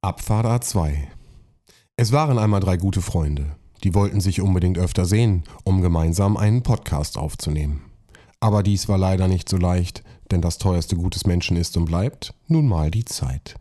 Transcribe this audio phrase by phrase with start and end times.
[0.00, 1.08] Abfahrt A2.
[1.96, 3.56] Es waren einmal drei gute Freunde.
[3.82, 7.82] Die wollten sich unbedingt öfter sehen, um gemeinsam einen Podcast aufzunehmen.
[8.38, 11.86] Aber dies war leider nicht so leicht, denn das teuerste Gut des Menschen ist und
[11.86, 13.56] bleibt nun mal die Zeit.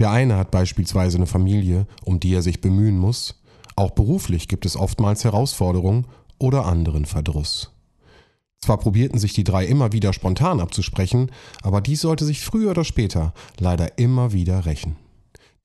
[0.00, 3.40] Der eine hat beispielsweise eine Familie, um die er sich bemühen muss.
[3.76, 6.08] Auch beruflich gibt es oftmals Herausforderungen
[6.38, 7.70] oder anderen Verdruss.
[8.60, 11.30] Zwar probierten sich die drei immer wieder spontan abzusprechen,
[11.62, 14.96] aber dies sollte sich früher oder später leider immer wieder rächen.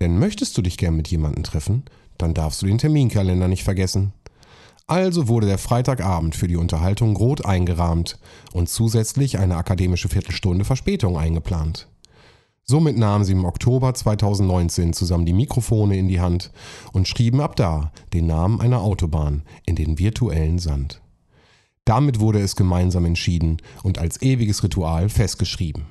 [0.01, 1.83] Denn möchtest du dich gern mit jemandem treffen,
[2.17, 4.13] dann darfst du den Terminkalender nicht vergessen.
[4.87, 8.17] Also wurde der Freitagabend für die Unterhaltung rot eingerahmt
[8.51, 11.87] und zusätzlich eine akademische Viertelstunde Verspätung eingeplant.
[12.63, 16.51] Somit nahmen sie im Oktober 2019 zusammen die Mikrofone in die Hand
[16.93, 20.99] und schrieben ab da den Namen einer Autobahn in den virtuellen Sand.
[21.85, 25.85] Damit wurde es gemeinsam entschieden und als ewiges Ritual festgeschrieben.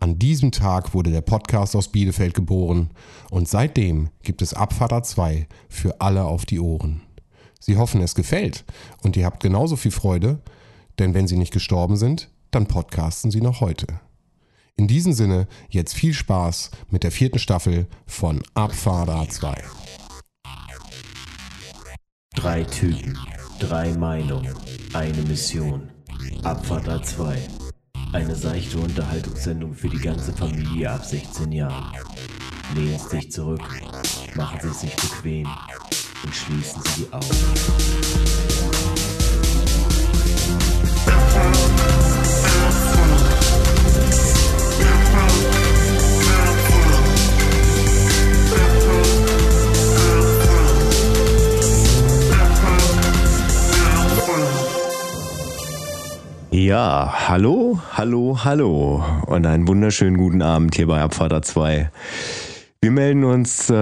[0.00, 2.88] An diesem Tag wurde der Podcast aus Bielefeld geboren
[3.30, 7.02] und seitdem gibt es Abfahrt A2 für alle auf die Ohren.
[7.60, 8.64] Sie hoffen, es gefällt
[9.02, 10.40] und ihr habt genauso viel Freude,
[10.98, 13.86] denn wenn sie nicht gestorben sind, dann podcasten sie noch heute.
[14.74, 19.54] In diesem Sinne, jetzt viel Spaß mit der vierten Staffel von Abfahrt A2.
[22.34, 23.18] Drei Typen,
[23.58, 24.54] drei Meinungen,
[24.94, 25.90] eine Mission.
[26.42, 27.36] Abfahrt A2.
[28.12, 31.92] Eine seichte Unterhaltungssendung für die ganze Familie ab 16 Jahren.
[32.74, 33.62] Lehnen Sie sich zurück,
[34.34, 35.46] machen Sie es sich bequem
[36.24, 37.26] und schließen Sie die Augen.
[56.52, 61.92] Ja, hallo, hallo, hallo und einen wunderschönen guten Abend hier bei Abfahrt 2.
[62.80, 63.74] Wir melden uns äh,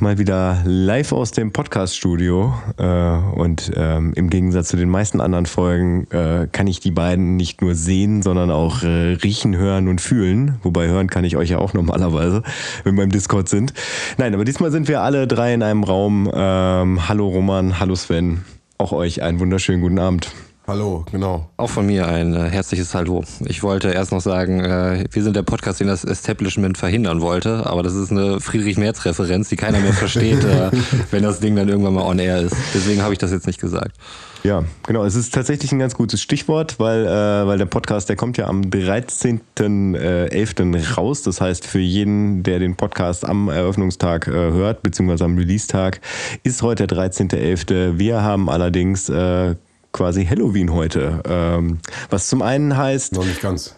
[0.00, 5.44] mal wieder live aus dem Podcast-Studio äh, und ähm, im Gegensatz zu den meisten anderen
[5.44, 10.00] Folgen äh, kann ich die beiden nicht nur sehen, sondern auch äh, riechen, hören und
[10.00, 10.58] fühlen.
[10.62, 12.42] Wobei hören kann ich euch ja auch normalerweise,
[12.84, 13.74] wenn wir im Discord sind.
[14.16, 16.30] Nein, aber diesmal sind wir alle drei in einem Raum.
[16.32, 18.46] Ähm, hallo Roman, hallo Sven.
[18.78, 20.32] Auch euch einen wunderschönen guten Abend.
[20.66, 21.50] Hallo, genau.
[21.58, 23.22] Auch von mir ein äh, herzliches Hallo.
[23.44, 27.66] Ich wollte erst noch sagen, äh, wir sind der Podcast, den das Establishment verhindern wollte,
[27.66, 30.70] aber das ist eine Friedrich-Merz-Referenz, die keiner mehr versteht, äh,
[31.10, 32.56] wenn das Ding dann irgendwann mal on air ist.
[32.72, 33.94] Deswegen habe ich das jetzt nicht gesagt.
[34.42, 35.04] Ja, genau.
[35.04, 38.46] Es ist tatsächlich ein ganz gutes Stichwort, weil, äh, weil der Podcast, der kommt ja
[38.46, 40.94] am 13.11.
[40.94, 41.20] raus.
[41.20, 46.00] Das heißt, für jeden, der den Podcast am Eröffnungstag äh, hört, beziehungsweise am Release-Tag,
[46.42, 47.98] ist heute der 13.11.
[47.98, 49.56] Wir haben allerdings äh,
[49.94, 51.22] quasi Halloween heute.
[51.26, 51.78] Ähm,
[52.10, 53.14] was zum einen heißt.
[53.14, 53.76] Noch nicht ganz.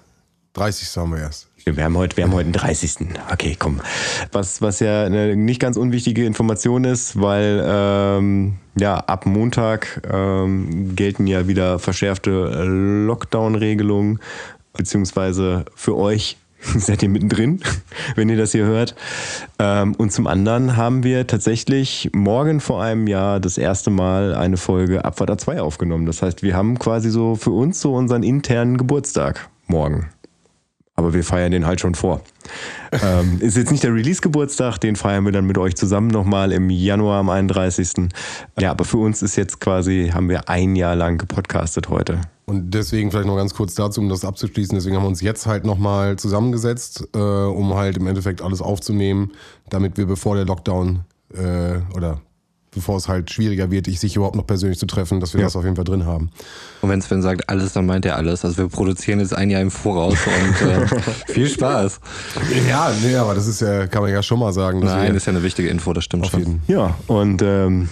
[0.55, 0.97] 30.
[0.97, 1.49] haben wir erst.
[1.65, 3.09] Wir haben heute, wir haben heute den 30.
[3.31, 3.81] Okay, komm.
[4.33, 10.95] Was, was ja eine nicht ganz unwichtige Information ist, weil ähm, ja ab Montag ähm,
[10.95, 12.31] gelten ja wieder verschärfte
[12.65, 14.21] Lockdown-Regelungen,
[14.73, 16.39] beziehungsweise für euch
[16.79, 17.61] seid ihr mittendrin,
[18.15, 18.95] wenn ihr das hier hört.
[19.59, 24.57] Ähm, und zum anderen haben wir tatsächlich morgen vor einem Jahr das erste Mal eine
[24.57, 26.07] Folge Abfahrt A2 aufgenommen.
[26.07, 30.09] Das heißt, wir haben quasi so für uns so unseren internen Geburtstag morgen.
[30.99, 32.23] Aber wir feiern den halt schon vor.
[33.05, 36.71] ähm, ist jetzt nicht der Release-Geburtstag, den feiern wir dann mit euch zusammen nochmal im
[36.71, 38.09] Januar am 31.
[38.59, 42.21] Ja, aber für uns ist jetzt quasi, haben wir ein Jahr lang gepodcastet heute.
[42.49, 44.75] Und deswegen vielleicht noch ganz kurz dazu, um das abzuschließen.
[44.77, 49.33] Deswegen haben wir uns jetzt halt nochmal zusammengesetzt, äh, um halt im Endeffekt alles aufzunehmen,
[49.69, 51.01] damit wir bevor der Lockdown
[51.35, 52.21] äh, oder
[52.71, 55.47] bevor es halt schwieriger wird, ich sich überhaupt noch persönlich zu treffen, dass wir Ja.
[55.47, 56.31] das auf jeden Fall drin haben.
[56.83, 58.45] Und wenn Sven sagt alles, dann meint er alles.
[58.45, 60.87] Also wir produzieren jetzt ein Jahr im Voraus und äh,
[61.33, 61.99] viel Spaß.
[62.69, 64.81] Ja, nee, aber das ist ja, kann man ja schon mal sagen.
[64.81, 66.41] Nein, ist ja eine wichtige Info, das stimmt auf schon.
[66.41, 67.89] jeden Ja, und ähm,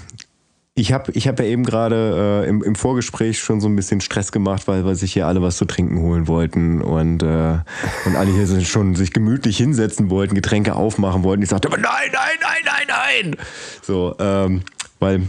[0.76, 4.00] ich habe ich hab ja eben gerade äh, im, im Vorgespräch schon so ein bisschen
[4.00, 7.58] Stress gemacht, weil, weil sich hier alle was zu trinken holen wollten und, äh,
[8.04, 11.44] und alle hier sind schon sich gemütlich hinsetzen wollten, Getränke aufmachen wollten.
[11.44, 13.36] Ich sagte aber nein, nein, nein, nein, nein.
[13.82, 14.62] So, ähm,
[14.98, 15.22] weil,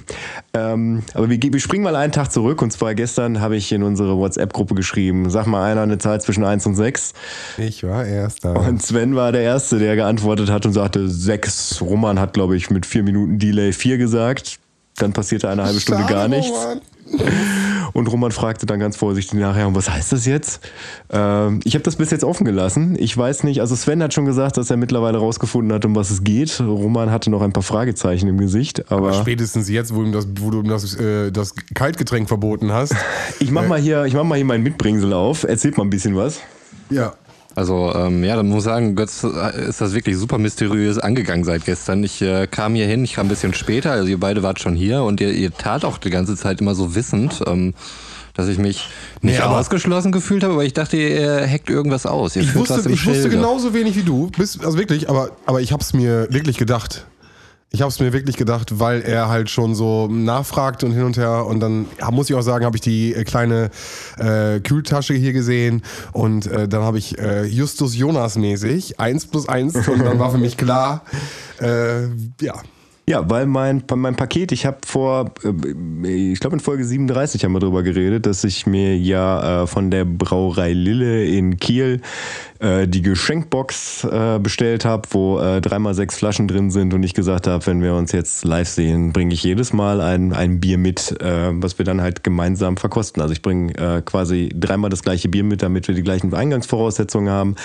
[0.55, 3.83] ähm, aber wir, wir springen mal einen Tag zurück und zwar gestern habe ich in
[3.83, 7.13] unsere WhatsApp-Gruppe geschrieben, sag mal einer eine Zahl zwischen 1 und 6.
[7.59, 8.53] Ich war erst da.
[8.53, 11.81] Und Sven war der Erste, der geantwortet hat und sagte sechs.
[11.81, 14.59] Roman hat, glaube ich, mit vier Minuten Delay vier gesagt.
[14.97, 16.51] Dann passierte eine halbe Stunde Schade, gar nichts.
[16.51, 16.81] Roman.
[17.93, 20.59] Und Roman fragte dann ganz vorsichtig nachher, was heißt das jetzt?
[21.09, 22.97] Ähm, ich habe das bis jetzt offen gelassen.
[22.99, 26.11] Ich weiß nicht, also Sven hat schon gesagt, dass er mittlerweile rausgefunden hat, um was
[26.11, 26.59] es geht.
[26.59, 30.49] Roman hatte noch ein paar Fragezeichen im Gesicht, aber Spätestens jetzt, wo, ihm das, wo
[30.49, 32.93] du ihm das, äh, das Kaltgetränk verboten hast.
[33.39, 35.43] ich mach mal hier, ich mach mal hier mein Mitbringsel auf.
[35.43, 36.41] Erzählt mal ein bisschen was.
[36.89, 37.13] Ja.
[37.55, 41.45] Also ähm, ja, dann muss ich sagen, Götz äh, ist das wirklich super mysteriös angegangen
[41.45, 42.03] seit gestern.
[42.03, 44.75] Ich äh, kam hier hin, ich kam ein bisschen später, also ihr beide wart schon
[44.75, 47.73] hier und ihr, ihr tat auch die ganze Zeit immer so wissend, ähm,
[48.33, 48.89] dass ich mich
[49.21, 52.35] nicht aber- ausgeschlossen gefühlt habe, aber ich dachte, ihr hackt irgendwas aus.
[52.35, 53.29] Ihr Ich wusste, ich wusste Schilde.
[53.29, 54.29] genauso wenig wie du.
[54.37, 57.05] Bis, also wirklich, aber, aber ich habe es mir wirklich gedacht.
[57.71, 61.17] Ich habe es mir wirklich gedacht, weil er halt schon so nachfragt und hin und
[61.17, 61.45] her.
[61.45, 63.69] Und dann muss ich auch sagen, habe ich die äh, kleine
[64.17, 65.81] äh, Kühltasche hier gesehen.
[66.13, 69.75] Und äh, dann habe ich äh, Justus Jonas mäßig, 1 plus 1.
[69.87, 71.03] Und dann war für mich klar,
[71.59, 72.03] äh,
[72.39, 72.61] ja,
[73.07, 77.53] Ja, weil mein, mein Paket, ich habe vor, äh, ich glaube in Folge 37 haben
[77.53, 82.01] wir drüber geredet, dass ich mir ja äh, von der Brauerei Lille in Kiel
[82.57, 87.13] äh, die Geschenkbox äh, bestellt habe, wo äh, dreimal sechs Flaschen drin sind und ich
[87.13, 90.79] gesagt habe, wenn wir uns jetzt live sehen, bringe ich jedes Mal ein, ein Bier
[90.79, 93.21] mit, äh, was wir dann halt gemeinsam verkosten.
[93.21, 97.55] Also ich bringe quasi dreimal das gleiche Bier mit, damit wir die gleichen Eingangsvoraussetzungen haben.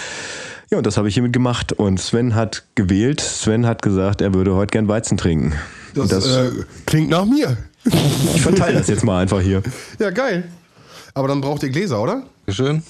[0.70, 1.72] Ja, und das habe ich hiermit gemacht.
[1.72, 3.20] Und Sven hat gewählt.
[3.20, 5.52] Sven hat gesagt, er würde heute gern Weizen trinken.
[5.94, 6.50] das, das, äh,
[6.86, 7.56] klingt nach mir.
[7.84, 9.62] ich verteile das jetzt mal einfach hier.
[9.98, 10.44] Ja, geil.
[11.12, 12.22] Aber dann braucht ihr Gläser, oder?
[12.48, 12.84] Schön.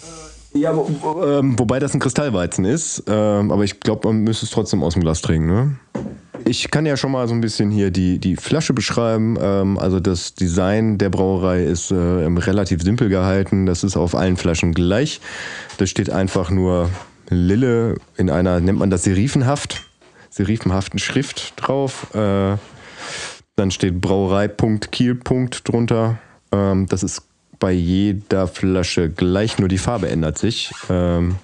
[0.53, 3.05] Ja, wo, wo, ähm, wobei das ein Kristallweizen ist.
[3.07, 5.47] Ähm, aber ich glaube, man müsste es trotzdem aus dem Glas trinken.
[5.47, 5.77] Ne?
[6.45, 9.39] Ich kann ja schon mal so ein bisschen hier die, die Flasche beschreiben.
[9.41, 13.65] Ähm, also das Design der Brauerei ist äh, relativ simpel gehalten.
[13.65, 15.23] Das ist auf allen Flaschen gleich.
[15.79, 16.91] Da steht einfach nur
[17.31, 19.83] Lille in einer, nennt man das Serifenhaft,
[20.29, 22.15] serifenhaften Schrift drauf.
[22.15, 22.57] Äh,
[23.57, 25.21] dann steht Brauerei.kiel.
[25.65, 26.19] drunter.
[26.53, 27.23] Ähm, das ist
[27.59, 30.73] bei jeder Flasche gleich, nur die Farbe ändert sich.
[30.89, 31.37] Ähm,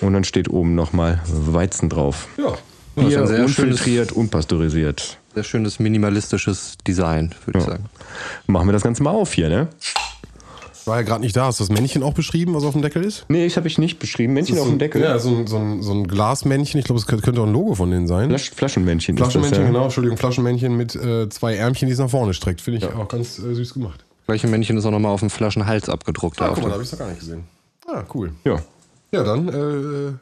[0.00, 2.28] und dann steht oben nochmal Weizen drauf.
[2.38, 2.54] Ja.
[2.96, 5.18] Ja, Bier ein sehr unfiltriert, unpasteurisiert.
[5.34, 7.84] Sehr schönes minimalistisches Design, würde ich sagen.
[8.46, 9.68] Machen wir das Ganze mal auf hier, ne?
[10.88, 11.46] War ja gerade nicht da.
[11.46, 13.26] Hast du das Männchen auch beschrieben, was auf dem Deckel ist?
[13.28, 14.32] Nee, das habe ich nicht beschrieben.
[14.32, 15.02] Männchen Das auf dem Deckel.
[15.02, 16.80] Ja, so ein, so ein, so ein Glasmännchen.
[16.80, 18.30] Ich glaube, es könnte auch ein Logo von denen sein.
[18.30, 19.16] Flasch, Flaschenmännchen.
[19.16, 19.68] das, Flaschenmännchen, ja.
[19.68, 19.84] genau.
[19.84, 22.62] Entschuldigung, Flaschenmännchen mit äh, zwei Ärmchen, die es nach vorne streckt.
[22.62, 24.04] Finde ich auch ganz äh, süß gemacht.
[24.26, 26.40] Gleiche Männchen ist auch nochmal auf dem Flaschenhals abgedruckt.
[26.40, 27.44] Ah, guck mal, da habe ich es noch gar nicht gesehen.
[27.86, 28.32] Ah, cool.
[28.44, 28.56] Ja.
[29.12, 30.12] Ja, dann äh,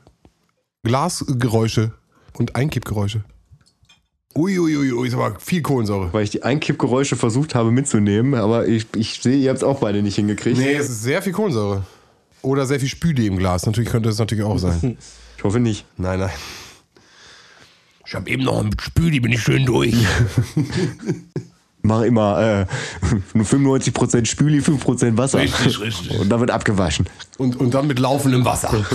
[0.83, 1.93] Glasgeräusche
[2.39, 3.25] und Einkippgeräusche.
[4.37, 6.13] Uiuiui, ui, ist aber viel Kohlensäure.
[6.13, 9.81] Weil ich die Einkippgeräusche versucht habe mitzunehmen, aber ich, ich sehe, ihr habt es auch
[9.81, 10.59] beide nicht hingekriegt.
[10.59, 11.85] Nee, es ist sehr viel Kohlensäure.
[12.43, 13.65] Oder sehr viel Spüle im Glas.
[13.67, 14.99] Natürlich könnte es natürlich auch sein.
[15.39, 15.85] Ich hoffe nicht.
[15.99, 16.31] nein, nein.
[18.07, 19.95] Ich habe eben noch mit Spüli, bin ich schön durch.
[21.83, 22.67] Mach immer äh,
[23.35, 25.41] nur 95% Spüli, 5% Wasser.
[25.41, 26.19] Richtig, richtig.
[26.19, 27.07] Und dann wird abgewaschen.
[27.37, 28.87] Und, und dann mit laufendem Wasser.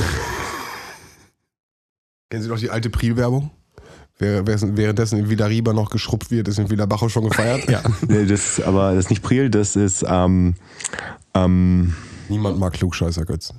[2.32, 3.52] Kennen Sie doch die alte Priel-Werbung?
[4.22, 7.68] Währenddessen in Villa Riba noch geschrubbt wird, ist in Villa Bajo schon gefeiert.
[7.70, 7.82] ja.
[8.08, 10.56] Nee, das, ist- aber das ist nicht Priel, das ist ähm,
[11.34, 11.96] ähm,
[12.30, 13.58] Niemand mag Klugscheißer Götzen.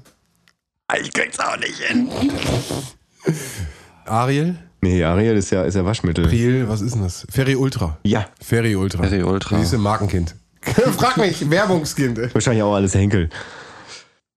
[1.01, 2.09] ich krieg's auch nicht hin.
[4.07, 4.57] Ariel?
[4.81, 6.27] Nee, Ariel ist ja, ist ja Waschmittel.
[6.27, 7.27] Priel, was ist denn das?
[7.31, 7.99] Ferry Ultra.
[8.05, 9.03] Ja, Ferry Ultra.
[9.05, 9.59] Ferry Ultra.
[9.59, 10.35] Siehst du, Markenkind.
[10.97, 12.35] Frag mich, Werbungskind.
[12.35, 13.31] wahrscheinlich auch alles Henkel.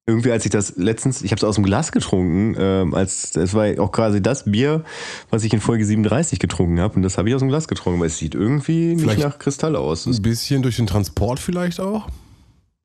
[0.07, 3.56] Irgendwie, als ich das letztens, ich habe es aus dem Glas getrunken, ähm, als es
[3.56, 4.84] war auch quasi das Bier,
[5.31, 8.00] was ich in Folge 37 getrunken habe, und das habe ich aus dem Glas getrunken,
[8.00, 10.06] aber es sieht irgendwie nicht Vielleicht- nach Kristall aus.
[10.06, 12.07] Ein bisschen durch den Transport vielleicht auch.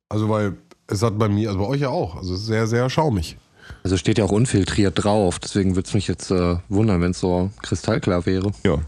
[0.09, 0.55] Also, weil
[0.87, 3.37] es hat bei mir, also bei euch ja auch, also es sehr, sehr schaumig.
[3.85, 7.21] Also steht ja auch unfiltriert drauf, deswegen würde es mich jetzt äh, wundern, wenn es
[7.21, 8.51] so kristallklar wäre.
[8.65, 8.79] Ja.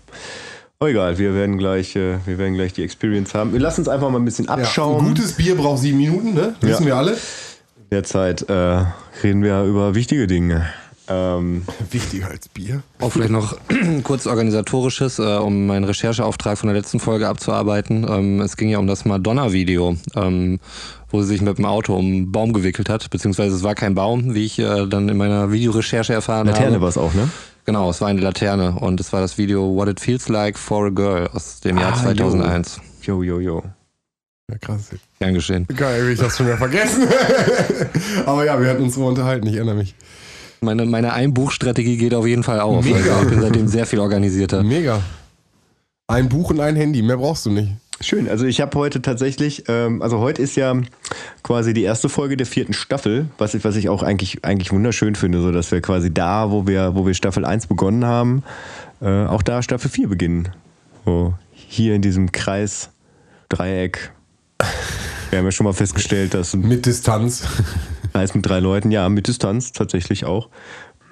[0.80, 3.52] Oh, egal, wir werden gleich, äh, wir werden gleich die Experience haben.
[3.52, 5.00] Wir lassen uns einfach mal ein bisschen Ja, abschauen.
[5.04, 6.54] ein gutes Bier braucht sieben Minuten, ne?
[6.62, 7.14] Wissen wir alle.
[7.92, 8.84] Derzeit äh,
[9.22, 10.66] reden wir über wichtige Dinge.
[11.08, 12.82] Ähm, Wichtiger als Bier.
[13.00, 13.54] Auch vielleicht noch
[14.02, 18.06] kurz organisatorisches, äh, um meinen Rechercheauftrag von der letzten Folge abzuarbeiten.
[18.08, 20.58] Ähm, es ging ja um das Madonna-Video, ähm,
[21.10, 23.94] wo sie sich mit dem Auto um einen Baum gewickelt hat, beziehungsweise es war kein
[23.94, 26.80] Baum, wie ich äh, dann in meiner Videorecherche erfahren Laterne habe.
[26.80, 27.28] war es auch, ne?
[27.66, 30.86] Genau, es war eine Laterne und es war das Video What It Feels Like for
[30.86, 32.80] a Girl aus dem Jahr Ah, 2001.
[33.02, 33.62] Jo, jo, jo.
[34.50, 34.90] Ja, krass.
[35.18, 35.66] Gern geschehen.
[35.74, 37.08] Geil, ich hab's schon wieder vergessen.
[38.26, 39.94] Aber ja, wir hatten uns so unterhalten, ich erinnere mich.
[40.60, 42.84] Meine, meine Einbuchstrategie geht auf jeden Fall auf.
[42.84, 43.16] Mega.
[43.16, 44.62] Also ich bin seitdem sehr viel organisierter.
[44.62, 45.00] Mega.
[46.06, 47.72] Ein Buch und ein Handy, mehr brauchst du nicht.
[48.00, 50.74] Schön, also ich habe heute tatsächlich, ähm, also heute ist ja
[51.44, 55.14] quasi die erste Folge der vierten Staffel, was ich, was ich auch eigentlich, eigentlich wunderschön
[55.14, 58.42] finde, so dass wir quasi da, wo wir, wo wir Staffel 1 begonnen haben,
[59.00, 60.48] äh, auch da Staffel 4 beginnen.
[61.04, 62.90] So, hier in diesem Kreis,
[63.48, 64.12] Dreieck.
[65.30, 67.44] Wir haben ja schon mal festgestellt, dass Mit Distanz.
[68.12, 70.50] Kreis mit drei Leuten, ja, mit Distanz tatsächlich auch.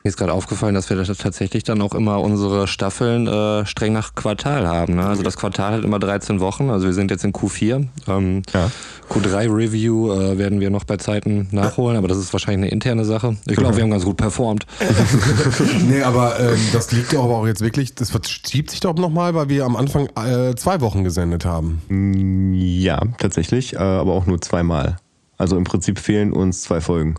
[0.02, 3.92] Mir ist gerade aufgefallen, dass wir da tatsächlich dann auch immer unsere Staffeln äh, streng
[3.92, 4.94] nach Quartal haben.
[4.94, 5.04] Ne?
[5.04, 6.70] Also das Quartal hat immer 13 Wochen.
[6.70, 7.86] Also wir sind jetzt in Q4.
[8.08, 8.70] Ähm, Ja.
[9.10, 13.36] Q3-Review äh, werden wir noch bei Zeiten nachholen, aber das ist wahrscheinlich eine interne Sache.
[13.46, 14.66] Ich glaube, wir haben ganz gut performt.
[15.88, 19.34] Nee, aber ähm, das liegt doch aber auch jetzt wirklich, das verschiebt sich doch nochmal,
[19.34, 21.82] weil wir am Anfang äh, zwei Wochen gesendet haben.
[21.88, 24.96] Mm, Ja, tatsächlich, äh, aber auch nur zweimal.
[25.38, 27.16] Also im Prinzip fehlen uns zwei Folgen.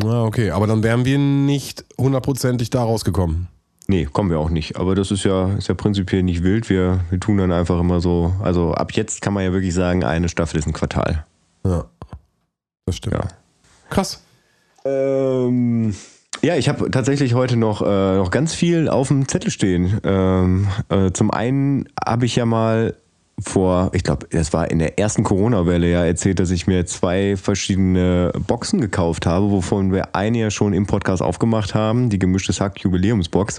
[0.00, 3.48] Na, okay, aber dann wären wir nicht hundertprozentig da rausgekommen.
[3.88, 4.76] Nee, kommen wir auch nicht.
[4.76, 6.68] Aber das ist ja, ist ja prinzipiell nicht wild.
[6.68, 8.34] Wir, wir tun dann einfach immer so.
[8.42, 11.24] Also ab jetzt kann man ja wirklich sagen, eine Staffel ist ein Quartal.
[11.64, 11.86] Ja,
[12.86, 13.14] das stimmt.
[13.14, 13.28] Ja.
[13.88, 14.22] Krass.
[14.84, 15.94] Ähm,
[16.42, 20.00] ja, ich habe tatsächlich heute noch, äh, noch ganz viel auf dem Zettel stehen.
[20.04, 22.94] Ähm, äh, zum einen habe ich ja mal
[23.40, 27.36] vor, ich glaube, das war in der ersten Corona-Welle ja erzählt, dass ich mir zwei
[27.36, 32.60] verschiedene Boxen gekauft habe, wovon wir eine ja schon im Podcast aufgemacht haben, die gemischtes
[32.60, 33.58] Hack Jubiläumsbox.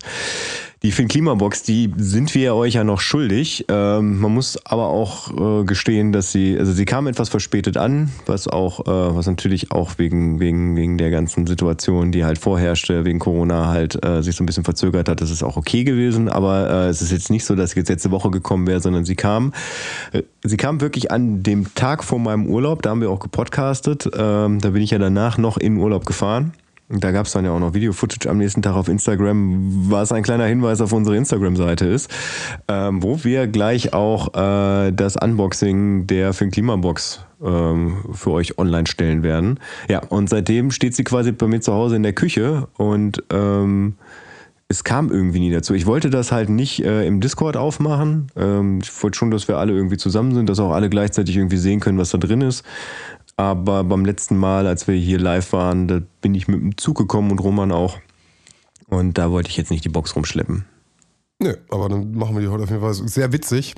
[0.82, 3.66] Die Finn Klimabox, die sind wir euch ja noch schuldig.
[3.68, 8.10] Ähm, man muss aber auch äh, gestehen, dass sie, also sie kam etwas verspätet an,
[8.26, 13.04] was auch, äh, was natürlich auch wegen, wegen, wegen der ganzen Situation, die halt vorherrschte,
[13.04, 15.20] wegen Corona halt äh, sich so ein bisschen verzögert hat.
[15.20, 17.90] Das ist auch okay gewesen, aber äh, es ist jetzt nicht so, dass sie jetzt
[17.90, 19.52] letzte Woche gekommen wäre, sondern sie kam,
[20.14, 24.10] äh, sie kam wirklich an dem Tag vor meinem Urlaub, da haben wir auch gepodcastet.
[24.18, 26.54] Ähm, da bin ich ja danach noch in Urlaub gefahren.
[26.90, 30.24] Da gab es dann ja auch noch Video-Footage am nächsten Tag auf Instagram, was ein
[30.24, 32.10] kleiner Hinweis auf unsere Instagram-Seite ist,
[32.68, 38.88] ähm, wo wir gleich auch äh, das Unboxing der Finn Klimabox ähm, für euch online
[38.88, 39.60] stellen werden.
[39.88, 43.94] Ja, und seitdem steht sie quasi bei mir zu Hause in der Küche und ähm,
[44.72, 45.74] es kam irgendwie nie dazu.
[45.74, 48.28] Ich wollte das halt nicht äh, im Discord aufmachen.
[48.36, 51.58] Ähm, ich wollte schon, dass wir alle irgendwie zusammen sind, dass auch alle gleichzeitig irgendwie
[51.58, 52.64] sehen können, was da drin ist.
[53.40, 56.98] Aber beim letzten Mal, als wir hier live waren, da bin ich mit dem Zug
[56.98, 57.98] gekommen und Roman auch.
[58.90, 60.66] Und da wollte ich jetzt nicht die Box rumschleppen.
[61.42, 63.76] Nö, aber dann machen wir die heute auf jeden Fall sehr witzig.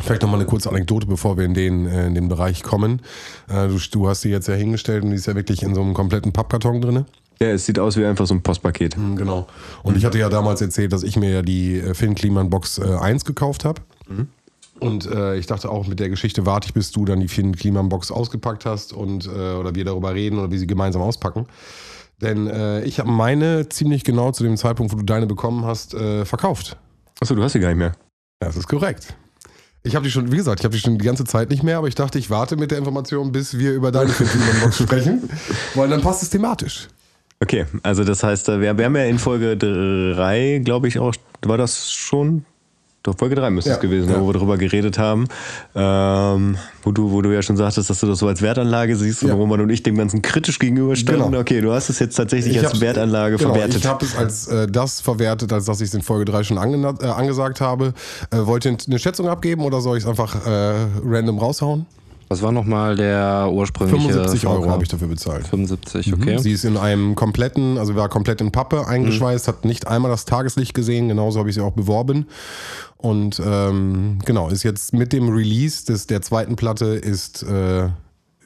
[0.00, 3.02] Vielleicht nochmal eine kurze Anekdote, bevor wir in den, äh, in den Bereich kommen.
[3.48, 5.82] Äh, du, du hast die jetzt ja hingestellt und die ist ja wirklich in so
[5.82, 7.06] einem kompletten Pappkarton drin.
[7.40, 8.96] Ja, es sieht aus wie einfach so ein Postpaket.
[8.96, 9.48] Mhm, Genau.
[9.82, 12.78] Und ich hatte ja damals erzählt, dass ich mir ja die äh, Finn Kliman Box
[12.78, 13.82] äh, 1 gekauft habe.
[14.80, 17.56] Und äh, ich dachte auch, mit der Geschichte warte ich, bis du dann die Finn
[17.56, 21.46] Kliman Box ausgepackt hast und äh, oder wir darüber reden oder wie sie gemeinsam auspacken.
[22.20, 25.94] Denn äh, ich habe meine ziemlich genau zu dem Zeitpunkt, wo du deine bekommen hast,
[25.94, 26.76] äh, verkauft.
[27.20, 27.92] Achso, du hast sie gar nicht mehr.
[28.40, 29.14] Das ist korrekt.
[29.82, 31.78] Ich habe die schon, wie gesagt, ich habe die schon die ganze Zeit nicht mehr,
[31.78, 34.78] aber ich dachte, ich warte mit der Information, bis wir über deine Finn Kliman Box
[34.82, 35.30] sprechen,
[35.74, 36.88] weil dann passt es thematisch.
[37.40, 41.14] Okay, also das heißt, äh, wir, wir haben ja in Folge 3, glaube ich, auch,
[41.44, 42.44] war das schon?
[43.06, 44.20] Doch, Folge 3 müsste Ja, es gewesen sein, ja.
[44.22, 45.28] wo wir darüber geredet haben.
[45.76, 49.22] Ähm, wo, du, wo du ja schon sagtest, dass du das so als Wertanlage siehst
[49.22, 49.32] Ja.
[49.32, 51.26] und Roman und ich dem Ganzen kritisch gegenüberstanden.
[51.26, 51.40] Genau.
[51.40, 53.76] Okay, du hast es jetzt tatsächlich als Wertanlage genau, verwertet.
[53.76, 56.58] Ich habe es als äh, das verwertet, als dass ich es in Folge 3 schon
[56.58, 57.94] ange äh, angesagt habe.
[58.32, 61.86] Äh, wollt ihr eine Schätzung abgeben oder soll ich es einfach äh, random raushauen?
[62.28, 65.46] Was war nochmal der ursprüngliche 75 Euro habe ich dafür bezahlt.
[65.46, 66.38] 75, okay.
[66.38, 70.24] Sie ist in einem kompletten, also war komplett in Pappe eingeschweißt, hat nicht einmal das
[70.24, 72.26] Tageslicht gesehen, genauso habe ich sie auch beworben.
[72.96, 77.88] Und ähm, genau, ist jetzt mit dem Release des, der zweiten Platte ist äh,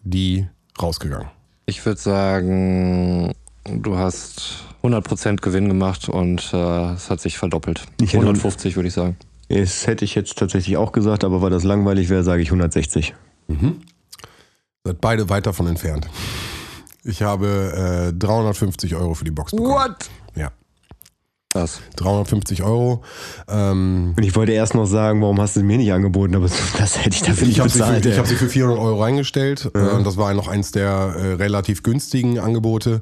[0.03, 0.47] die
[0.81, 1.29] rausgegangen.
[1.67, 3.33] Ich würde sagen,
[3.65, 7.87] du hast 100% Gewinn gemacht und äh, es hat sich verdoppelt.
[8.01, 9.17] Ich hätte- 150 würde ich sagen.
[9.49, 13.15] Das hätte ich jetzt tatsächlich auch gesagt, aber weil das langweilig wäre, sage ich 160.
[14.85, 16.09] Seid beide weit davon entfernt.
[17.05, 19.71] Ich habe äh, 350 Euro für die Box bekommen.
[19.71, 19.97] What?
[20.37, 20.51] Ja,
[21.53, 21.81] Krass.
[21.97, 23.03] 350 Euro.
[23.49, 26.47] Ähm, Und ich wollte erst noch sagen, warum hast du es mir nicht angeboten, aber
[26.79, 28.07] das hätte ich dafür nicht ich habe sie, für- bezahlt.
[28.07, 28.19] ich ey.
[28.19, 29.65] hab sie für 400 Euro reingestellt.
[29.75, 33.01] Äh, das war noch eins der äh, relativ günstigen Angebote.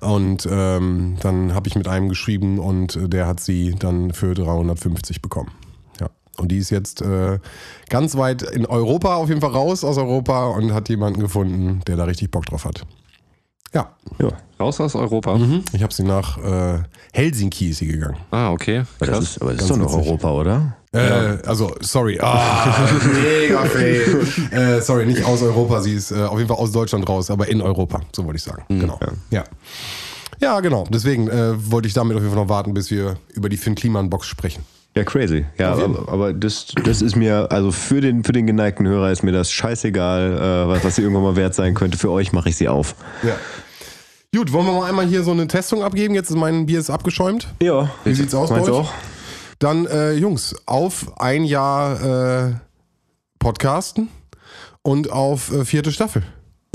[0.00, 4.32] Und ähm, dann habe ich mit einem geschrieben und äh, der hat sie dann für
[4.34, 5.50] 350 bekommen.
[6.38, 6.42] Ja.
[6.42, 7.38] Und die ist jetzt äh,
[7.88, 11.96] ganz weit in Europa auf jeden Fall raus aus Europa und hat jemanden gefunden, der
[11.96, 12.82] da richtig Bock drauf hat.
[13.74, 14.28] Ja, ja.
[14.58, 15.36] Raus aus Europa.
[15.36, 15.62] Mhm.
[15.72, 18.16] ich habe sie nach äh, Helsinki ist sie gegangen.
[18.30, 18.84] Ah, okay.
[18.98, 19.24] Aber das Krass.
[19.24, 20.06] ist, aber das ist doch noch witzig.
[20.08, 20.76] Europa, oder?
[20.92, 22.18] Äh, also, sorry.
[22.20, 24.26] Ah, mega fail.
[24.50, 25.80] äh, sorry, nicht aus Europa.
[25.82, 28.42] Sie ist äh, auf jeden Fall aus Deutschland raus, aber in Europa, so wollte ich
[28.42, 28.64] sagen.
[28.68, 28.98] Genau.
[29.30, 29.44] Ja.
[30.40, 30.60] ja.
[30.60, 30.84] genau.
[30.90, 33.74] Deswegen äh, wollte ich damit auf jeden Fall noch warten, bis wir über die Finn
[33.74, 34.64] Kliman-Box sprechen.
[34.96, 35.46] Ja, crazy.
[35.58, 39.22] Ja, aber, aber das, das ist mir, also für den, für den geneigten Hörer ist
[39.22, 41.98] mir das scheißegal, äh, was, was sie irgendwann mal wert sein könnte.
[41.98, 42.94] Für euch mache ich sie auf.
[43.22, 43.36] Ja.
[44.34, 46.14] Gut, wollen wir mal einmal hier so eine Testung abgeben?
[46.14, 47.48] Jetzt ist mein Bier ist abgeschäumt.
[47.62, 47.90] Ja.
[48.04, 48.76] Wie sieht's aus bei Meinst euch?
[48.76, 48.92] du auch?
[49.58, 52.52] Dann, äh, Jungs, auf ein Jahr äh,
[53.38, 54.08] Podcasten
[54.82, 56.22] und auf äh, vierte Staffel.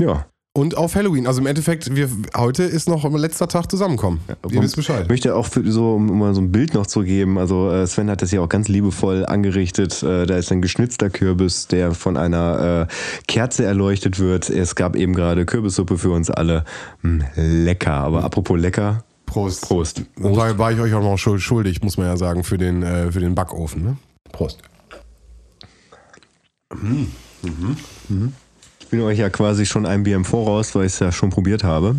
[0.00, 0.26] Ja.
[0.56, 1.26] Und auf Halloween.
[1.26, 4.20] Also im Endeffekt, wir, heute ist noch letzter Tag zusammenkommen.
[4.48, 5.02] Ihr wisst Bescheid.
[5.02, 8.08] Ich möchte auch so, um mal so ein Bild noch zu geben, also äh, Sven
[8.08, 10.00] hat das ja auch ganz liebevoll angerichtet.
[10.04, 14.48] Äh, Da ist ein geschnitzter Kürbis, der von einer äh, Kerze erleuchtet wird.
[14.48, 16.64] Es gab eben gerade Kürbissuppe für uns alle.
[17.02, 19.02] Mm, lecker, aber apropos lecker.
[19.26, 19.62] Prost.
[19.62, 20.02] Prost.
[20.16, 23.10] Da war ich euch auch noch schuld- schuldig, muss man ja sagen, für den, äh,
[23.10, 23.82] für den Backofen.
[23.82, 23.96] Ne?
[24.30, 24.62] Prost.
[26.72, 28.43] Ich
[28.94, 31.64] bin euch ja quasi schon ein Bier im Voraus, weil ich es ja schon probiert
[31.64, 31.96] habe.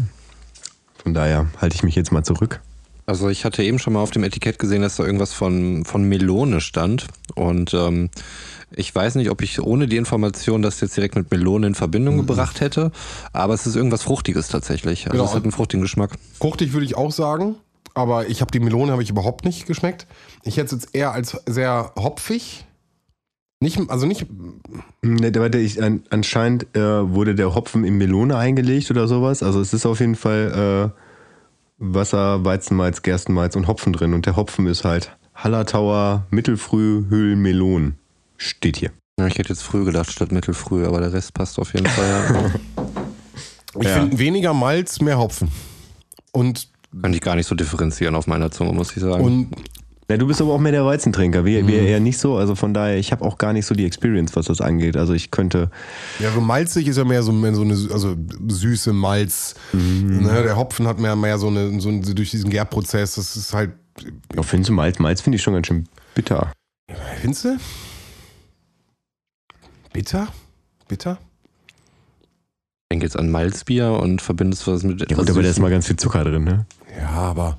[1.03, 2.61] Von daher halte ich mich jetzt mal zurück.
[3.05, 6.03] Also ich hatte eben schon mal auf dem Etikett gesehen, dass da irgendwas von, von
[6.05, 7.07] Melone stand.
[7.35, 8.09] Und ähm,
[8.73, 12.15] ich weiß nicht, ob ich ohne die Information das jetzt direkt mit Melone in Verbindung
[12.15, 12.93] gebracht hätte.
[13.33, 15.07] Aber es ist irgendwas Fruchtiges tatsächlich.
[15.07, 15.25] Also Genau.
[15.25, 16.11] es hat einen fruchtigen Geschmack.
[16.39, 17.55] Fruchtig würde ich auch sagen,
[17.93, 20.07] aber ich habe die Melone habe ich überhaupt nicht geschmeckt.
[20.43, 22.65] Ich hätte es jetzt eher als sehr hopfig.
[23.65, 24.27] Nicht, also nicht,
[25.01, 26.79] Ne, da- warte, ich, an, anscheinend äh,
[27.13, 29.41] wurde der Hopfen in Melone eingelegt oder sowas.
[29.41, 31.01] Also es ist auf jeden Fall äh,
[31.79, 34.13] Wasser, Weizenmalz, Gerstenmalz und Hopfen drin.
[34.13, 37.95] Und der Hopfen ist halt Hallertauer, Mittelfrüh, Höhlen, Melon.
[38.37, 38.91] Steht hier.
[39.19, 42.51] Ja, ich hätte jetzt früh gedacht statt mittelfrüh, aber der Rest passt auf jeden Fall.
[43.79, 43.95] ich Ja.
[44.01, 45.49] finde weniger Malz, mehr Hopfen.
[46.31, 46.69] Und,
[47.01, 49.23] Könnte ich gar nicht so differenzieren auf meiner Zunge, muss ich sagen.
[49.23, 49.49] und
[50.09, 51.45] Ja, du bist aber auch mehr der Weizentrinker.
[51.45, 52.37] Wir, wir eher nicht so.
[52.37, 54.97] Also von daher, ich habe auch gar nicht so die Experience, was das angeht.
[54.97, 55.71] Also ich könnte.
[56.19, 58.15] ja, so malzig ist ja mehr so, mehr so eine also
[58.47, 59.55] süße Malz.
[59.73, 63.53] Ne, der Hopfen hat mehr, mehr so eine, so eine, durch diesen Gärprozess, das ist
[63.53, 63.71] halt,
[64.35, 64.99] Ja, findest du Malz?
[64.99, 66.51] Malz finde ich schon ganz schön bitter.
[67.21, 67.57] findest du?
[69.91, 70.27] Bitter?
[70.87, 71.17] Bitter?
[72.19, 75.59] Ich denke jetzt an Malzbier und verbindest was mit Ja etwas gut, aber da ist
[75.59, 76.67] mal ganz viel Zucker drin, ne?
[76.95, 77.57] Ja, aber.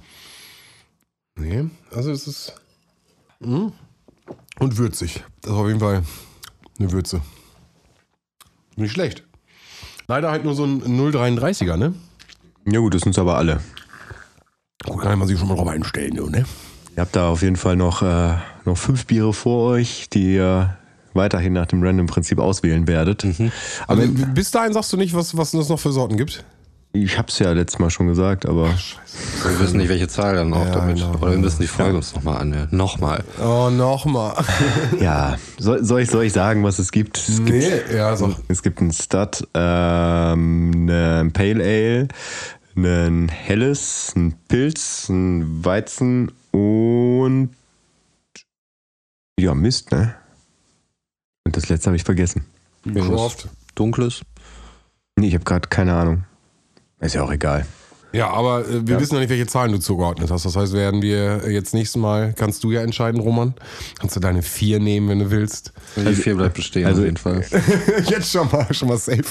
[1.37, 2.55] Nee, also es ist.
[3.41, 3.69] Mm.
[4.59, 5.23] Und würzig.
[5.43, 6.03] Das ist auf jeden Fall
[6.79, 7.21] eine Würze.
[8.77, 9.23] Nicht schlecht.
[10.09, 11.95] Leider halt nur so ein 0,33er, ne?
[12.67, 13.61] Ja gut, das sind aber alle.
[14.79, 16.45] Da kann man sich schon mal drauf einstellen, ne?
[16.97, 20.77] Ihr habt da auf jeden Fall noch, äh, noch fünf Biere vor euch, die ihr
[21.13, 23.27] weiterhin nach dem Random-Prinzip auswählen werdet.
[23.87, 26.45] Aber bis dahin sagst du nicht, was, was es noch für Sorten gibt?
[27.03, 30.65] Ich hab's ja letztes Mal schon gesagt, aber Wir wissen nicht, welche Zahl dann auch
[30.67, 30.97] Ja, damit.
[30.97, 31.15] genau.
[31.17, 32.69] Oder wir müssen die Folge uns nochmal anhören.
[32.71, 33.25] Nochmal.
[33.41, 34.35] Oh, nochmal.
[35.01, 37.19] ja, soll, soll, ich, soll ich sagen, was es gibt?
[37.19, 38.35] Es gibt, Nee, ja, so.
[38.49, 42.09] es gibt einen Stud, ähm, einen Pale Ale,
[42.77, 47.51] einen Helles, einen Pilz, einen Weizen und
[49.39, 50.15] ja, Mist, ne?
[51.45, 52.45] Und das letzte habe ich vergessen.
[52.95, 53.49] Craft.
[53.75, 54.23] Dunkles.
[55.19, 56.25] Nee, ich habe gerade keine Ahnung.
[57.01, 57.67] Ist ja auch egal.
[58.13, 59.01] Ja, aber äh, wir Ja.
[59.01, 60.47] wissen ja nicht, welche Zahlen du zugeordnet hast.
[60.47, 63.53] Das heißt, werden wir jetzt nächstes Mal, kannst du ja entscheiden, Roman.
[63.99, 65.73] Kannst du deine vier nehmen, wenn du willst.
[65.97, 67.45] Die vier bleibt bestehen also- auf jeden Fall.
[68.09, 69.25] jetzt schon mal, schon mal safe.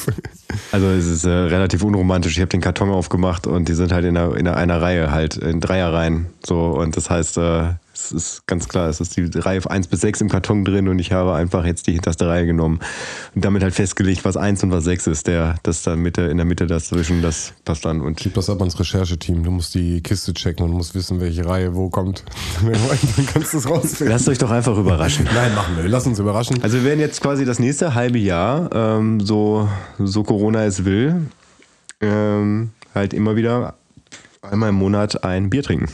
[0.72, 2.34] Also es ist äh, relativ unromantisch.
[2.34, 5.38] Ich habe den Karton aufgemacht und die sind halt in einer, in einer Reihe halt,
[5.38, 6.28] in Dreierreihen.
[6.46, 10.02] So, und das heißt, äh, es ist ganz klar, es ist die Reihe 1 bis
[10.02, 12.80] 6 im Karton drin und ich habe einfach jetzt die hinterste Reihe genommen
[13.34, 15.28] und damit halt festgelegt, was 1 und was 6 ist.
[15.28, 18.02] Der, das da Mitte, in der Mitte dazwischen, das passt dann.
[18.02, 19.44] Und Gib das ab ans Rechercheteam.
[19.44, 22.24] Du musst die Kiste checken und musst wissen, welche Reihe wo kommt.
[22.62, 24.10] Dann kannst du es rausfinden.
[24.10, 25.28] lasst euch doch einfach überraschen.
[25.34, 25.88] Nein, machen wir.
[25.88, 26.62] Lass uns überraschen.
[26.64, 31.28] Also wir werden jetzt quasi das nächste halbe Jahr, ähm, so, so Corona es will,
[32.02, 33.76] ähm, halt immer wieder
[34.42, 35.90] einmal im Monat ein Bier trinken.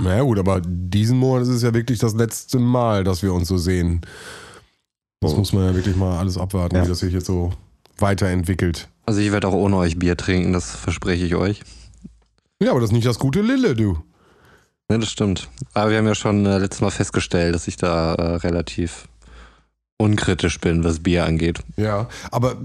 [0.00, 3.48] Na gut, aber diesen Monat ist es ja wirklich das letzte Mal, dass wir uns
[3.48, 4.00] so sehen.
[5.20, 5.36] Das Oh.
[5.36, 6.84] muss man ja wirklich mal alles abwarten, Ja.
[6.84, 7.52] wie das sich jetzt so
[7.98, 8.88] weiterentwickelt.
[9.06, 11.62] Also ich werde auch ohne euch Bier trinken, das verspreche ich euch.
[12.62, 13.98] Ja, aber das ist nicht das gute Lille, du.
[14.90, 15.48] Ja, das stimmt.
[15.74, 19.08] Aber wir haben ja schon äh, letztes Mal festgestellt, dass ich da äh, relativ
[19.98, 21.58] unkritisch bin, was Bier angeht.
[21.76, 22.56] Ja, aber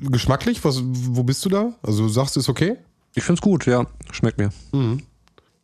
[0.00, 1.72] geschmacklich, was, wo bist du da?
[1.82, 2.76] Also du sagst, ist okay?
[3.14, 3.84] Ich find's gut, ja.
[4.12, 4.50] Schmeckt mir.
[4.72, 5.02] Mhm.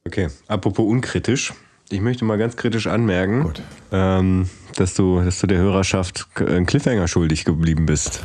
[0.07, 1.53] Okay, apropos unkritisch.
[1.91, 3.53] Ich möchte mal ganz kritisch anmerken,
[3.93, 8.21] ähm, dass, du, dass du der Hörerschaft einen Cliffhanger schuldig geblieben bist.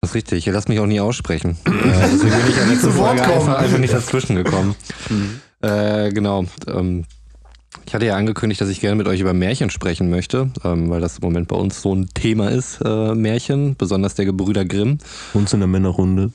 [0.00, 0.46] Das ist richtig.
[0.46, 1.56] Ihr lasst mich auch nie aussprechen.
[1.66, 3.48] äh, deswegen bin ich ja letzte Zu Wort Folge kommen.
[3.48, 4.74] einfach, einfach nicht dazwischen gekommen.
[5.62, 6.44] Äh, genau.
[6.68, 7.04] Ähm,
[7.86, 11.00] ich hatte ja angekündigt, dass ich gerne mit euch über Märchen sprechen möchte, ähm, weil
[11.00, 14.98] das im Moment bei uns so ein Thema ist, äh, Märchen, besonders der Gebrüder Grimm.
[15.34, 16.32] Uns in der Männerrunde.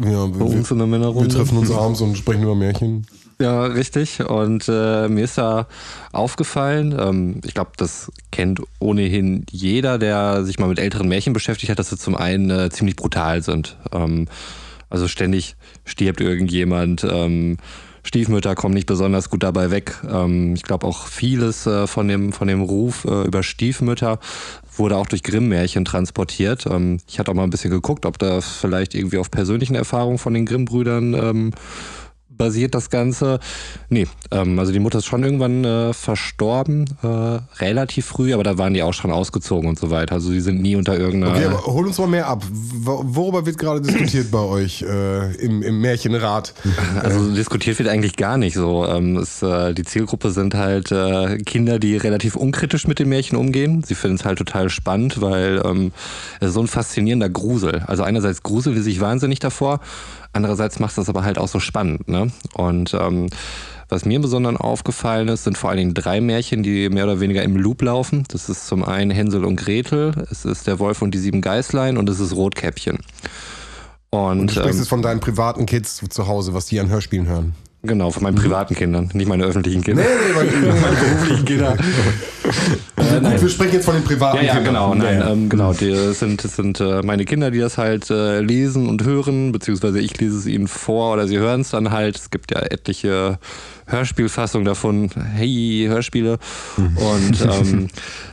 [0.00, 1.34] Ja, Bei wir, uns in der wir Männerrunde.
[1.34, 3.06] treffen uns abends und sprechen über Märchen.
[3.42, 4.20] Ja, richtig.
[4.20, 5.66] Und äh, mir ist da
[6.12, 11.68] aufgefallen, ähm, ich glaube, das kennt ohnehin jeder, der sich mal mit älteren Märchen beschäftigt
[11.68, 13.76] hat, dass sie zum einen äh, ziemlich brutal sind.
[13.90, 14.28] Ähm,
[14.90, 17.56] also ständig stirbt irgendjemand, ähm,
[18.04, 19.96] Stiefmütter kommen nicht besonders gut dabei weg.
[20.08, 24.20] Ähm, ich glaube auch vieles äh, von, dem, von dem Ruf äh, über Stiefmütter
[24.76, 26.66] wurde auch durch Grimm-Märchen transportiert.
[26.66, 30.18] Ähm, ich hatte auch mal ein bisschen geguckt, ob das vielleicht irgendwie auf persönlichen Erfahrungen
[30.18, 31.50] von den Grimm-Brüdern ähm,
[32.42, 33.38] basiert das Ganze.
[33.88, 38.58] Nee, ähm, also die Mutter ist schon irgendwann äh, verstorben, äh, relativ früh, aber da
[38.58, 40.16] waren die auch schon ausgezogen und so weiter.
[40.16, 41.36] Also die sind nie unter irgendeiner.
[41.36, 42.42] Okay, aber hol uns mal mehr ab.
[42.50, 46.54] Worüber wird gerade diskutiert bei euch äh, im, im Märchenrat?
[47.02, 48.86] Also diskutiert wird eigentlich gar nicht so.
[48.86, 53.36] Ähm, es, äh, die Zielgruppe sind halt äh, Kinder, die relativ unkritisch mit den Märchen
[53.36, 53.82] umgehen.
[53.82, 55.92] Sie finden es halt total spannend, weil ähm,
[56.40, 57.82] es ist so ein faszinierender Grusel.
[57.86, 59.80] Also einerseits gruseln sie sich wahnsinnig davor
[60.32, 62.08] Andererseits macht das aber halt auch so spannend.
[62.08, 62.30] Ne?
[62.54, 63.28] Und ähm,
[63.88, 67.42] was mir besonders aufgefallen ist, sind vor allen Dingen drei Märchen, die mehr oder weniger
[67.42, 68.24] im Loop laufen.
[68.28, 71.98] Das ist zum einen Hänsel und Gretel, es ist der Wolf und die sieben Geißlein
[71.98, 73.00] und es ist Rotkäppchen.
[74.08, 76.88] Und, und du sprichst ähm, es von deinen privaten Kids zu Hause, was die an
[76.88, 77.54] Hörspielen hören.
[77.84, 78.42] Genau, von meinen mhm.
[78.42, 80.04] privaten Kindern, nicht meine öffentlichen Kinder.
[80.04, 81.76] Nee, nee, meine, meine beruflichen Kinder.
[82.96, 84.74] äh, Gut, wir sprechen jetzt von den privaten ja, ja, Kindern.
[84.74, 85.30] Genau, nein, ja.
[85.32, 89.02] ähm, genau, die sind, das sind äh, meine Kinder, die das halt äh, lesen und
[89.02, 92.16] hören, beziehungsweise ich lese es ihnen vor oder sie hören es dann halt.
[92.16, 93.40] Es gibt ja etliche
[93.86, 95.10] Hörspielfassungen davon.
[95.34, 96.38] Hey, Hörspiele.
[96.76, 96.96] Mhm.
[96.98, 97.88] Und ähm,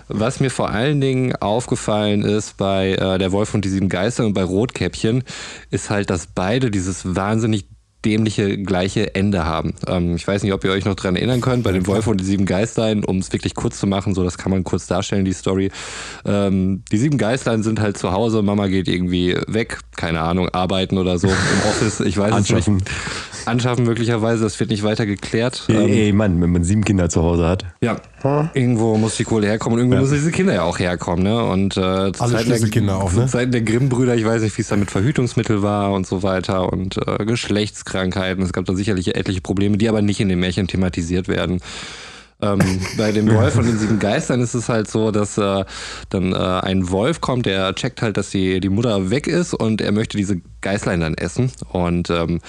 [0.09, 4.27] was mir vor allen Dingen aufgefallen ist bei äh, Der Wolf und die sieben Geister
[4.27, 5.23] und bei Rotkäppchen,
[5.71, 7.65] ist halt, dass beide dieses wahnsinnig
[8.05, 9.73] dämliche gleiche Ende haben.
[9.87, 12.19] Ähm, ich weiß nicht, ob ihr euch noch dran erinnern könnt, bei dem Wolf und
[12.19, 15.25] die sieben Geistein, um es wirklich kurz zu machen, so das kann man kurz darstellen,
[15.25, 15.71] die Story.
[16.25, 20.97] Ähm, die sieben Geistein sind halt zu Hause, Mama geht irgendwie weg, keine Ahnung, arbeiten
[20.97, 21.33] oder so im
[21.69, 22.69] Office, ich weiß es nicht.
[23.45, 25.65] Anschaffen möglicherweise, das wird nicht weiter geklärt.
[25.67, 27.65] Ey, ähm, ey, Mann, wenn man sieben Kinder zu Hause hat.
[27.81, 28.49] Ja, hm?
[28.53, 30.01] irgendwo muss die Kohle herkommen und irgendwo ja.
[30.01, 31.23] müssen diese Kinder ja auch herkommen.
[31.23, 31.43] Ne?
[31.43, 33.27] Und äh, Alle Zeiten Kinder auch, ne?
[33.27, 36.71] Zeiten der Grimm-Brüder, ich weiß nicht, wie es da mit Verhütungsmittel war und so weiter
[36.71, 37.25] und äh,
[37.89, 38.43] Geschlechtskrankheiten.
[38.43, 41.59] Es gab da sicherlich etliche Probleme, die aber nicht in den Märchen thematisiert werden.
[42.41, 42.59] Ähm,
[42.97, 45.65] bei dem Wolf und den sieben Geistern ist es halt so, dass äh,
[46.09, 49.81] dann äh, ein Wolf kommt, der checkt halt, dass die, die Mutter weg ist und
[49.81, 51.51] er möchte diese Geißlein dann essen.
[51.71, 52.39] Und ähm,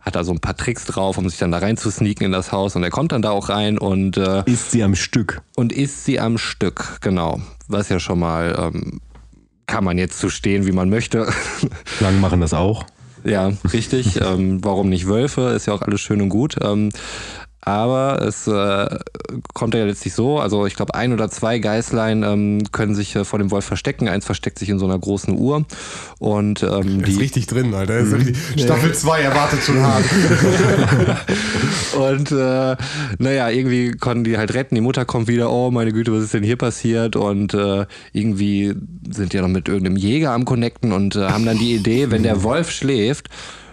[0.00, 2.32] hat da so ein paar Tricks drauf, um sich dann da rein zu sneaken in
[2.32, 5.42] das Haus und er kommt dann da auch rein und äh, isst sie am Stück.
[5.56, 7.42] Und isst sie am Stück, genau.
[7.68, 9.00] Was ja schon mal ähm,
[9.66, 11.30] kann man jetzt zu stehen, wie man möchte.
[11.98, 12.86] Schlangen machen das auch.
[13.24, 14.20] Ja, richtig.
[14.22, 15.50] ähm, warum nicht Wölfe?
[15.50, 16.56] Ist ja auch alles schön und gut.
[16.62, 16.90] Ähm,
[17.62, 18.98] aber es äh,
[19.52, 23.24] kommt ja letztlich so, also ich glaube ein oder zwei Geißlein ähm, können sich äh,
[23.24, 24.08] vor dem Wolf verstecken.
[24.08, 25.66] Eins versteckt sich in so einer großen Uhr.
[26.18, 27.98] Und ähm, die ist richtig drin, Alter.
[27.98, 30.04] Ist richtig, Staffel 2 erwartet schon hart.
[31.98, 32.76] und äh,
[33.18, 34.74] naja, irgendwie konnten die halt retten.
[34.74, 37.14] Die Mutter kommt wieder, oh meine Güte, was ist denn hier passiert?
[37.14, 38.74] Und äh, irgendwie
[39.10, 42.22] sind die noch mit irgendeinem Jäger am Connecten und äh, haben dann die Idee, wenn
[42.22, 43.28] der Wolf schläft,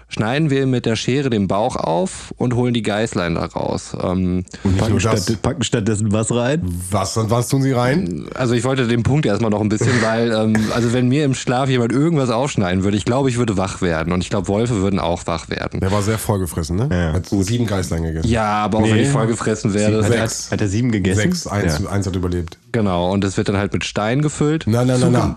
[0.09, 3.95] schneiden wir mit der Schere den Bauch auf und holen die Geißlein da raus.
[4.01, 6.61] Ähm, und packen, statt, packen, stattdessen was rein?
[6.91, 8.25] Was und was tun sie rein?
[8.33, 11.33] Also ich wollte den Punkt erstmal noch ein bisschen, weil, ähm, also wenn mir im
[11.33, 14.13] Schlaf jemand irgendwas aufschneiden würde, ich glaube, ich würde wach werden.
[14.13, 15.81] Und ich glaube, Wölfe würden auch wach werden.
[15.81, 16.89] Der war sehr vollgefressen, ne?
[16.91, 17.13] Ja.
[17.13, 18.27] Hat sieben Geißlein gegessen.
[18.27, 18.91] Ja, aber auch nee.
[18.91, 20.03] wenn ich vollgefressen wäre.
[20.03, 20.45] Sechs.
[20.45, 21.21] Hat, hat er sieben gegessen?
[21.21, 21.89] Sechs, eins, ja.
[21.89, 22.57] eins hat überlebt.
[22.71, 24.63] Genau, und es wird dann halt mit Stein gefüllt.
[24.67, 25.35] Nein, nein, nein, nein.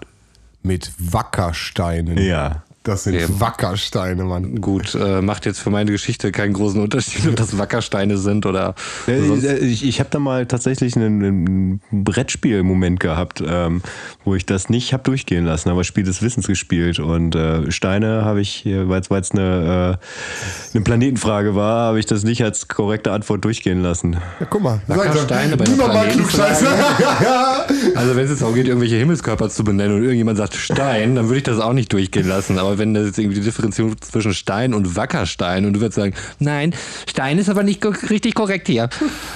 [0.62, 2.18] Mit Wackersteinen.
[2.18, 2.62] Ja.
[2.82, 3.26] Das sind okay.
[3.28, 4.62] Wackersteine, Mann.
[4.62, 8.74] Gut, äh, macht jetzt für meine Geschichte keinen großen Unterschied, ob das Wackersteine sind oder.
[9.06, 13.82] Äh, ich ich habe da mal tatsächlich einen, einen Brettspiel-Moment gehabt, ähm,
[14.24, 17.00] wo ich das nicht habe durchgehen lassen, aber Spiel des Wissens gespielt.
[17.00, 22.24] Und äh, Steine habe ich, weil es eine, äh, eine Planetenfrage war, habe ich das
[22.24, 24.14] nicht als korrekte Antwort durchgehen lassen.
[24.14, 25.76] Ja, guck mal, Wackersteine bei der
[27.94, 31.26] Also wenn es jetzt auch geht, irgendwelche Himmelskörper zu benennen und irgendjemand sagt Stein, dann
[31.26, 32.58] würde ich das auch nicht durchgehen lassen.
[32.58, 35.96] Aber aber wenn das jetzt irgendwie die Differenzierung zwischen Stein und Wackerstein und du würdest
[35.96, 36.72] sagen, nein,
[37.08, 38.88] Stein ist aber nicht richtig korrekt hier.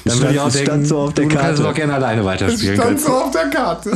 [0.05, 1.47] Dann würde ich auch denken, so auf der du Karte.
[1.47, 2.77] kannst es auch gerne alleine weiterspielen.
[2.77, 3.93] Stand so auf der Karte.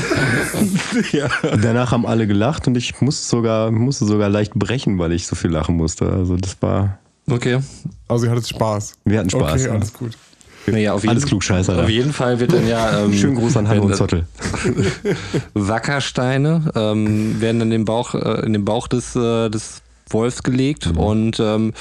[1.12, 1.28] ja.
[1.56, 5.36] Danach haben alle gelacht und ich musste sogar, musste sogar leicht brechen, weil ich so
[5.36, 6.10] viel lachen musste.
[6.10, 6.98] Also das war...
[7.30, 7.60] Okay.
[8.08, 8.94] Also ihr hattet Spaß.
[9.04, 9.52] Wir hatten Spaß.
[9.52, 9.70] Okay, ja.
[9.72, 10.16] alles gut.
[10.72, 11.82] Naja, auf jeden, Alles Klugscheißer.
[11.82, 12.88] Auf jeden Fall wird dann ja.
[13.04, 14.26] Ähm, Schönen Gruß an Hanno und Zottel.
[15.54, 20.86] Wackersteine ähm, werden in den Bauch, äh, in den Bauch des, äh, des Wolfs gelegt
[20.86, 20.98] mhm.
[20.98, 21.74] und ähm,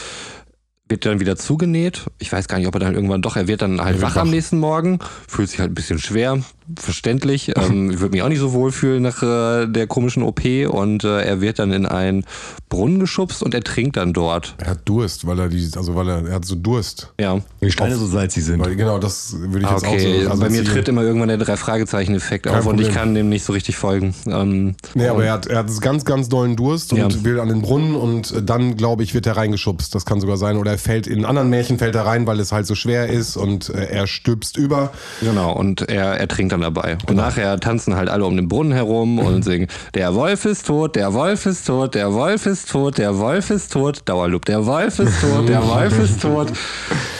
[0.89, 2.05] wird dann wieder zugenäht.
[2.19, 4.21] Ich weiß gar nicht, ob er dann irgendwann doch, er wird dann halt wach, wach,
[4.21, 6.39] am nächsten Morgen, fühlt sich halt ein bisschen schwer,
[6.75, 7.51] verständlich.
[7.55, 11.21] Ähm, ich würde mich auch nicht so wohlfühlen nach äh, der komischen OP und äh,
[11.21, 12.25] er wird dann in einen
[12.69, 14.55] Brunnen geschubst und er trinkt dann dort.
[14.57, 17.13] Er hat Durst, weil er die, also weil er, er hat so Durst.
[17.19, 17.39] Ja.
[17.61, 18.59] Die Steine so salzig sind.
[18.59, 21.29] Weil, genau, das würde ich Ah, jetzt auch okay, so bei mir tritt immer irgendwann
[21.29, 22.93] der Drei-Fragezeichen-Effekt auf und ich Problem.
[22.93, 24.13] kann dem nicht so richtig folgen.
[24.27, 27.23] Ähm, Nee, aber er hat, er hat ganz, ganz dollen Durst und Ja.
[27.23, 29.93] will an den Brunnen und äh, dann, glaube ich, wird er reingeschubst.
[29.95, 30.57] Das kann sogar sein.
[30.57, 33.37] Oder er fällt in anderen Märchen fällt er rein, weil es halt so schwer ist
[33.37, 34.91] und äh, er stülpst über.
[35.21, 36.97] Genau, und er, er trinkt dann dabei.
[37.07, 40.95] Und nachher tanzen halt alle um den Brunnen herum und singen, der Wolf ist tot,
[40.95, 44.99] der Wolf ist tot, der Wolf ist tot, der Wolf ist tot, Dauerloop, der Wolf
[44.99, 46.47] ist tot, der Wolf ist tot.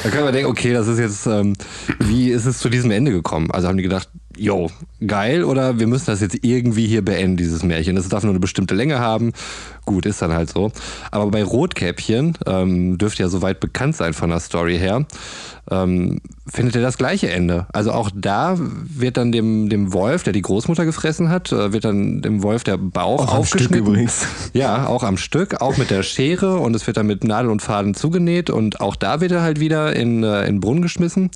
[0.03, 1.53] Da kann man denken, okay, das ist jetzt, ähm,
[1.99, 3.51] wie ist es zu diesem Ende gekommen?
[3.51, 4.69] Also haben die gedacht, yo,
[5.05, 7.95] geil, oder wir müssen das jetzt irgendwie hier beenden, dieses Märchen.
[7.95, 9.33] Das darf nur eine bestimmte Länge haben.
[9.87, 10.73] Gut, ist dann halt so.
[11.11, 15.05] Aber bei Rotkäppchen ähm, dürfte ja soweit bekannt sein von der Story her
[15.69, 17.65] ähm, findet er das gleiche Ende.
[17.73, 21.83] Also auch da wird dann dem, dem Wolf, der die Großmutter gefressen hat, äh, wird
[21.83, 23.77] dann dem Wolf der Bauch Auch am Stück aufgeschnitten.
[23.77, 24.27] übrigens.
[24.53, 27.61] Ja, auch am Stück, auch mit der Schere und es wird dann mit Nadel und
[27.61, 31.31] Faden zugenäht und auch da wird er halt wieder in, äh, in den Brunnen geschmissen.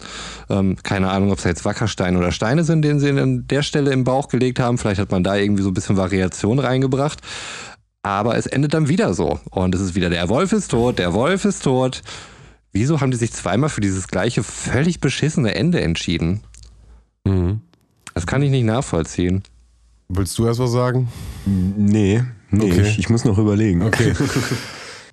[0.50, 3.92] Ähm, keine Ahnung, ob es jetzt Wackersteine oder Steine sind, den sie an der Stelle
[3.92, 4.78] im Bauch gelegt haben.
[4.78, 7.20] Vielleicht hat man da irgendwie so ein bisschen Variation reingebracht.
[8.04, 9.40] Aber es endet dann wieder so.
[9.52, 12.02] Und es ist wieder, der Wolf ist tot, der Wolf ist tot.
[12.74, 16.42] Wieso haben die sich zweimal für dieses gleiche völlig beschissene Ende entschieden?
[18.14, 19.44] Das kann ich nicht nachvollziehen.
[20.10, 21.08] Willst du erst was sagen?
[21.46, 22.82] Nee, nee Okay.
[22.82, 23.84] ich, ich muss noch überlegen.
[23.84, 24.14] Okay.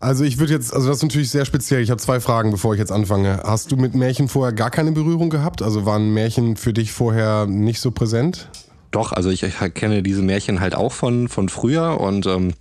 [0.00, 1.82] Also ich würde jetzt, also das ist natürlich sehr speziell.
[1.82, 3.42] Ich habe zwei Fragen, bevor ich jetzt anfange.
[3.44, 5.60] Hast du mit Märchen vorher gar keine Berührung gehabt?
[5.60, 8.48] Also waren Märchen für dich vorher nicht so präsent?
[8.92, 12.54] Doch, also ich, ich kenne diese Märchen halt auch von, von früher und ähm,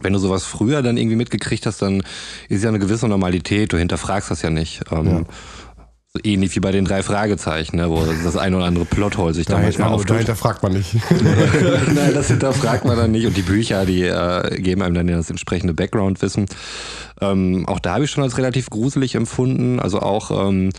[0.00, 2.02] wenn du sowas früher dann irgendwie mitgekriegt hast, dann
[2.48, 4.82] ist ja eine gewisse Normalität, du hinterfragst das ja nicht.
[4.90, 5.26] Ähm,
[6.14, 9.46] so ähnlich wie bei den drei Fragezeichen, ne, wo das ein oder andere Plothole sich
[9.46, 10.10] da manchmal Dahinter, auftut.
[10.10, 10.94] dahinter fragt man nicht.
[11.94, 13.26] Nein, das hinterfragt man dann nicht.
[13.26, 16.46] Und die Bücher, die äh, geben einem dann ja das entsprechende Background-Wissen.
[17.22, 19.80] Ähm, auch da habe ich schon als relativ gruselig empfunden.
[19.80, 20.70] Also auch ähm,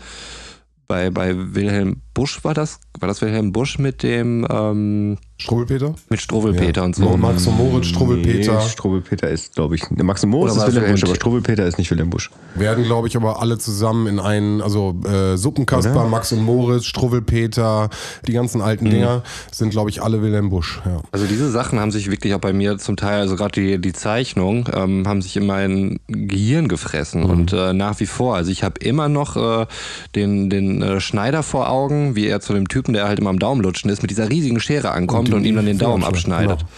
[0.86, 5.94] bei, bei Wilhelm Busch war das, war das Wilhelm Busch mit dem ähm, Struwwelpeter?
[6.08, 6.84] mit Struwwelpeter Ja.
[6.86, 7.16] und so.
[7.16, 8.54] Max und Moritz, Struwwelpeter.
[8.58, 9.90] Nee, Struwwelpeter ist, glaube ich.
[9.90, 12.30] Max und Moritz ist es Wilhelm Busch, Wilhelm aber Struwwelpeter ist nicht Wilhelm Busch.
[12.54, 16.08] Werden, glaube ich, aber alle zusammen in einen, also äh, Suppenkasper, Oder?
[16.08, 17.90] Max und Moritz, Struwwelpeter,
[18.26, 20.80] die ganzen alten Dinger sind, glaube ich, alle Wilhelm Busch.
[20.86, 21.00] Ja.
[21.10, 23.92] Also diese Sachen haben sich wirklich auch bei mir zum Teil, also gerade die, die
[23.92, 28.36] Zeichnung, ähm, haben sich in mein Gehirn gefressen und äh, nach wie vor.
[28.36, 29.66] Also ich habe immer noch äh,
[30.14, 33.38] den, den äh, Schneider vor Augen, wie er zu dem Typen, der halt immer am
[33.38, 36.58] Daumen lutschen ist, mit dieser riesigen Schere ankommt und, ihm dann den Daumen abschneidet.
[36.58, 36.70] Genau.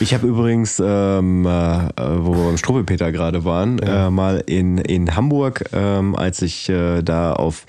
[0.00, 5.14] Ich habe übrigens, ähm, äh, wo wir beim Struwwelpeter gerade waren, äh, mal in, in
[5.14, 7.66] Hamburg, ähm, als ich äh, da auf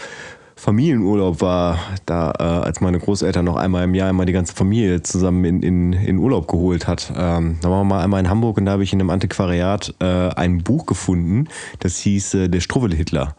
[0.64, 5.02] Familienurlaub war, da äh, als meine Großeltern noch einmal im Jahr immer die ganze Familie
[5.04, 7.12] zusammen in, in, in Urlaub geholt hat.
[7.18, 9.94] Ähm, da waren wir mal einmal in Hamburg und da habe ich in einem Antiquariat
[10.00, 11.50] äh, ein Buch gefunden,
[11.80, 13.36] das hieß äh, Der Struwwel-Hitler.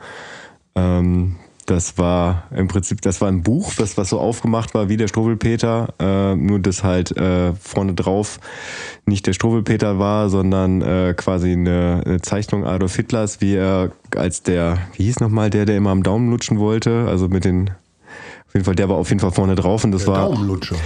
[0.75, 4.97] Ähm, das war im Prinzip, das war ein Buch, das was so aufgemacht war wie
[4.97, 8.39] der Struwwelpeter, äh, nur dass halt äh, vorne drauf
[9.07, 14.43] nicht der Struwwelpeter war, sondern äh, quasi eine, eine Zeichnung Adolf Hitlers, wie er als
[14.43, 17.71] der, wie hieß nochmal der, der immer am Daumen lutschen wollte, also mit den,
[18.47, 20.77] auf jeden Fall, der war auf jeden Fall vorne drauf und das war, Daumenlutscher.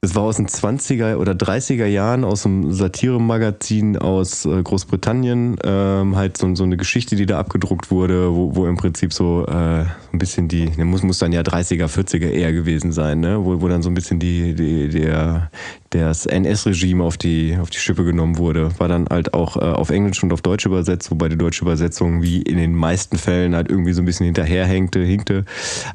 [0.00, 5.56] Das war aus den 20er oder 30er Jahren aus einem Satiremagazin aus äh, Großbritannien.
[5.64, 9.44] Ähm, halt so, so eine Geschichte, die da abgedruckt wurde, wo, wo im Prinzip so
[9.46, 13.44] äh, ein bisschen die, ne, muss, muss dann ja 30er, 40er eher gewesen sein, ne?
[13.44, 15.50] wo, wo dann so ein bisschen die, die, der,
[15.90, 18.70] das NS-Regime auf die, auf die Schippe genommen wurde.
[18.78, 22.22] War dann halt auch äh, auf Englisch und auf Deutsch übersetzt, wobei die deutsche Übersetzung
[22.22, 25.44] wie in den meisten Fällen halt irgendwie so ein bisschen hinterherhängte, hinkte.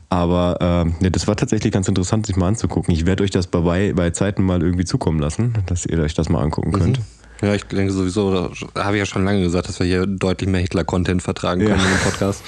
[0.10, 2.94] Aber ähm, ne, das war tatsächlich ganz interessant, sich mal anzugucken.
[2.94, 6.30] Ich werde euch das bei, bei Zeiten mal irgendwie zukommen lassen, dass ihr euch das
[6.30, 7.00] mal angucken könnt.
[7.42, 10.50] Ja, ich denke sowieso, da habe ich ja schon lange gesagt, dass wir hier deutlich
[10.50, 11.86] mehr Hitler-Content vertragen können Ja.
[11.86, 12.42] in dem Podcast.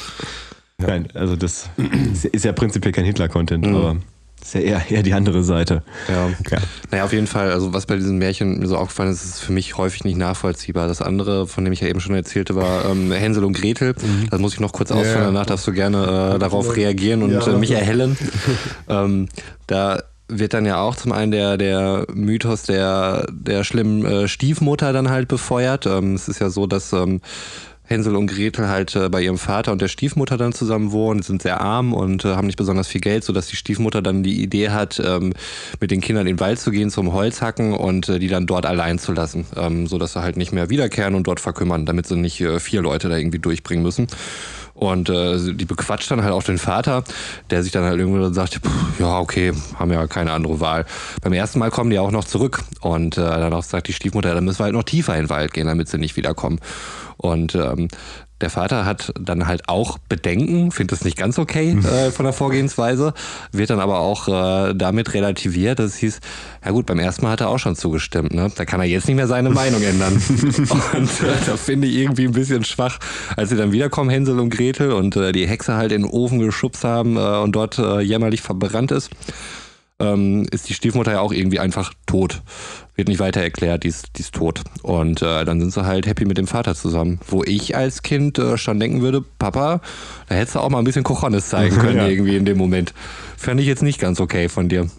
[0.78, 1.70] Nein, also das
[2.12, 3.98] ist- ist ja prinzipiell kein Hitler-Content, aber
[4.46, 5.82] ist ja eher, eher die andere Seite.
[6.08, 6.28] Ja.
[6.52, 6.58] Ja.
[6.92, 9.52] Naja, auf jeden Fall, also was bei diesen Märchen mir so aufgefallen ist, ist für
[9.52, 10.88] mich häufig nicht nachvollziehbar.
[10.88, 13.96] Das andere, von dem ich ja eben schon erzählte, war ähm, Hänsel und Gretel.
[14.30, 15.26] Das muss ich noch kurz ausführen, Ja.
[15.26, 18.18] danach darfst du gerne äh, darauf reagieren und Ja, äh, mich erhellen.
[18.90, 19.30] ähm,
[19.68, 24.94] da wird dann ja auch zum einen der, der Mythos der, der schlimmen äh, Stiefmutter
[24.94, 25.86] dann halt befeuert.
[25.86, 27.22] Ähm, es ist ja so, dass ähm,
[27.86, 31.42] Hänsel und Gretel halt äh, bei ihrem Vater und der Stiefmutter dann zusammen wohnen, sind
[31.42, 34.70] sehr arm und äh, haben nicht besonders viel Geld, sodass die Stiefmutter dann die Idee
[34.70, 35.34] hat, ähm,
[35.80, 38.66] mit den Kindern in den Wald zu gehen zum Holzhacken und äh, die dann dort
[38.66, 42.16] allein zu lassen, ähm, sodass sie halt nicht mehr wiederkehren und dort verkümmern, damit sie
[42.16, 44.08] nicht äh, vier Leute da irgendwie durchbringen müssen.
[44.76, 47.06] Und äh, die bequatscht dann halt auch den Vater,
[47.50, 48.60] der sich dann halt irgendwann sagt,
[49.00, 50.86] ja, okay, haben ja keine andere Wahl.
[51.22, 52.62] Beim ersten Mal kommen die auch noch zurück.
[52.82, 55.30] Und äh, dann auch sagt die Stiefmutter, dann müssen wir halt noch tiefer in den
[55.30, 56.60] Wald gehen, damit sie nicht wiederkommen.
[57.16, 57.88] Und ähm,
[58.42, 62.34] der Vater hat dann halt auch Bedenken, findet es nicht ganz okay äh, von der
[62.34, 63.14] Vorgehensweise,
[63.52, 66.20] wird dann aber auch äh, damit relativiert, dass es hieß,
[66.64, 68.52] ja gut, beim ersten Mal hat er auch schon zugestimmt, ne?
[68.56, 70.14] Da kann er jetzt nicht mehr seine Meinung ändern.
[70.94, 73.00] und äh, da finde ich irgendwie ein bisschen schwach,
[73.38, 76.40] als sie dann wiederkommen, Hänsel und Gretel, und äh, die Hexe halt in den Ofen
[76.40, 79.10] geschubst haben äh, und dort äh, jämmerlich verbrannt ist.
[80.00, 82.42] Ähm, ist die Stiefmutter ja auch irgendwie einfach tot
[82.96, 84.62] wird nicht weiter erklärt, die ist, die ist tot.
[84.82, 87.20] Und äh, dann sind sie halt happy mit dem Vater zusammen.
[87.28, 89.82] Wo ich als Kind äh, schon denken würde, Papa,
[90.28, 92.08] da hättest du auch mal ein bisschen Kochonis zeigen können ja.
[92.08, 92.94] irgendwie in dem Moment.
[93.38, 94.90] Fände ich jetzt nicht ganz okay von dir.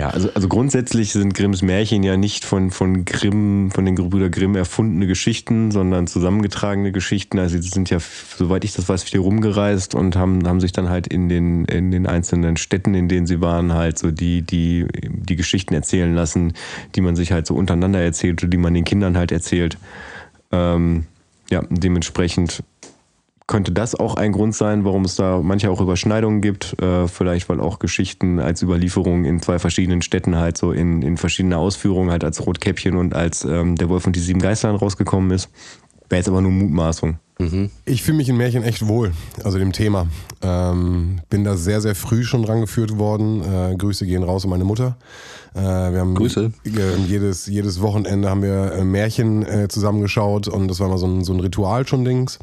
[0.00, 4.30] Ja, also, also grundsätzlich sind Grimms Märchen ja nicht von, von Grimm, von den Gebrüder
[4.30, 7.38] Grimm erfundene Geschichten, sondern zusammengetragene Geschichten.
[7.38, 10.88] Also sie sind ja, soweit ich das weiß, viel rumgereist und haben, haben sich dann
[10.88, 14.86] halt in den, in den einzelnen Städten, in denen sie waren, halt so die, die,
[15.02, 16.54] die Geschichten erzählen lassen,
[16.94, 19.76] die man sich halt so untereinander erzählt oder die man den Kindern halt erzählt.
[20.50, 21.04] Ähm,
[21.50, 22.62] ja, dementsprechend
[23.50, 26.80] könnte das auch ein Grund sein, warum es da manche auch Überschneidungen gibt.
[26.80, 31.16] Äh, vielleicht, weil auch Geschichten als Überlieferung in zwei verschiedenen Städten halt so in, in
[31.16, 35.32] verschiedener Ausführung halt als Rotkäppchen und als ähm, der Wolf und die sieben Geistern rausgekommen
[35.32, 35.50] ist.
[36.08, 37.18] Wäre jetzt aber nur Mutmaßung.
[37.40, 37.70] Mhm.
[37.86, 40.06] Ich fühle mich in Märchen echt wohl, also dem Thema.
[40.42, 43.42] Ähm, bin da sehr, sehr früh schon rangeführt worden.
[43.42, 44.96] Äh, Grüße gehen raus an meine Mutter.
[45.54, 46.52] Äh, wir haben Grüße.
[47.08, 51.24] jedes, jedes Wochenende haben wir äh, Märchen äh, zusammengeschaut und das war mal so ein,
[51.24, 52.38] so ein Ritual schon Dings.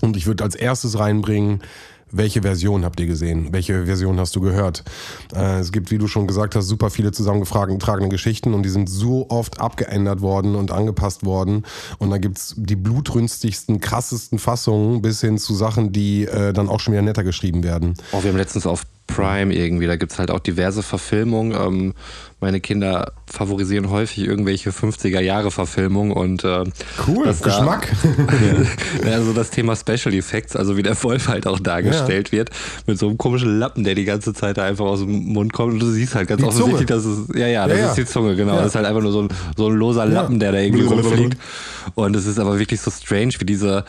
[0.00, 1.62] Und ich würde als erstes reinbringen,
[2.16, 3.48] welche Version habt ihr gesehen?
[3.52, 4.84] Welche Version hast du gehört?
[5.34, 8.88] Äh, es gibt, wie du schon gesagt hast, super viele zusammengetragene Geschichten und die sind
[8.88, 11.64] so oft abgeändert worden und angepasst worden.
[11.98, 16.80] Und da gibt's die blutrünstigsten, krassesten Fassungen bis hin zu Sachen, die äh, dann auch
[16.80, 17.94] schon wieder netter geschrieben werden.
[18.12, 21.52] Oh, wir haben letztens auf Prime irgendwie, da gibt's halt auch diverse Verfilmungen.
[21.52, 21.94] Ähm,
[22.40, 26.64] meine Kinder favorisieren häufig irgendwelche 50er-Jahre-Verfilmungen und äh,
[27.06, 27.90] cool, Geschmack.
[29.02, 32.38] Da, also das Thema Special Effects, also wie der Wolf halt auch dargestellt ja.
[32.38, 32.50] wird,
[32.86, 35.74] mit so einem komischen Lappen, der die ganze Zeit da einfach aus dem Mund kommt
[35.74, 38.04] und du siehst halt ganz die offensichtlich, dass es, ja, ja, das ja, ist die
[38.04, 38.56] Zunge, genau.
[38.56, 41.38] Das ist halt einfach nur so ein, so ein loser Lappen, der da irgendwie rumfliegt.
[41.94, 43.84] Und es ist aber wirklich so strange, wie diese,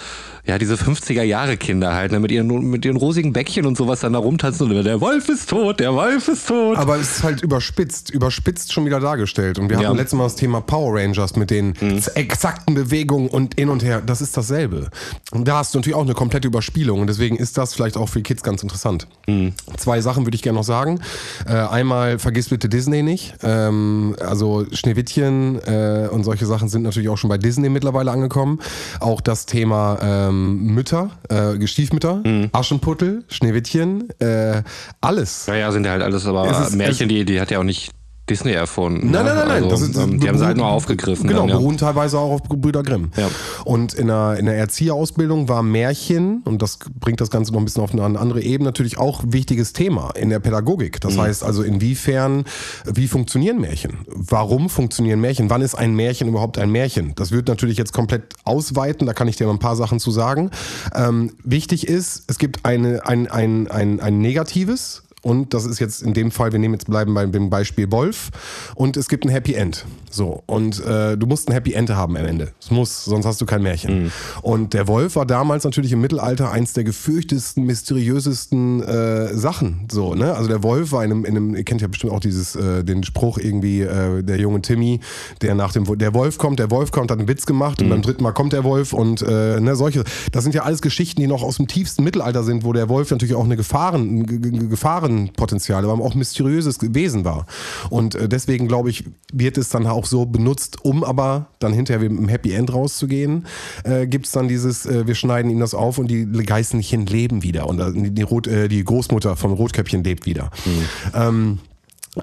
[0.46, 4.02] ja, diese 50er Jahre Kinder halt, ne, mit ihren, mit ihren rosigen Bäckchen und sowas
[4.02, 6.80] dann da rumtanzen und der Wolf ist tot, der Wolf ist tot.
[6.80, 9.60] Aber es ist halt überspitzt, überspitzt schon wieder dargestellt.
[9.60, 9.88] Und wir ja.
[9.88, 12.02] hatten letztes Mal das Thema Power Rangers mit den mhm.
[12.16, 14.02] exakten Bewegungen und hin und her.
[14.04, 14.90] Das ist dasselbe.
[15.32, 17.02] Und da hast du natürlich auch eine komplette Überspielung.
[17.02, 19.08] Und deswegen ist das vielleicht auch für Kids ganz interessant.
[19.28, 19.54] Mhm.
[19.78, 21.00] Zwei Sachen würde ich gerne noch sagen.
[21.48, 23.36] Äh, einmal, vergiss bitte Disney nicht.
[23.44, 28.60] Ähm, also Schneewittchen äh, und solche Sachen sind natürlich auch schon bei Disney mittlerweile angekommen.
[29.00, 32.50] Auch das Thema ähm, Mütter, äh, Gestiefmütter, mhm.
[32.54, 34.64] Aschenputtel, Schneewittchen, äh,
[35.06, 35.48] alles.
[35.48, 37.92] Naja, sind ja halt alles aber Märchen, die, die hat ja auch nicht
[38.30, 39.12] Disney erfunden.
[39.12, 39.64] Nein, nein, nein, nein.
[39.66, 41.28] Also, ist, ähm, die haben sie halt nur aufgegriffen.
[41.28, 41.58] Genau, dann, ja.
[41.58, 43.12] beruhen teilweise auch auf Brüder Grimm.
[43.16, 43.30] Ja.
[43.66, 47.66] Und in der, in der Erzieherausbildung war Märchen, und das bringt das Ganze noch ein
[47.66, 51.00] bisschen auf eine andere Ebene, natürlich auch ein wichtiges Thema in der Pädagogik.
[51.02, 51.22] Das mhm.
[51.22, 52.46] heißt also, inwiefern,
[52.86, 54.00] wie funktionieren Märchen?
[54.08, 55.52] Warum funktionieren Märchen?
[55.52, 57.14] Wann ist ein Märchen überhaupt ein Märchen?
[57.16, 60.10] Das wird natürlich jetzt komplett ausweiten, da kann ich dir mal ein paar Sachen zu
[60.10, 60.50] sagen.
[60.96, 66.04] Ähm, wichtig ist, es gibt eine, ein, ein, ein, ein negatives und das ist jetzt
[66.04, 68.30] in dem Fall, wir nehmen jetzt bleiben bei dem Beispiel Wolf
[68.76, 69.84] und es gibt ein Happy End.
[70.12, 72.52] So und äh, du musst ein Happy End haben am Ende.
[72.62, 74.04] Es muss, sonst hast du kein Märchen.
[74.04, 74.12] Mhm.
[74.44, 79.88] Und der Wolf war damals natürlich im Mittelalter eins der gefürchtesten, mysteriösesten äh, Sachen.
[79.92, 82.20] So ne, also der Wolf war in einem, in einem ihr kennt ja bestimmt auch
[82.20, 85.00] dieses äh, den Spruch irgendwie äh, der junge Timmy,
[85.42, 87.88] der nach dem der Wolf kommt, der Wolf kommt, hat einen Witz gemacht mhm.
[87.88, 90.04] und beim dritten Mal kommt der Wolf und äh, ne solche.
[90.32, 93.10] Das sind ja alles Geschichten, die noch aus dem tiefsten Mittelalter sind, wo der Wolf
[93.10, 94.24] natürlich auch eine Gefahren
[94.70, 97.46] Gefahren Gefahrenpotenzial, aber auch mysteriöses Wesen war.
[97.90, 102.10] Und äh, deswegen glaube ich, wird es dann auch so benutzt, um aber dann hinterher
[102.10, 103.46] mit einem Happy End rauszugehen,
[103.84, 107.44] äh, gibt es dann dieses, äh, wir schneiden ihm das auf und die Geißenchen leben
[107.44, 110.52] wieder und äh, die, Rot, äh, die Großmutter vom Rotkäppchen lebt wieder.
[110.66, 110.86] Mhm.
[111.14, 111.60] Ähm,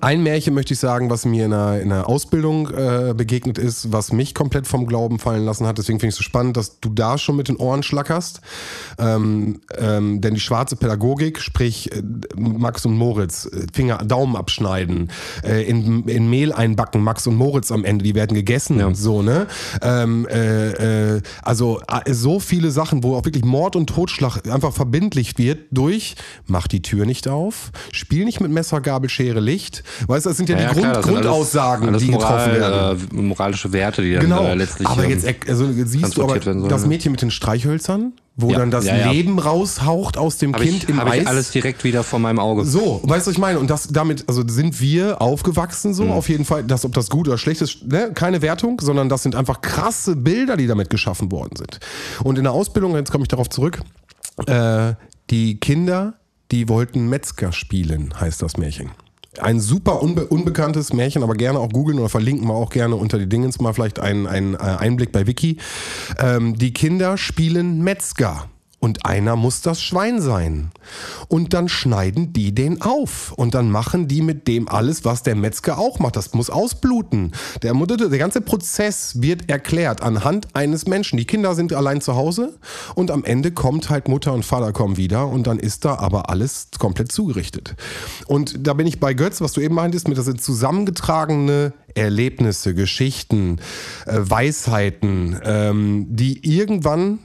[0.01, 3.93] ein Märchen möchte ich sagen, was mir in einer, in einer Ausbildung äh, begegnet ist,
[3.93, 5.79] was mich komplett vom Glauben fallen lassen hat.
[5.79, 8.41] Deswegen finde ich es so spannend, dass du da schon mit den Ohren schlackerst.
[8.99, 12.03] Ähm, ähm, denn die schwarze Pädagogik, sprich äh,
[12.37, 15.11] Max und Moritz, äh, Finger, Daumen abschneiden,
[15.45, 18.87] äh, in, in Mehl einbacken, Max und Moritz am Ende, die werden gegessen ja.
[18.87, 19.47] und so, ne?
[19.83, 25.37] Ähm, äh, äh, also so viele Sachen, wo auch wirklich Mord und Totschlag einfach verbindlich
[25.37, 30.27] wird durch, mach die Tür nicht auf, spiel nicht mit Messer, Gabel, Schere, Licht, Weißt
[30.27, 33.19] du, das sind ja, ja die Grund, Grundaussagen, alles, alles die Moral, getroffen werden.
[33.19, 34.45] Äh, moralische Werte, die dann genau.
[34.45, 38.59] äh, letztlich aber jetzt also, siehst du aber das Mädchen mit den Streichhölzern, wo Ja,
[38.59, 39.11] dann das ja, ja.
[39.11, 41.23] Leben raushaucht aus dem Habe Kind ich, im hab Eis.
[41.23, 42.65] ich alles direkt wieder vor meinem Auge.
[42.65, 43.59] So, weißt du, was ich meine?
[43.59, 45.95] Und das damit, also sind wir aufgewachsen Mhm.
[45.95, 48.13] so, auf jeden Fall, dass ob das gut oder schlecht ist, ne?
[48.15, 51.81] keine Wertung, sondern das sind einfach krasse Bilder, die damit geschaffen worden sind.
[52.23, 53.81] Und in der Ausbildung, jetzt komme ich darauf zurück,
[54.47, 54.95] äh,
[55.31, 56.15] die Kinder,
[56.51, 58.91] die wollten Metzger spielen, heißt das Märchen.
[59.41, 63.19] Ein super unbe unbekanntes Märchen, aber gerne auch googeln oder verlinken wir auch gerne unter
[63.19, 65.57] die Dingens mal vielleicht einen, einen äh, Einblick bei Wiki.
[66.19, 68.52] Ähm, die Kinder spielen Metzger.
[68.83, 70.73] Und einer muss das Schwein sein.
[71.29, 73.31] Und dann schneiden die den auf.
[73.31, 76.17] Und dann machen die mit dem alles, was der Metzger auch macht.
[76.17, 77.31] Das muss ausbluten.
[77.63, 81.17] Der, der ganze Prozess wird erklärt anhand eines Menschen.
[81.17, 82.59] Die Kinder sind allein zu Hause
[82.97, 86.29] und am Ende kommt halt Mutter und Vater kommen wieder und dann ist da aber
[86.29, 87.77] alles komplett zugerichtet.
[88.27, 93.59] Und da bin ich bei Götz, was du eben meintest, mit das zusammengetragene Erlebnisse, Geschichten,
[94.07, 97.19] äh, Weisheiten, ähm, die irgendwann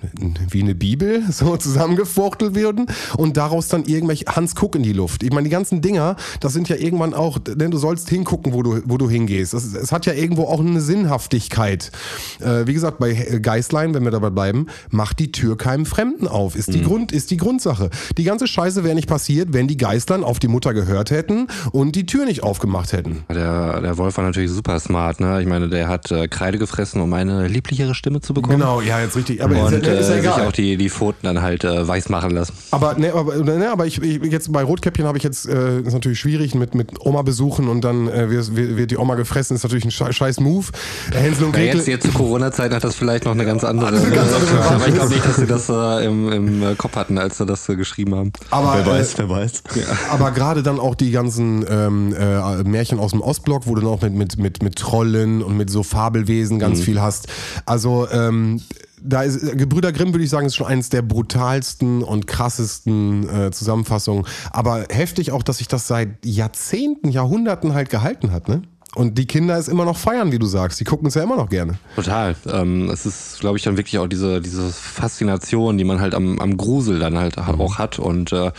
[0.49, 2.87] wie eine Bibel so zusammengefuchtelt werden
[3.17, 5.23] und daraus dann irgendwelche Hans Kuck in die Luft.
[5.23, 8.63] Ich meine, die ganzen Dinger, das sind ja irgendwann auch, denn du sollst hingucken, wo
[8.63, 9.53] du, wo du hingehst.
[9.53, 11.91] Das, es hat ja irgendwo auch eine Sinnhaftigkeit.
[12.39, 16.55] Äh, wie gesagt, bei Geistlein, wenn wir dabei bleiben, macht die Tür keinem Fremden auf.
[16.55, 17.89] Ist die, Grund, ist die Grundsache.
[18.17, 21.95] Die ganze Scheiße wäre nicht passiert, wenn die Geistlein auf die Mutter gehört hätten und
[21.95, 23.23] die Tür nicht aufgemacht hätten.
[23.29, 25.41] Der, der Wolf war natürlich super smart, ne?
[25.41, 28.59] Ich meine, der hat äh, Kreide gefressen, um eine lieblichere Stimme zu bekommen.
[28.59, 29.43] Genau, ja, jetzt richtig.
[29.43, 30.47] Aber Und ist, ja- äh, ist ja sich egal.
[30.47, 32.53] auch die, die Pfoten dann halt äh, weiß machen lassen.
[32.71, 35.93] Aber, ne, aber, ne, aber ich, ich jetzt bei Rotkäppchen habe ich jetzt, äh, ist
[35.93, 39.63] natürlich schwierig mit, mit Oma besuchen und dann äh, wird, wird die Oma gefressen, ist
[39.63, 40.65] natürlich ein scheiß, Move.
[41.13, 41.77] Hänsel und Ja, Gretel.
[41.77, 43.89] jetzt, jetzt zu Corona-Zeiten hat das vielleicht noch eine ganz andere.
[43.95, 47.17] Eine ganz andere aber ich glaube nicht, dass sie das äh, im, im Kopf hatten,
[47.17, 48.33] als sie das äh, geschrieben haben.
[48.51, 49.63] aber, Wer äh, weiß, wer weiß.
[50.11, 53.89] Aber gerade dann auch die ganzen ähm, äh, Märchen aus dem Ostblock, wo du dann
[53.89, 57.27] auch mit, mit, mit, mit Trollen und mit so Fabelwesen ganz viel hast.
[57.65, 58.61] Also ähm,
[59.01, 63.27] da ist äh, Gebrüder Grimm, würde ich sagen, ist schon eines der brutalsten und krassesten
[63.29, 64.25] äh, Zusammenfassungen.
[64.51, 68.61] Aber heftig auch, dass sich das seit Jahrzehnten, Jahrhunderten halt gehalten hat, ne?
[68.95, 70.79] Und die Kinder es immer noch feiern, wie du sagst.
[70.79, 71.77] Die gucken es ja immer noch gerne.
[71.95, 72.35] Total.
[72.51, 76.39] Ähm, es ist, glaube ich, dann wirklich auch diese, diese Faszination, die man halt am,
[76.39, 77.99] am Grusel dann halt auch hat.
[77.99, 78.51] Und äh,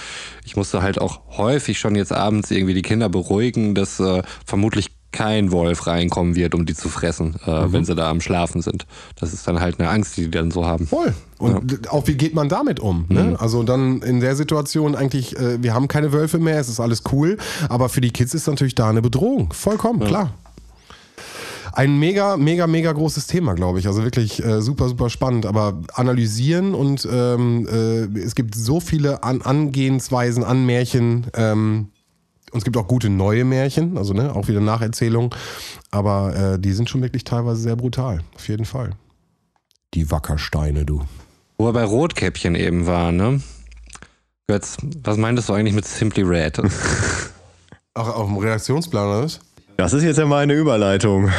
[0.44, 4.97] ich musste halt auch häufig schon jetzt abends irgendwie die Kinder beruhigen, dass äh, vermutlich
[5.10, 8.86] kein Wolf reinkommen wird, um die zu fressen, äh, wenn sie da am Schlafen sind.
[9.18, 10.86] Das ist dann halt eine Angst, die die dann so haben.
[10.86, 11.14] Voll.
[11.38, 13.06] Und d- auch wie geht man damit um?
[13.08, 13.36] Ne?
[13.38, 17.02] Also dann in der Situation eigentlich, äh, wir haben keine Wölfe mehr, es ist alles
[17.12, 17.38] cool,
[17.68, 19.52] aber für die Kids ist natürlich da eine Bedrohung.
[19.52, 20.32] Vollkommen, klar.
[21.72, 23.86] Ein mega, mega, mega großes Thema, glaube ich.
[23.86, 25.46] Also wirklich äh, super, super spannend.
[25.46, 31.28] Aber analysieren und ähm, äh, es gibt so viele an Angehensweisen an Märchen.
[31.34, 31.88] Ähm,
[32.52, 35.30] und es gibt auch gute neue Märchen, also ne, auch wieder Nacherzählungen.
[35.90, 38.20] Aber äh, die sind schon wirklich teilweise sehr brutal.
[38.34, 38.90] Auf jeden Fall.
[39.94, 41.02] Die Wackersteine, du.
[41.56, 43.40] Wo wir bei Rotkäppchen eben waren, ne?
[44.46, 46.58] Götz, was meintest du eigentlich mit Simply Red?
[47.94, 49.40] Ach, auf dem Redaktionsplan oder was?
[49.76, 51.30] Das ist jetzt ja mal eine Überleitung.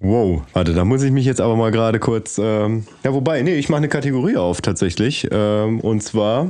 [0.00, 2.38] Wow, warte, da muss ich mich jetzt aber mal gerade kurz.
[2.38, 5.26] Ähm, ja, wobei, nee, ich mache eine Kategorie auf tatsächlich.
[5.30, 6.46] Ähm, und zwar.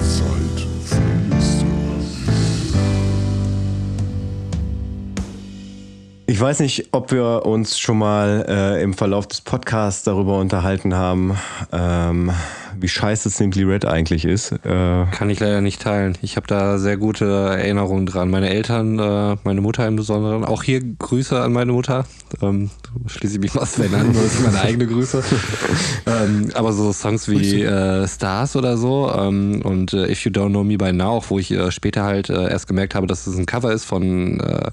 [6.30, 10.94] Ich weiß nicht, ob wir uns schon mal äh, im Verlauf des Podcasts darüber unterhalten
[10.94, 11.38] haben,
[11.72, 12.30] ähm,
[12.78, 14.52] wie scheiße Simply Red eigentlich ist.
[14.52, 16.18] Äh, Kann ich leider nicht teilen.
[16.20, 18.28] Ich habe da sehr gute Erinnerungen dran.
[18.28, 20.44] Meine Eltern, äh, meine Mutter im Besonderen.
[20.44, 22.04] Auch hier Grüße an meine Mutter.
[22.42, 22.68] Ähm,
[23.06, 25.24] schließe ich mich mal Sven an, nur das sind meine eigene Grüße.
[26.06, 30.50] ähm, aber so Songs wie äh, Stars oder so ähm, und äh, If You Don't
[30.50, 33.26] Know Me By Now, auch wo ich äh, später halt äh, erst gemerkt habe, dass
[33.26, 34.70] es ein Cover ist von äh,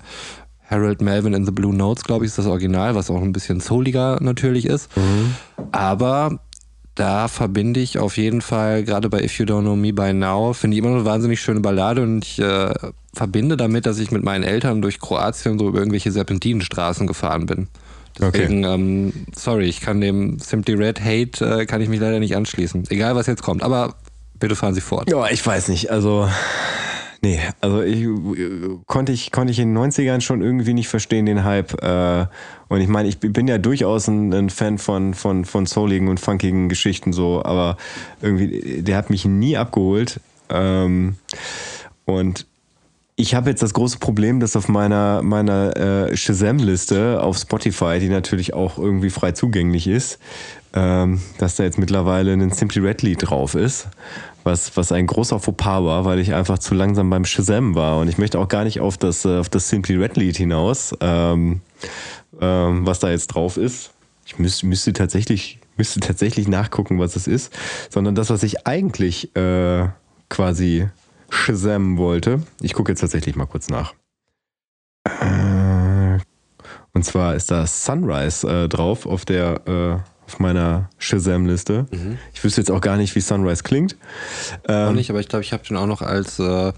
[0.69, 3.59] Harold Melvin in the Blue Notes, glaube ich, ist das Original, was auch ein bisschen
[3.59, 4.89] souliger natürlich ist.
[5.71, 6.39] Aber
[6.95, 10.53] da verbinde ich auf jeden Fall, gerade bei If You Don't Know Me By Now,
[10.53, 12.73] finde ich immer noch eine wahnsinnig schöne Ballade und ich äh,
[13.13, 17.67] verbinde damit, dass ich mit meinen Eltern durch Kroatien so über irgendwelche Serpentinenstraßen gefahren bin.
[18.17, 22.35] Deswegen, ähm, sorry, ich kann dem Simply Red Hate, äh, kann ich mich leider nicht
[22.35, 22.85] anschließen.
[22.89, 23.95] Egal, was jetzt kommt, aber
[24.39, 25.09] bitte fahren Sie fort.
[25.09, 25.91] Ja, ich weiß nicht.
[25.91, 26.29] Also,
[27.25, 31.25] nee, also ich äh, konnte ich, konnte ich in den 90ern schon irgendwie nicht verstehen,
[31.25, 31.81] den Hype.
[31.81, 32.27] Äh,
[32.67, 36.69] und ich meine, ich bin ja durchaus ein, Fan von, von, von souligen und funkigen
[36.69, 37.77] Geschichten so, aber
[38.21, 40.19] irgendwie, der hat mich nie abgeholt.
[40.49, 41.15] Ähm,
[42.05, 42.45] und
[43.15, 48.09] ich habe jetzt das große Problem, dass auf meiner, meiner äh, Shazam-Liste auf Spotify, die
[48.09, 50.19] natürlich auch irgendwie frei zugänglich ist,
[50.75, 53.87] ähm, dass da jetzt mittlerweile ein Simply Red Lied drauf ist,
[54.43, 57.99] was, was ein großer Fauxpas war, weil ich einfach zu langsam beim Shazam war.
[57.99, 60.95] Und ich möchte auch gar nicht auf das, äh, auf das Simply Red Lied hinaus,
[60.99, 61.61] ähm,
[62.39, 63.91] ähm, was da jetzt drauf ist.
[64.25, 67.53] Ich müsste, müsste tatsächlich müsste tatsächlich nachgucken, was es ist,
[67.89, 69.87] sondern das, was ich eigentlich äh,
[70.29, 70.89] quasi
[71.29, 72.43] Shazam wollte.
[72.61, 73.93] Ich gucke jetzt tatsächlich mal kurz nach.
[75.03, 76.19] Äh,
[76.93, 81.85] und zwar ist da Sunrise äh, drauf auf der äh, auf meiner Shazam-Liste.
[81.91, 82.17] Mhm.
[82.33, 83.95] Ich wüsste jetzt auch gar nicht, wie Sunrise klingt.
[84.67, 86.73] Ähm, auch nicht, aber ich glaube, ich habe den auch noch als äh,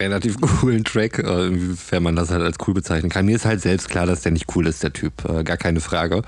[0.00, 3.26] relativ coolen Track, äh, inwiefern man das halt als cool bezeichnen kann.
[3.26, 5.80] Mir ist halt selbst klar, dass der nicht cool ist, der Typ, äh, gar keine
[5.80, 6.22] Frage.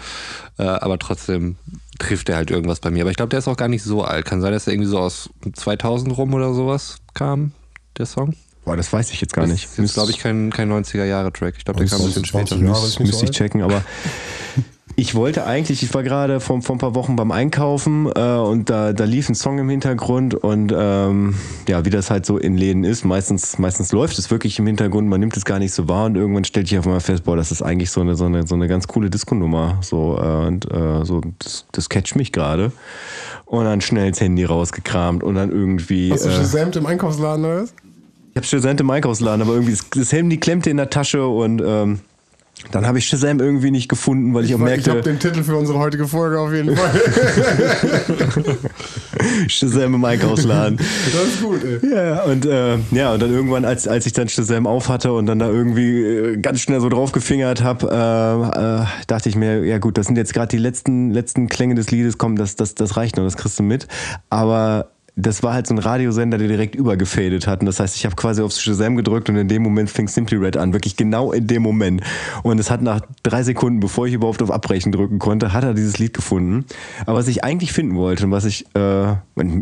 [0.58, 1.56] Äh, aber trotzdem
[1.98, 3.02] trifft er halt irgendwas bei mir.
[3.02, 4.24] Aber ich glaube, der ist auch gar nicht so alt.
[4.24, 7.52] Kann sein, dass er irgendwie so aus 2000 rum oder sowas kam,
[7.96, 8.34] der Song.
[8.64, 9.64] Boah, das weiß ich jetzt gar nicht.
[9.64, 11.54] Das ist, glaube ich, kein, kein 90er-Jahre-Track.
[11.56, 12.56] Ich glaube, der kam ein bisschen später.
[12.56, 13.82] Jahre, müsste ich checken, aber
[15.00, 18.68] Ich wollte eigentlich, ich war gerade vor, vor ein paar Wochen beim Einkaufen äh, und
[18.68, 21.36] da, da lief ein Song im Hintergrund und ähm,
[21.68, 25.08] ja, wie das halt so in Läden ist, meistens, meistens läuft es wirklich im Hintergrund,
[25.08, 27.36] man nimmt es gar nicht so wahr und irgendwann stellt sich auf einmal fest, boah,
[27.36, 29.78] das ist eigentlich so eine, so eine, so eine ganz coole Disco-Nummer.
[29.82, 32.72] So, äh, und äh, so, das, das catcht mich gerade.
[33.44, 36.10] Und dann schnell das Handy rausgekramt und dann irgendwie.
[36.10, 37.74] Hast du äh, im Einkaufsladen oder was?
[38.32, 41.62] Ich hab Shazam im Einkaufsladen, aber irgendwie das, das Handy klemmte in der Tasche und
[41.64, 42.00] ähm,
[42.70, 44.80] dann habe ich Shazam irgendwie nicht gefunden, weil ich, ich auch merkte.
[44.80, 46.90] Ich habe den Titel für unsere heutige Folge auf jeden Fall.
[49.48, 50.76] Shazam im Einkaufsladen.
[50.76, 51.94] Das ist gut, ey.
[51.94, 55.26] Ja, und, äh, ja, und dann irgendwann, als, als ich dann Shazam auf hatte und
[55.26, 59.64] dann da irgendwie äh, ganz schnell so drauf gefingert habe, äh, äh, dachte ich mir,
[59.64, 62.74] ja gut, das sind jetzt gerade die letzten, letzten Klänge des Liedes, komm, das, das,
[62.74, 63.88] das reicht noch, das kriegst du mit.
[64.30, 67.60] Aber das war halt so ein Radiosender, der direkt übergefadet hat.
[67.60, 70.38] Und das heißt, ich habe quasi aufs Shazam gedrückt und in dem Moment fing Simply
[70.38, 70.72] Red an.
[70.72, 72.02] Wirklich genau in dem Moment.
[72.44, 75.74] Und es hat nach drei Sekunden, bevor ich überhaupt auf Abbrechen drücken konnte, hat er
[75.74, 76.66] dieses Lied gefunden.
[77.04, 79.12] Aber was ich eigentlich finden wollte und was ich, äh,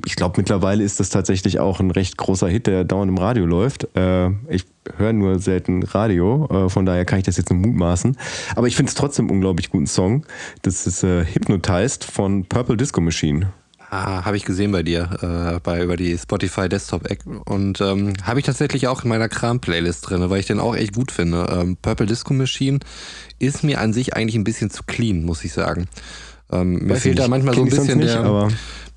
[0.04, 3.46] ich glaube mittlerweile ist das tatsächlich auch ein recht großer Hit, der dauernd im Radio
[3.46, 3.88] läuft.
[3.96, 4.66] Äh, ich
[4.98, 8.16] höre nur selten Radio, äh, von daher kann ich das jetzt nur mutmaßen.
[8.54, 10.26] Aber ich finde es trotzdem einen unglaublich guten Song.
[10.62, 13.52] Das ist äh, Hypnotized von Purple Disco Machine.
[13.88, 15.08] Ah, habe ich gesehen bei dir,
[15.56, 19.28] äh, bei über die Spotify Desktop App und ähm, habe ich tatsächlich auch in meiner
[19.28, 21.46] Kram-Playlist drin, weil ich den auch echt gut finde.
[21.50, 22.80] Ähm, Purple Disco Machine
[23.38, 25.86] ist mir an sich eigentlich ein bisschen zu clean, muss ich sagen.
[26.50, 28.48] Ähm, mir fehlt da manchmal so ein bisschen nicht, der,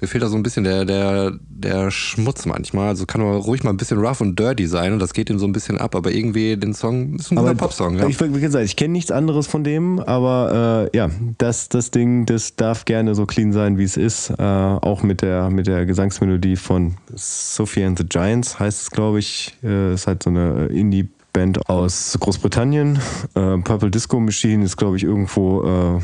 [0.01, 2.89] mir fehlt da so ein bisschen der, der, der Schmutz manchmal.
[2.89, 5.39] Also kann man ruhig mal ein bisschen rough und dirty sein und das geht ihm
[5.39, 7.97] so ein bisschen ab, aber irgendwie den Song ist ein guter Popsong.
[7.97, 8.07] Ja.
[8.07, 12.25] Ich, wie gesagt, ich kenne nichts anderes von dem, aber äh, ja, das, das Ding,
[12.25, 14.29] das darf gerne so clean sein, wie es ist.
[14.31, 19.19] Äh, auch mit der, mit der Gesangsmelodie von Sophie and the Giants heißt es, glaube
[19.19, 19.55] ich.
[19.63, 22.97] Äh, ist halt so eine Indie- Band aus Großbritannien.
[23.35, 25.61] Äh, Purple Disco Machine ist, glaube ich, irgendwo.
[25.63, 26.01] Äh,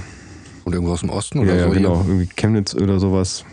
[0.66, 1.70] und irgendwo aus dem Osten oder ja, so?
[1.70, 2.06] Ja, genau.
[2.08, 3.43] Irgendwie Chemnitz oder sowas.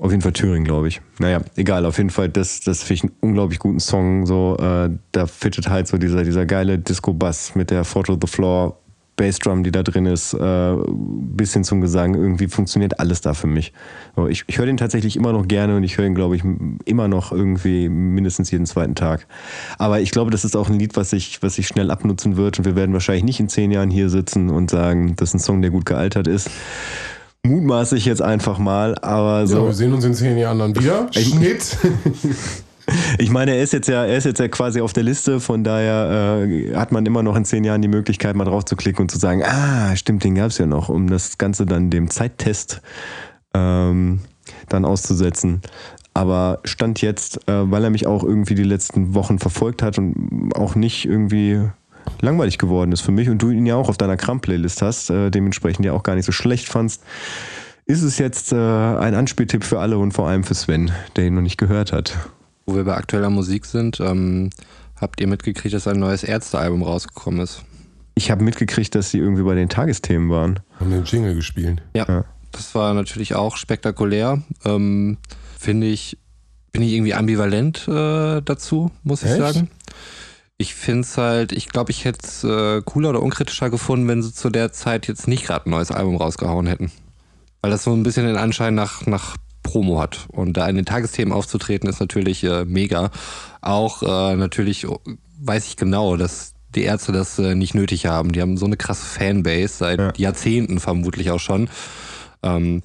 [0.00, 1.02] Auf jeden Fall Thüringen, glaube ich.
[1.18, 4.24] Naja, egal, auf jeden Fall, das, das finde ich einen unglaublich guten Song.
[4.24, 8.78] So, äh, da fittet halt so dieser, dieser geile Disco-Bass mit der Photo the Floor
[9.16, 12.14] Bassdrum, die da drin ist, äh, bis hin zum Gesang.
[12.14, 13.74] Irgendwie funktioniert alles da für mich.
[14.30, 16.44] Ich ich höre den tatsächlich immer noch gerne und ich höre ihn, glaube ich,
[16.86, 19.26] immer noch irgendwie mindestens jeden zweiten Tag.
[19.76, 22.58] Aber ich glaube, das ist auch ein Lied, was sich was ich schnell abnutzen wird
[22.58, 25.40] und wir werden wahrscheinlich nicht in zehn Jahren hier sitzen und sagen, das ist ein
[25.40, 26.50] Song, der gut gealtert ist
[27.46, 29.58] mutmaße ich jetzt einfach mal, aber so.
[29.58, 31.08] Ja, wir sehen uns in zehn Jahren dann wieder.
[31.12, 31.76] Schnitt.
[33.18, 35.62] Ich meine, er ist jetzt ja, er ist jetzt ja quasi auf der Liste, von
[35.62, 39.02] daher äh, hat man immer noch in zehn Jahren die Möglichkeit, mal drauf zu klicken
[39.02, 42.10] und zu sagen, ah, stimmt, den gab es ja noch, um das Ganze dann dem
[42.10, 42.80] Zeittest
[43.54, 44.20] ähm,
[44.68, 45.60] dann auszusetzen.
[46.14, 50.52] Aber stand jetzt, äh, weil er mich auch irgendwie die letzten Wochen verfolgt hat und
[50.56, 51.60] auch nicht irgendwie
[52.20, 55.30] langweilig geworden ist für mich und du ihn ja auch auf deiner Kram-Playlist hast, äh,
[55.30, 57.02] dementsprechend ja auch gar nicht so schlecht fandst,
[57.86, 61.34] ist es jetzt äh, ein Anspieltipp für alle und vor allem für Sven, der ihn
[61.34, 62.16] noch nicht gehört hat.
[62.66, 64.50] Wo wir bei aktueller Musik sind, ähm,
[64.96, 67.64] habt ihr mitgekriegt, dass ein neues Ärztealbum rausgekommen ist?
[68.14, 70.60] Ich habe mitgekriegt, dass sie irgendwie bei den Tagesthemen waren.
[70.78, 71.82] Haben den Jingle gespielt.
[71.94, 72.24] Ja, ja.
[72.52, 74.42] das war natürlich auch spektakulär.
[74.64, 75.16] Ähm,
[75.58, 76.18] Finde ich,
[76.72, 79.38] bin ich irgendwie ambivalent äh, dazu, muss ich Echt?
[79.38, 79.68] sagen.
[80.60, 84.22] Ich finde es halt, ich glaube, ich hätte es äh, cooler oder unkritischer gefunden, wenn
[84.22, 86.92] sie zu der Zeit jetzt nicht gerade ein neues Album rausgehauen hätten.
[87.62, 90.26] Weil das so ein bisschen den Anschein nach, nach Promo hat.
[90.28, 93.10] Und da in den Tagesthemen aufzutreten, ist natürlich äh, mega.
[93.62, 94.86] Auch äh, natürlich
[95.40, 98.32] weiß ich genau, dass die Ärzte das äh, nicht nötig haben.
[98.32, 100.12] Die haben so eine krasse Fanbase, seit ja.
[100.18, 101.70] Jahrzehnten vermutlich auch schon.
[102.42, 102.82] Ähm,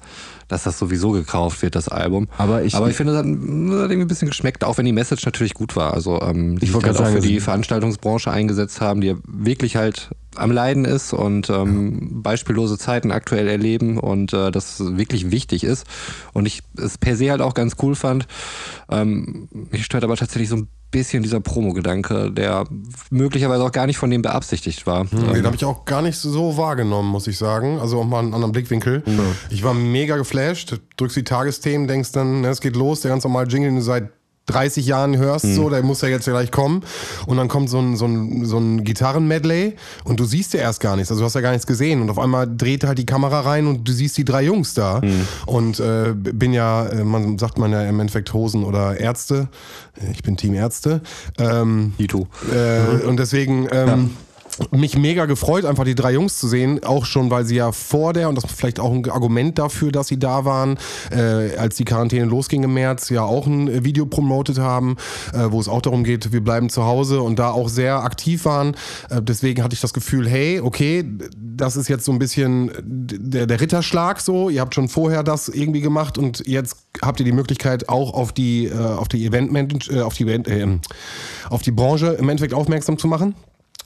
[0.48, 2.28] dass das sowieso gekauft wird, das Album.
[2.38, 4.92] Aber ich, Aber ich finde, es hat, hat, irgendwie ein bisschen geschmeckt, auch wenn die
[4.92, 5.94] Message natürlich gut war.
[5.94, 10.10] Also ähm, die ich halt auch für die Veranstaltungsbranche eingesetzt haben, die ja wirklich halt
[10.36, 15.86] am Leiden ist und ähm, beispiellose Zeiten aktuell erleben und äh, das wirklich wichtig ist.
[16.32, 18.26] Und ich es per se halt auch ganz cool fand.
[18.90, 22.64] Ähm, mich stört aber tatsächlich so ein bisschen dieser Promo-Gedanke, der
[23.10, 25.10] möglicherweise auch gar nicht von dem beabsichtigt war.
[25.10, 27.78] Hm, den habe ich auch gar nicht so wahrgenommen, muss ich sagen.
[27.78, 29.02] Also auch mal einen anderen Blickwinkel.
[29.04, 29.20] Mhm.
[29.50, 33.24] Ich war mega geflasht, drückst die Tagesthemen, denkst dann, ne, es geht los, der ganz
[33.24, 34.10] normale Jingle, du seit
[34.46, 35.54] 30 Jahren hörst, mhm.
[35.54, 36.82] so, der muss ja jetzt gleich kommen.
[37.26, 39.74] Und dann kommt so ein, so ein, so ein Gitarren-Medley
[40.04, 41.10] und du siehst ja erst gar nichts.
[41.10, 42.00] Also du hast ja gar nichts gesehen.
[42.00, 45.00] Und auf einmal dreht halt die Kamera rein und du siehst die drei Jungs da.
[45.02, 45.28] Mhm.
[45.46, 49.48] Und äh, bin ja, äh, man sagt man ja im Endeffekt Hosen oder Ärzte.
[50.12, 51.00] Ich bin Team Ärzte.
[51.38, 51.94] Ähm.
[52.52, 53.08] Äh, mhm.
[53.08, 53.68] Und deswegen.
[53.72, 53.98] Ähm, ja
[54.70, 58.12] mich mega gefreut, einfach die drei Jungs zu sehen, auch schon, weil sie ja vor
[58.12, 60.78] der, und das ist vielleicht auch ein Argument dafür, dass sie da waren,
[61.10, 64.96] äh, als die Quarantäne losging im März, ja auch ein Video promotet haben,
[65.32, 68.44] äh, wo es auch darum geht, wir bleiben zu Hause und da auch sehr aktiv
[68.44, 68.74] waren.
[69.10, 71.04] Äh, deswegen hatte ich das Gefühl, hey, okay,
[71.36, 75.48] das ist jetzt so ein bisschen der, der Ritterschlag so, ihr habt schon vorher das
[75.48, 79.90] irgendwie gemacht und jetzt habt ihr die Möglichkeit auch auf die, äh, auf die Event,
[79.90, 80.66] äh, auf die Event, äh,
[81.50, 83.34] auf die Branche im Endeffekt aufmerksam zu machen.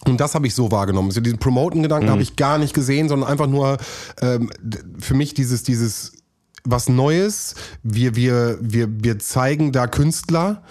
[0.07, 1.09] Und das habe ich so wahrgenommen.
[1.09, 2.12] Also diesen Promoten-Gedanken mhm.
[2.12, 3.76] habe ich gar nicht gesehen, sondern einfach nur
[4.22, 4.51] ähm,
[4.98, 6.12] für mich dieses, dieses
[6.64, 7.55] was Neues.
[7.82, 10.62] Wir, wir, wir, wir zeigen da Künstler.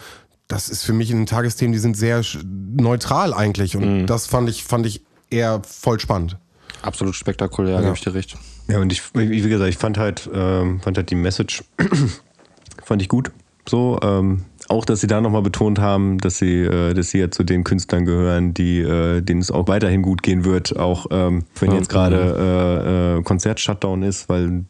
[0.48, 3.76] Das ist für mich in den Tagesthemen, die sind sehr neutral eigentlich.
[3.76, 4.08] Und mhm.
[4.08, 6.38] das fand ich, fand ich eher voll spannend.
[6.82, 7.82] Absolut spektakulär, ja.
[7.82, 8.38] gebe ich dir recht.
[8.68, 11.64] Ja, und ich, wie gesagt, ich fand halt, ähm, fand halt die Message,
[12.84, 13.32] fand ich gut.
[13.68, 17.32] So, ähm, auch, dass sie da nochmal betont haben, dass sie, äh, dass sie ja
[17.32, 21.44] zu den Künstlern gehören, die, äh, denen es auch weiterhin gut gehen wird, auch ähm,
[21.60, 24.66] wenn jetzt gerade äh, äh, Konzert-Shutdown ist, weil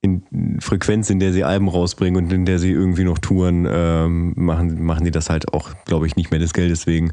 [0.00, 0.22] in
[0.60, 4.84] Frequenz, in der sie Alben rausbringen und in der sie irgendwie noch touren, ähm, machen,
[4.84, 7.12] machen die das halt auch, glaube ich, nicht mehr des Geldes wegen.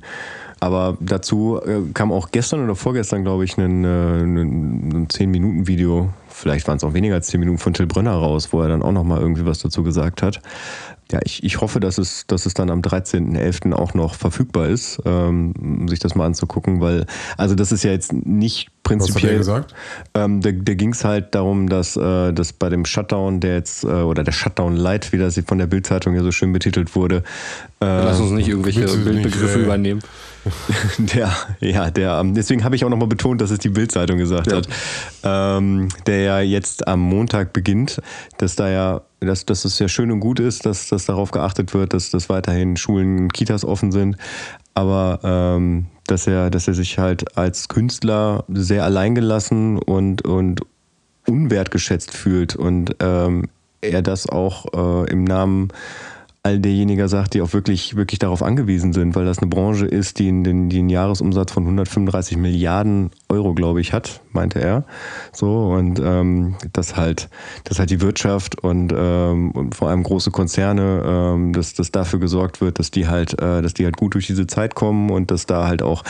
[0.59, 6.67] Aber dazu äh, kam auch gestern oder vorgestern, glaube ich, ein, äh, ein 10-Minuten-Video, vielleicht
[6.67, 8.91] waren es auch weniger als 10 Minuten von Till Brönner raus, wo er dann auch
[8.91, 10.41] nochmal irgendwie was dazu gesagt hat
[11.11, 13.73] ja, ich, ich hoffe, dass es, dass es dann am 13.11.
[13.73, 17.05] auch noch verfügbar ist, ähm, um sich das mal anzugucken, weil,
[17.37, 19.39] also das ist ja jetzt nicht prinzipiell.
[19.39, 19.75] Was hat er gesagt?
[20.13, 23.83] Ähm, da da ging es halt darum, dass, äh, dass bei dem Shutdown, der jetzt,
[23.83, 27.23] äh, oder der Shutdown Light, wie das von der Bildzeitung ja so schön betitelt wurde.
[27.81, 30.01] Äh, Lass uns nicht irgendwelche Bildbegriffe nicht, übernehmen.
[30.99, 34.51] Der, ja, der, ähm, deswegen habe ich auch nochmal betont, dass es die Bildzeitung gesagt
[34.51, 34.57] ja.
[34.57, 34.67] hat,
[35.23, 37.99] ähm, der ja jetzt am Montag beginnt,
[38.37, 41.73] dass da ja, dass, dass es ja schön und gut ist, dass, dass darauf geachtet
[41.73, 44.17] wird, dass, dass weiterhin Schulen und Kitas offen sind,
[44.75, 50.61] aber ähm, dass er, dass er sich halt als Künstler sehr alleingelassen und, und
[51.25, 53.49] unwertgeschätzt fühlt und ähm,
[53.81, 55.69] er das auch äh, im Namen
[56.45, 60.19] all derjenigen sagt, die auch wirklich, wirklich darauf angewiesen sind, weil das eine Branche ist,
[60.19, 64.85] die, einen, die einen Jahresumsatz von 135 Milliarden Euro, glaube ich, hat, meinte er.
[65.33, 67.29] So, und ähm, dass halt,
[67.63, 72.19] dass halt die Wirtschaft und, ähm, und vor allem große Konzerne, ähm, dass, dass dafür
[72.19, 75.31] gesorgt wird, dass die halt, äh, dass die halt gut durch diese Zeit kommen und
[75.31, 76.03] dass da halt auch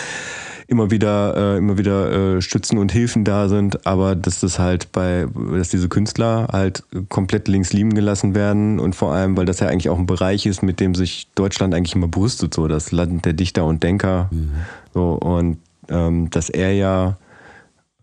[0.68, 4.92] immer wieder, äh, immer wieder äh, Stützen und Hilfen da sind, aber dass das halt
[4.92, 9.60] bei, dass diese Künstler halt komplett links liegen gelassen werden und vor allem, weil das
[9.60, 12.92] ja eigentlich auch ein Bereich ist, mit dem sich Deutschland eigentlich immer brüstet, so das
[12.92, 14.30] Land der Dichter und Denker.
[14.32, 14.52] Mhm.
[14.94, 15.58] So, und
[15.90, 17.18] ähm, dass er ja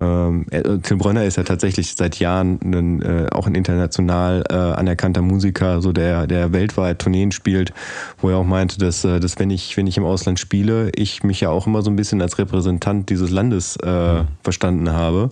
[0.02, 0.46] ähm,
[0.82, 5.80] Till Brönner ist ja tatsächlich seit Jahren ein, äh, auch ein international äh, anerkannter Musiker,
[5.80, 7.72] so der, der weltweit Tourneen spielt,
[8.18, 11.22] wo er auch meinte, dass, äh, dass wenn ich, wenn ich im Ausland spiele, ich
[11.22, 15.30] mich ja auch immer so ein bisschen als Repräsentant dieses Landes äh, verstanden habe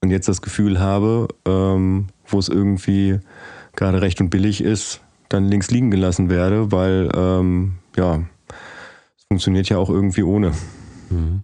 [0.00, 3.20] und jetzt das Gefühl habe, ähm, wo es irgendwie
[3.76, 8.22] gerade recht und billig ist, dann links liegen gelassen werde, weil ähm, ja,
[9.16, 10.52] es funktioniert ja auch irgendwie ohne.
[11.10, 11.42] Mhm.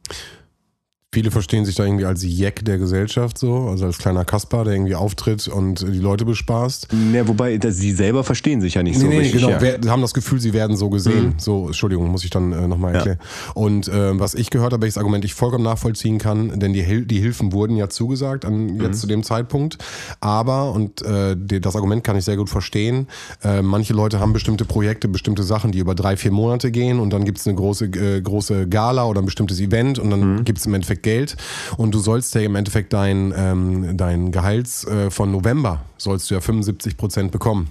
[1.15, 4.73] Viele verstehen sich da irgendwie als Jack der Gesellschaft so, also als kleiner Kasper, der
[4.73, 6.89] irgendwie auftritt und die Leute bespaßt.
[7.13, 9.43] Ja, wobei sie selber verstehen sich ja nicht nee, so nee, richtig.
[9.43, 9.91] Genau, ja.
[9.91, 11.27] haben das Gefühl, sie werden so gesehen.
[11.27, 11.35] Mhm.
[11.37, 13.19] So, Entschuldigung, muss ich dann äh, nochmal erklären.
[13.21, 13.53] Ja.
[13.53, 17.05] Und äh, was ich gehört habe, welches Argument ich vollkommen nachvollziehen kann, denn die, Hil
[17.05, 18.95] die Hilfen wurden ja zugesagt an jetzt mhm.
[18.95, 19.77] zu dem Zeitpunkt.
[20.21, 23.07] Aber, und äh, die, das Argument kann ich sehr gut verstehen,
[23.45, 27.13] äh, manche Leute haben bestimmte Projekte, bestimmte Sachen, die über drei, vier Monate gehen und
[27.13, 30.45] dann gibt es eine große, äh, große Gala oder ein bestimmtes Event und dann mhm.
[30.45, 31.37] gibt es im Endeffekt Geld.
[31.77, 36.35] Und du sollst ja im Endeffekt dein, ähm, dein Gehalts äh, von November sollst du
[36.35, 37.69] ja 75 Prozent bekommen.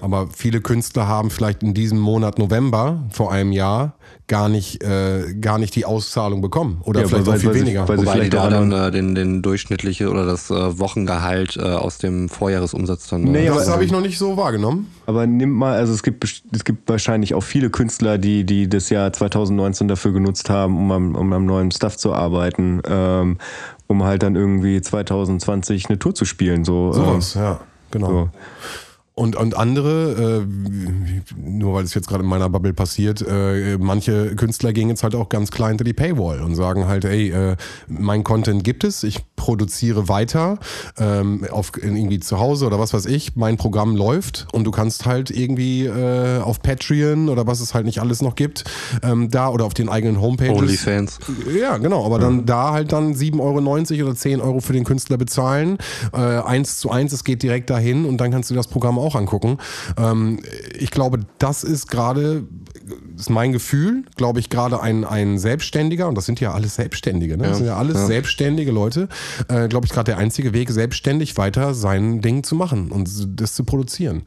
[0.00, 3.94] Aber viele Künstler haben vielleicht in diesem Monat November vor einem Jahr
[4.26, 7.56] gar nicht, äh, gar nicht die Auszahlung bekommen oder ja, vielleicht weil, auch viel weil
[7.56, 7.82] weniger.
[7.82, 11.62] Sie, weil Wobei sie da dann äh, den, den durchschnittliche oder das äh, Wochengehalt äh,
[11.62, 13.26] aus dem Vorjahresumsatz dann.
[13.26, 14.90] Äh, nee, das habe ich noch nicht so wahrgenommen.
[15.06, 18.88] Aber nimm mal, also es gibt, es gibt wahrscheinlich auch viele Künstler, die, die das
[18.88, 23.38] Jahr 2019 dafür genutzt haben, um am, um am neuen Stuff zu arbeiten, ähm,
[23.86, 26.64] um halt dann irgendwie 2020 eine Tour zu spielen.
[26.64, 27.60] So, Sowas, ähm, ja,
[27.94, 28.08] genau.
[28.08, 28.28] So.
[29.16, 34.34] Und, und andere, äh, nur weil es jetzt gerade in meiner Bubble passiert, äh, manche
[34.34, 37.56] Künstler gehen jetzt halt auch ganz klein hinter die Paywall und sagen halt, ey, äh,
[37.86, 40.58] mein Content gibt es, ich produziere weiter
[40.98, 45.06] ähm, auf irgendwie zu Hause oder was weiß ich, mein Programm läuft und du kannst
[45.06, 48.64] halt irgendwie äh, auf Patreon oder was es halt nicht alles noch gibt,
[49.04, 50.56] ähm, da oder auf den eigenen Homepages.
[50.56, 51.18] Onlyfans.
[51.56, 55.18] Ja, genau, aber dann da halt dann 7,90 Euro oder 10 Euro für den Künstler
[55.18, 55.78] bezahlen.
[56.12, 59.14] Äh, eins zu eins, es geht direkt dahin und dann kannst du das Programm auch
[59.14, 59.58] angucken.
[59.96, 60.40] Ähm,
[60.78, 62.44] ich glaube, das ist gerade,
[63.16, 67.36] ist mein Gefühl, glaube ich, gerade ein, ein Selbstständiger, und das sind ja alles Selbstständige,
[67.36, 67.44] ne?
[67.44, 68.06] das sind ja alles ja.
[68.06, 69.08] selbstständige Leute,
[69.48, 73.08] äh, glaube ich, gerade der einzige Weg, selbstständig weiter sein Ding zu machen und
[73.40, 74.22] das zu produzieren.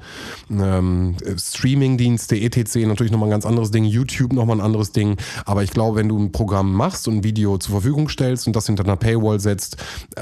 [0.49, 2.75] Ähm, Streamingdienste, etc.
[2.87, 6.09] natürlich nochmal ein ganz anderes Ding, YouTube nochmal ein anderes Ding, aber ich glaube, wenn
[6.09, 9.39] du ein Programm machst und ein Video zur Verfügung stellst und das hinter einer Paywall
[9.39, 9.77] setzt
[10.15, 10.21] äh,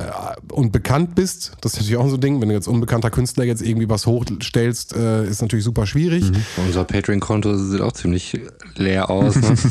[0.51, 3.43] und bekannt bist, das ist natürlich auch so ein Ding, wenn du jetzt unbekannter Künstler
[3.43, 4.06] jetzt irgendwie was
[4.45, 6.23] hochstellst, äh, ist natürlich super schwierig.
[6.57, 8.39] Unser Patreon-Konto sieht auch ziemlich
[8.75, 9.35] leer aus.
[9.35, 9.55] Ne?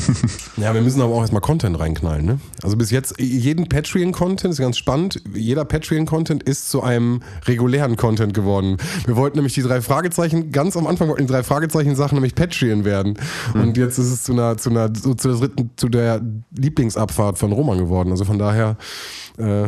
[0.57, 2.25] Ja, wir müssen aber auch erstmal Content reinknallen.
[2.25, 2.39] Ne?
[2.63, 5.21] Also bis jetzt, jeden Patreon-Content ist ganz spannend.
[5.33, 8.77] Jeder Patreon-Content ist zu einem regulären Content geworden.
[9.05, 12.85] Wir wollten nämlich die drei Fragezeichen, ganz am Anfang wollten die drei Fragezeichen-Sachen nämlich Patreon
[12.85, 13.17] werden.
[13.53, 16.21] Und jetzt ist es zu einer, zu einer, so zu der dritten, zu der
[16.57, 18.11] Lieblingsabfahrt von Roman geworden.
[18.11, 18.77] Also von daher,
[19.37, 19.63] äh,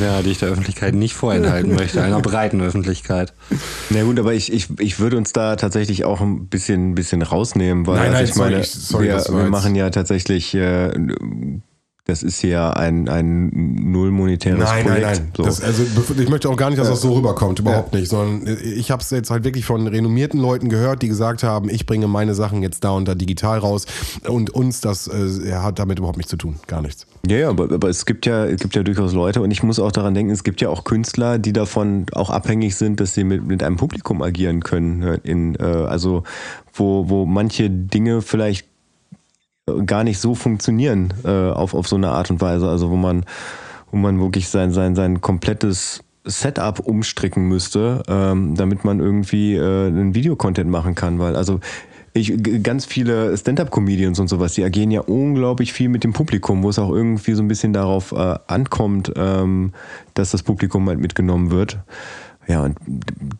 [0.00, 3.32] Ja, die ich der Öffentlichkeit nicht vorenthalten möchte, einer breiten Öffentlichkeit.
[3.90, 7.86] Na gut, aber ich, ich, ich würde uns da tatsächlich auch ein bisschen, bisschen rausnehmen,
[7.86, 10.90] weil Nein, nein, also ich sorry, meine, ich- sorry, wir, wir machen ja tatsächlich, äh,
[12.04, 13.50] das ist ja ein, ein
[13.92, 15.02] null monetäres Nein, Projekt.
[15.02, 15.32] nein, nein.
[15.36, 15.44] So.
[15.44, 15.84] Das, also
[16.18, 18.08] ich möchte auch gar nicht, dass das so rüberkommt, überhaupt nicht.
[18.08, 21.86] Sondern ich habe es jetzt halt wirklich von renommierten Leuten gehört, die gesagt haben, ich
[21.86, 23.86] bringe meine Sachen jetzt da und da digital raus.
[24.26, 26.56] Und uns, das äh, hat damit überhaupt nichts zu tun.
[26.66, 27.06] Gar nichts.
[27.24, 29.78] Ja, ja, aber, aber es gibt ja, es gibt ja durchaus Leute und ich muss
[29.78, 33.22] auch daran denken, es gibt ja auch Künstler, die davon auch abhängig sind, dass sie
[33.22, 35.20] mit, mit einem Publikum agieren können.
[35.22, 36.24] In, äh, also
[36.74, 38.71] wo, wo manche Dinge vielleicht
[39.86, 42.68] gar nicht so funktionieren äh, auf, auf so eine Art und Weise.
[42.68, 43.24] Also wo man,
[43.90, 49.86] wo man wirklich sein, sein, sein komplettes Setup umstricken müsste, ähm, damit man irgendwie äh,
[49.86, 51.18] einen Videocontent machen kann.
[51.18, 51.60] Weil also
[52.14, 56.68] ich, ganz viele Stand-up-Comedians und sowas, die agieren ja unglaublich viel mit dem Publikum, wo
[56.68, 59.72] es auch irgendwie so ein bisschen darauf äh, ankommt, ähm,
[60.14, 61.78] dass das Publikum halt mitgenommen wird.
[62.46, 62.76] Ja, und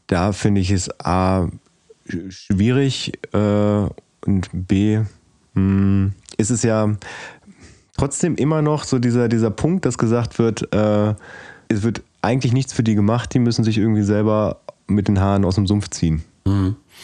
[0.06, 1.48] da finde ich es A
[2.08, 3.88] sch- schwierig äh,
[4.26, 5.00] und B
[6.36, 6.94] ist es ja
[7.96, 11.14] trotzdem immer noch so dieser, dieser Punkt, dass gesagt wird, äh,
[11.68, 15.44] es wird eigentlich nichts für die gemacht, die müssen sich irgendwie selber mit den Haaren
[15.44, 16.22] aus dem Sumpf ziehen.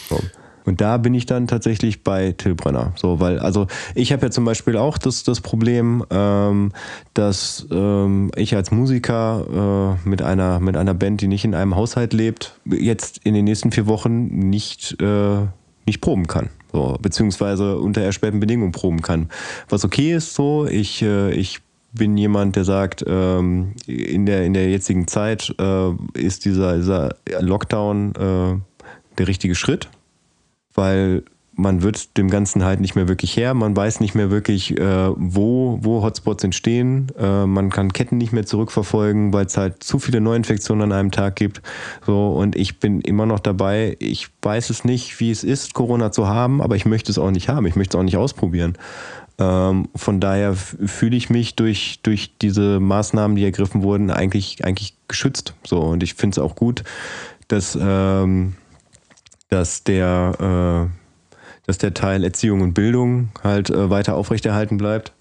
[0.08, 0.20] So.
[0.64, 2.92] Und da bin ich dann tatsächlich bei Till Brenner.
[2.94, 6.72] So, weil, also ich habe ja zum Beispiel auch das, das Problem, ähm,
[7.14, 11.74] dass ähm, ich als Musiker äh, mit, einer, mit einer Band, die nicht in einem
[11.74, 15.38] Haushalt lebt, jetzt in den nächsten vier Wochen nicht, äh,
[15.86, 16.50] nicht proben kann.
[16.72, 19.30] So, beziehungsweise unter erschwerten Bedingungen proben kann.
[19.68, 21.60] Was okay ist so, ich, äh, ich
[21.92, 27.16] bin jemand, der sagt, ähm, in, der, in der jetzigen Zeit äh, ist dieser, dieser
[27.40, 29.88] Lockdown äh, der richtige Schritt,
[30.74, 31.24] weil
[31.58, 33.52] man wird dem Ganzen halt nicht mehr wirklich her.
[33.52, 37.08] Man weiß nicht mehr wirklich, äh, wo, wo Hotspots entstehen.
[37.18, 41.10] Äh, man kann Ketten nicht mehr zurückverfolgen, weil es halt zu viele Neuinfektionen an einem
[41.10, 41.60] Tag gibt.
[42.06, 43.96] So, und ich bin immer noch dabei.
[43.98, 47.32] Ich weiß es nicht, wie es ist, Corona zu haben, aber ich möchte es auch
[47.32, 47.66] nicht haben.
[47.66, 48.78] Ich möchte es auch nicht ausprobieren.
[49.40, 54.94] Ähm, von daher fühle ich mich durch, durch diese Maßnahmen, die ergriffen wurden, eigentlich, eigentlich
[55.08, 55.54] geschützt.
[55.64, 56.84] So, und ich finde es auch gut,
[57.48, 58.54] dass, ähm,
[59.48, 61.07] dass der, äh,
[61.68, 65.12] dass der Teil Erziehung und Bildung halt äh, weiter aufrechterhalten bleibt.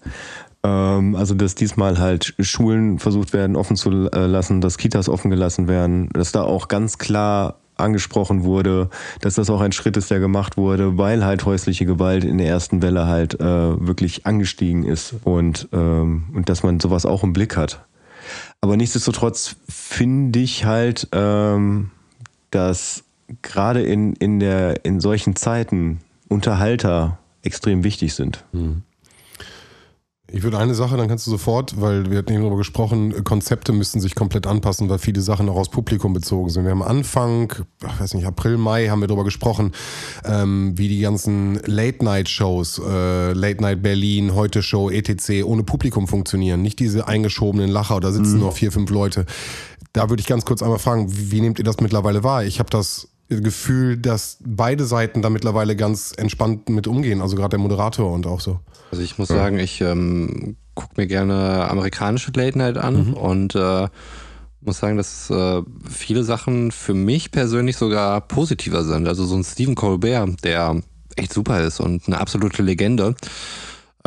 [0.64, 5.30] Ähm, also, dass diesmal halt Schulen versucht werden, offen zu äh, lassen, dass Kitas offen
[5.30, 8.88] gelassen werden, dass da auch ganz klar angesprochen wurde,
[9.20, 12.48] dass das auch ein Schritt ist, der gemacht wurde, weil halt häusliche Gewalt in der
[12.48, 13.44] ersten Welle halt äh,
[13.86, 17.84] wirklich angestiegen ist und, ähm, und dass man sowas auch im Blick hat.
[18.62, 21.90] Aber nichtsdestotrotz finde ich halt, ähm,
[22.50, 23.04] dass
[23.42, 28.44] gerade in, in, in solchen Zeiten Unterhalter extrem wichtig sind.
[30.30, 33.72] Ich würde eine Sache, dann kannst du sofort, weil wir hatten eben darüber gesprochen, Konzepte
[33.72, 36.64] müssten sich komplett anpassen, weil viele Sachen auch aus Publikum bezogen sind.
[36.64, 39.72] Wir haben Anfang, ich weiß nicht, April, Mai haben wir darüber gesprochen,
[40.26, 45.44] ähm, wie die ganzen Late-Night-Shows, äh, Late-Night Berlin, Heute-Show, etc.
[45.44, 46.60] ohne Publikum funktionieren.
[46.60, 49.24] Nicht diese eingeschobenen Lacher, da sitzen nur vier, fünf Leute.
[49.94, 52.44] Da würde ich ganz kurz einmal fragen, wie, wie nehmt ihr das mittlerweile wahr?
[52.44, 57.50] Ich habe das Gefühl, dass beide Seiten da mittlerweile ganz entspannt mit umgehen, also gerade
[57.50, 58.60] der Moderator und auch so.
[58.90, 63.88] Also ich muss sagen, ich ähm, gucke mir gerne amerikanische Late Night an und äh,
[64.60, 69.06] muss sagen, dass äh, viele Sachen für mich persönlich sogar positiver sind.
[69.06, 70.80] Also so ein Stephen Colbert, der
[71.16, 73.14] echt super ist und eine absolute Legende,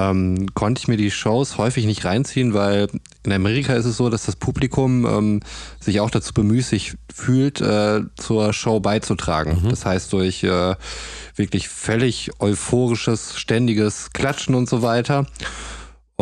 [0.10, 2.88] ähm, konnte ich mir die Shows häufig nicht reinziehen, weil
[3.24, 5.40] in Amerika ist es so, dass das Publikum ähm,
[5.80, 9.62] sich auch dazu bemüßigt fühlt, äh, zur Show beizutragen.
[9.64, 9.70] Mhm.
[9.70, 10.76] Das heißt, durch äh,
[11.36, 15.26] wirklich völlig euphorisches, ständiges Klatschen und so weiter.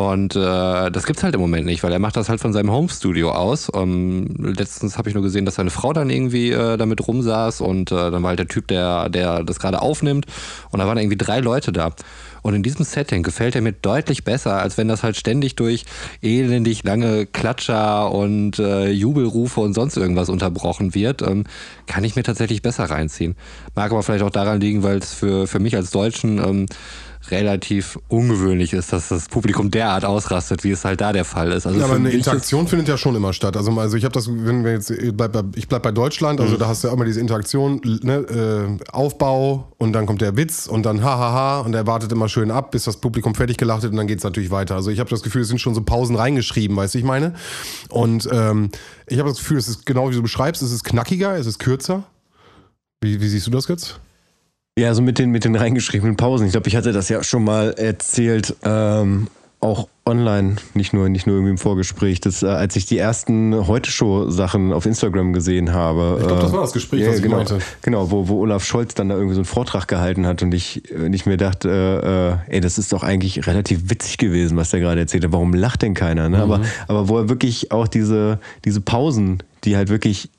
[0.08, 2.72] Und äh, das gibt's halt im Moment nicht, weil er macht das halt von seinem
[2.72, 3.70] Homestudio aus.
[3.76, 7.92] Ähm, letztens habe ich nur gesehen, dass seine Frau dann irgendwie äh, damit rumsaß und
[7.92, 10.26] äh, dann war halt der Typ, der, der das gerade aufnimmt.
[10.72, 11.92] Und da waren irgendwie drei Leute da.
[12.42, 15.86] Und in diesem Setting gefällt er mir deutlich besser, als wenn das halt ständig durch
[16.22, 21.22] elendig lange Klatscher und äh, Jubelrufe und sonst irgendwas unterbrochen wird.
[21.22, 21.46] Ähm,
[21.88, 23.36] kann ich mir tatsächlich besser reinziehen.
[23.76, 26.66] Mag aber vielleicht auch daran liegen, weil es für, für mich als Deutschen ähm,
[27.32, 31.66] relativ ungewöhnlich ist, dass das Publikum derart ausrastet, wie es halt da der Fall ist.
[31.66, 33.58] Also ja, aber eine Interaktion findet ja schon immer statt.
[33.58, 36.42] Also, also ich habe das, wenn wir jetzt, ich bleib bei, ich bleib bei Deutschland,
[36.42, 36.60] also mhm.
[36.60, 40.68] da hast du ja immer diese Interaktion, ne, äh, Aufbau und dann kommt der Witz
[40.68, 43.92] und dann hahaha und er wartet immer schön ab, bis das Publikum fertig gelacht hat
[43.92, 44.76] und dann geht es natürlich weiter.
[44.76, 47.34] Also ich habe das Gefühl, es sind schon so Pausen reingeschrieben, weißt du, ich meine?
[47.90, 48.70] Und ähm,
[49.08, 51.60] ich habe das Gefühl, es ist genau wie du beschreibst, es ist knackiger, es ist
[51.60, 52.04] kürzer.
[53.02, 54.00] Wie, wie siehst du das jetzt?
[54.80, 56.46] Ja, so mit den, mit den reingeschriebenen Pausen.
[56.46, 59.28] Ich glaube, ich hatte das ja schon mal erzählt, ähm,
[59.60, 63.68] auch online, nicht nur, nicht nur irgendwie im Vorgespräch, dass, äh, als ich die ersten
[63.68, 66.18] Heute-Show-Sachen auf Instagram gesehen habe.
[66.22, 67.60] Ich glaube, das war das Gespräch, äh, was ich genau, meinte.
[67.82, 70.90] Genau, wo, wo Olaf Scholz dann da irgendwie so einen Vortrag gehalten hat und ich,
[70.92, 74.80] äh, ich mir dachte, äh, ey, das ist doch eigentlich relativ witzig gewesen, was der
[74.80, 75.34] gerade erzählt hat.
[75.34, 76.30] Warum lacht denn keiner?
[76.30, 76.38] Ne?
[76.38, 76.44] Mhm.
[76.44, 80.30] Aber, aber wo er wirklich auch diese, diese Pausen, die halt wirklich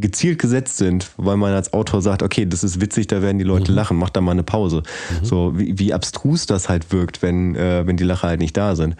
[0.00, 3.44] gezielt gesetzt sind, weil man als Autor sagt, okay, das ist witzig, da werden die
[3.44, 3.76] Leute mhm.
[3.76, 4.82] lachen, mach da mal eine Pause.
[5.20, 5.24] Mhm.
[5.24, 8.76] So wie, wie, abstrus das halt wirkt, wenn, äh, wenn die Lacher halt nicht da
[8.76, 8.96] sind.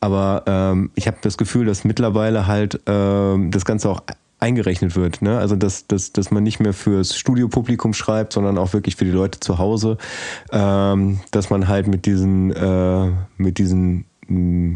[0.00, 4.02] Aber ähm, ich habe das Gefühl, dass mittlerweile halt ähm, das Ganze auch
[4.40, 5.22] eingerechnet wird.
[5.22, 5.38] Ne?
[5.38, 9.10] Also dass, dass, dass man nicht mehr fürs Studiopublikum schreibt, sondern auch wirklich für die
[9.10, 9.98] Leute zu Hause.
[10.50, 14.06] Ähm, dass man halt mit diesen, äh, mit diesen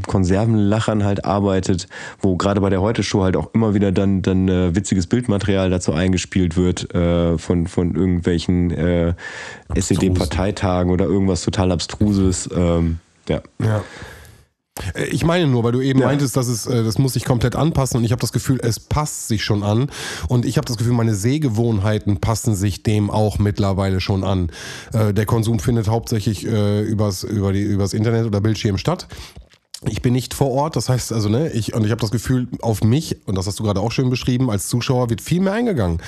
[0.07, 1.89] Konservenlachern halt arbeitet,
[2.21, 5.93] wo gerade bei der Heute-Show halt auch immer wieder dann, dann äh, witziges Bildmaterial dazu
[5.93, 9.15] eingespielt wird äh, von, von irgendwelchen äh,
[9.75, 12.49] SED-Parteitagen oder irgendwas total Abstruses.
[12.55, 12.99] Ähm,
[13.29, 13.43] ja.
[13.63, 13.83] ja.
[14.95, 16.07] Äh, ich meine nur, weil du eben ja.
[16.07, 18.81] meintest, dass es, äh, das muss sich komplett anpassen und ich habe das Gefühl, es
[18.81, 19.91] passt sich schon an
[20.29, 24.51] und ich habe das Gefühl, meine Sehgewohnheiten passen sich dem auch mittlerweile schon an.
[24.93, 29.07] Äh, der Konsum findet hauptsächlich übers, über die, übers Internet oder Bildschirm statt
[29.89, 32.49] ich bin nicht vor Ort, das heißt also, ne, ich, und ich habe das Gefühl,
[32.61, 35.53] auf mich, und das hast du gerade auch schön beschrieben, als Zuschauer wird viel mehr
[35.53, 36.01] eingegangen.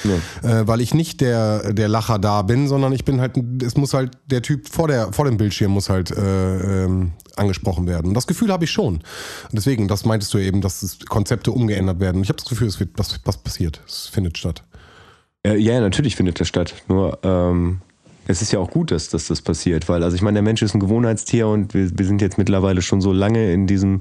[0.43, 0.61] Ja.
[0.61, 3.95] Äh, weil ich nicht der, der Lacher da bin, sondern ich bin halt, es muss
[3.95, 8.09] halt, der Typ vor, der, vor dem Bildschirm muss halt äh, ähm, angesprochen werden.
[8.09, 8.95] Und das Gefühl habe ich schon.
[8.97, 9.03] Und
[9.53, 12.22] deswegen, das meintest du eben, dass Konzepte umgeändert werden.
[12.22, 13.81] Ich habe das Gefühl, es wird was, was passiert.
[13.87, 14.62] Es findet statt.
[15.47, 16.74] Ja, natürlich findet das statt.
[16.89, 17.81] Nur, ähm,
[18.27, 20.62] es ist ja auch gut, dass, dass das passiert, weil, also ich meine, der Mensch
[20.62, 24.01] ist ein Gewohnheitstier und wir, wir sind jetzt mittlerweile schon so lange in diesem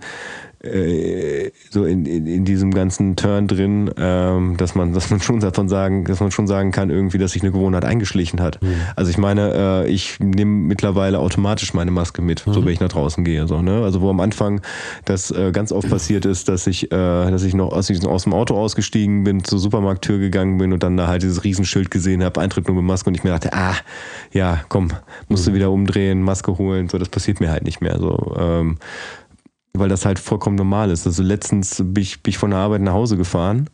[0.63, 5.39] äh, so in, in, in, diesem ganzen Turn drin, ähm, dass man, dass man schon
[5.39, 8.61] davon sagen, dass man schon sagen kann, irgendwie, dass sich eine Gewohnheit eingeschlichen hat.
[8.61, 8.75] Mhm.
[8.95, 12.53] Also ich meine, äh, ich nehme mittlerweile automatisch meine Maske mit, mhm.
[12.53, 13.47] so wenn ich nach draußen gehe.
[13.47, 13.83] So, ne?
[13.83, 14.61] Also wo am Anfang
[15.05, 18.33] das äh, ganz oft passiert ist, dass ich, äh, dass ich noch aus, aus dem
[18.33, 22.41] Auto ausgestiegen bin, zur Supermarkttür gegangen bin und dann da halt dieses Riesenschild gesehen habe,
[22.41, 23.75] Eintritt nur mit Maske und ich mir dachte, ah,
[24.31, 24.89] ja, komm,
[25.29, 25.55] musst du mhm.
[25.55, 27.99] wieder umdrehen, Maske holen, so, das passiert mir halt nicht mehr.
[27.99, 28.77] So, ähm,
[29.79, 31.05] weil das halt vollkommen normal ist.
[31.05, 33.69] Also letztens bin ich, bin ich von der Arbeit nach Hause gefahren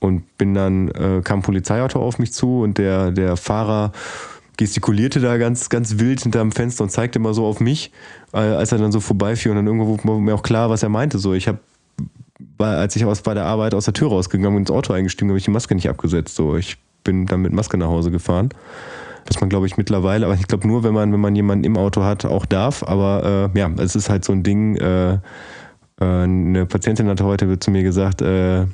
[0.00, 3.92] und bin dann, äh, kam ein Polizeiauto auf mich zu und der, der Fahrer
[4.56, 7.90] gestikulierte da ganz, ganz wild hinterm Fenster und zeigte immer so auf mich,
[8.32, 10.88] äh, als er dann so vorbeifuhr und dann irgendwo war mir auch klar, was er
[10.88, 11.18] meinte.
[11.18, 11.58] So, ich habe
[12.58, 15.38] als ich aus bei der Arbeit aus der Tür rausgegangen und ins Auto eingestiegen, habe
[15.38, 16.34] ich die Maske nicht abgesetzt.
[16.34, 18.50] So, ich bin dann mit Maske nach Hause gefahren
[19.26, 21.76] was man, glaube ich, mittlerweile, aber ich glaube nur, wenn man, wenn man jemanden im
[21.76, 22.82] Auto hat, auch darf.
[22.82, 24.76] Aber äh, ja, es ist halt so ein Ding.
[24.76, 25.18] Äh, äh,
[26.00, 28.66] eine Patientin hat heute zu mir gesagt, äh,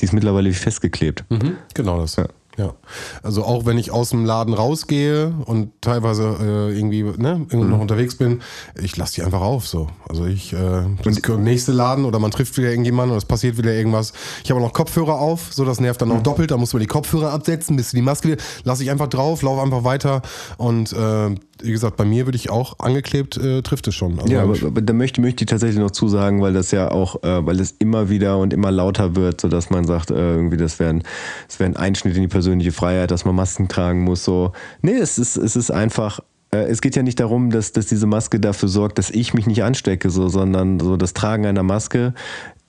[0.00, 1.24] die ist mittlerweile festgeklebt.
[1.28, 2.16] Mhm, genau das.
[2.16, 2.26] Ja.
[2.58, 2.74] Ja,
[3.22, 7.70] also auch wenn ich aus dem Laden rausgehe und teilweise äh, irgendwie ne, irgendwo mhm.
[7.70, 8.42] noch unterwegs bin,
[8.80, 9.68] ich lasse die einfach auf.
[9.68, 13.56] So, also ich äh, das nächste Laden oder man trifft wieder irgendjemanden und es passiert
[13.56, 14.12] wieder irgendwas.
[14.44, 16.24] Ich habe noch Kopfhörer auf, so das nervt dann auch mhm.
[16.24, 16.50] doppelt.
[16.50, 19.84] Da muss man die Kopfhörer absetzen, bis die Maske lasse ich einfach drauf, laufe einfach
[19.84, 20.22] weiter
[20.58, 24.18] und äh, wie gesagt, bei mir würde ich auch angeklebt, äh, trifft es schon.
[24.18, 27.22] Also ja, aber, aber, da möchte, möchte ich tatsächlich noch zusagen, weil das ja auch,
[27.22, 30.78] äh, weil es immer wieder und immer lauter wird, sodass man sagt, äh, irgendwie, das
[30.78, 31.02] wäre ein,
[31.46, 34.24] das wär ein Einschnitt in die persönliche Freiheit, dass man Masken tragen muss.
[34.24, 34.52] So.
[34.82, 36.20] Nee, es ist, es ist einfach
[36.52, 39.46] äh, es geht ja nicht darum, dass, dass diese Maske dafür sorgt, dass ich mich
[39.46, 42.14] nicht anstecke, so, sondern so das Tragen einer Maske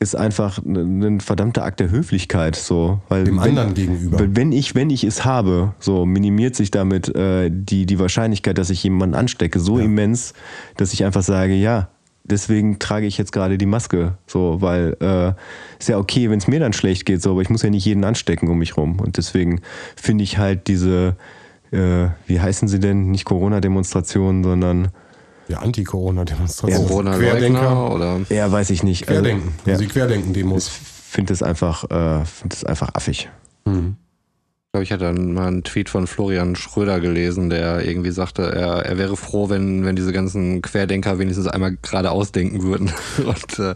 [0.02, 4.18] ist einfach ein, verdammter Akt der Höflichkeit, so, weil Dem wenn, anderen gegenüber.
[4.20, 8.72] Wenn ich, wenn ich es habe, so minimiert sich damit äh, die, die Wahrscheinlichkeit, dass
[8.72, 10.34] ich jemanden anstecke, so immens,
[10.76, 11.90] dass ich einfach sage, ja,
[12.24, 15.34] deswegen trage ich jetzt gerade die Maske, so, weil äh,
[15.80, 17.86] ist ja okay, wenn es mir dann schlecht geht, so, aber ich muss ja nicht
[17.86, 19.00] jeden anstecken um mich rum.
[19.00, 19.62] Und deswegen
[19.96, 21.16] finde ich halt diese,
[21.70, 24.88] äh, wie heißen sie denn, nicht Corona-Demonstrationen, sondern
[25.52, 26.88] Ja, Anti-Corona-Demonstration.
[26.88, 28.20] Corona-Leugner oder.
[28.30, 29.08] ja, weiß ich nicht.
[29.10, 29.54] Also, Querdenken.
[29.66, 30.68] ja, Also die ich Querdenken-Demos.
[30.70, 33.30] finde es einfach, äh, finde es einfach affig.
[33.66, 33.72] Ich
[34.74, 38.86] glaube, ich hatte dann mal einen Tweet von Florian Schröder gelesen, der irgendwie sagte, er,
[38.86, 42.90] er wäre froh, wenn, wenn diese ganzen Querdenker wenigstens einmal geradeaus denken würden.
[43.18, 43.74] Und äh,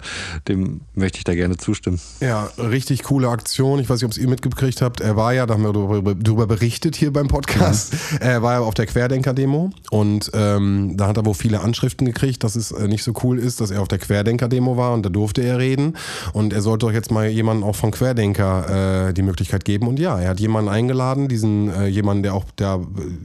[0.48, 2.00] dem möchte ich da gerne zustimmen.
[2.22, 3.80] Ja, richtig coole Aktion.
[3.80, 5.02] Ich weiß nicht, ob es ihr mitgekriegt habt.
[5.02, 7.93] Er war ja, da haben wir darüber, darüber berichtet hier beim Podcast.
[8.22, 12.41] Er war ja auf der Querdenker-Demo und ähm, da hat er wohl viele Anschriften gekriegt,
[12.46, 15.10] dass es äh, nicht so cool ist, dass er auf der Querdenker-Demo war und da
[15.10, 15.98] durfte er reden.
[16.32, 19.88] Und er sollte doch jetzt mal jemanden auch von Querdenker äh, die Möglichkeit geben.
[19.89, 20.84] Und ja, er hat jemanden eingeladen,
[21.27, 22.81] diesen äh, jemanden, der auch, der,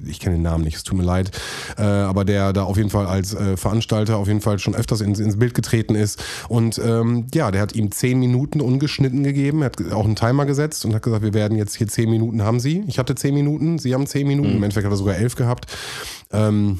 [0.06, 1.30] ich kenne den Namen nicht, es tut mir leid,
[1.78, 5.00] äh, aber der da auf jeden Fall als äh, Veranstalter auf jeden Fall schon öfters
[5.00, 6.22] ins, ins Bild getreten ist.
[6.48, 9.62] Und ähm, ja, der hat ihm zehn Minuten ungeschnitten gegeben.
[9.62, 12.42] Er hat auch einen Timer gesetzt und hat gesagt, wir werden jetzt hier zehn Minuten
[12.42, 12.84] haben Sie.
[12.86, 14.56] Ich hatte zehn Minuten, Sie haben zehn Minuten.
[14.56, 15.66] Im Endeffekt hat er sogar elf gehabt.
[16.32, 16.78] Ähm,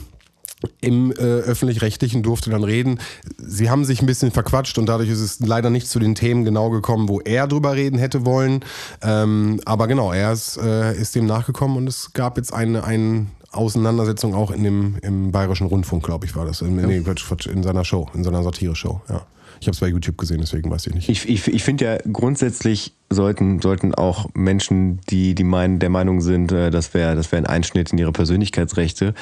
[0.80, 3.00] im äh, öffentlich-rechtlichen durfte dann reden.
[3.38, 6.44] Sie haben sich ein bisschen verquatscht und dadurch ist es leider nicht zu den Themen
[6.44, 8.64] genau gekommen, wo er drüber reden hätte wollen.
[9.02, 13.26] Ähm, aber genau, er ist, äh, ist dem nachgekommen und es gab jetzt eine, eine
[13.52, 16.60] Auseinandersetzung auch in dem im Bayerischen Rundfunk, glaube ich, war das.
[16.62, 19.22] In, nee, Quatsch, Quatsch, in seiner Show, in seiner Satire-Show, ja.
[19.60, 21.08] Ich habe es bei YouTube gesehen, deswegen weiß ich nicht.
[21.10, 26.22] Ich, ich, ich finde ja grundsätzlich sollten, sollten auch Menschen, die, die meinen, der Meinung
[26.22, 29.12] sind, äh, das wäre das wär ein Einschnitt in ihre Persönlichkeitsrechte,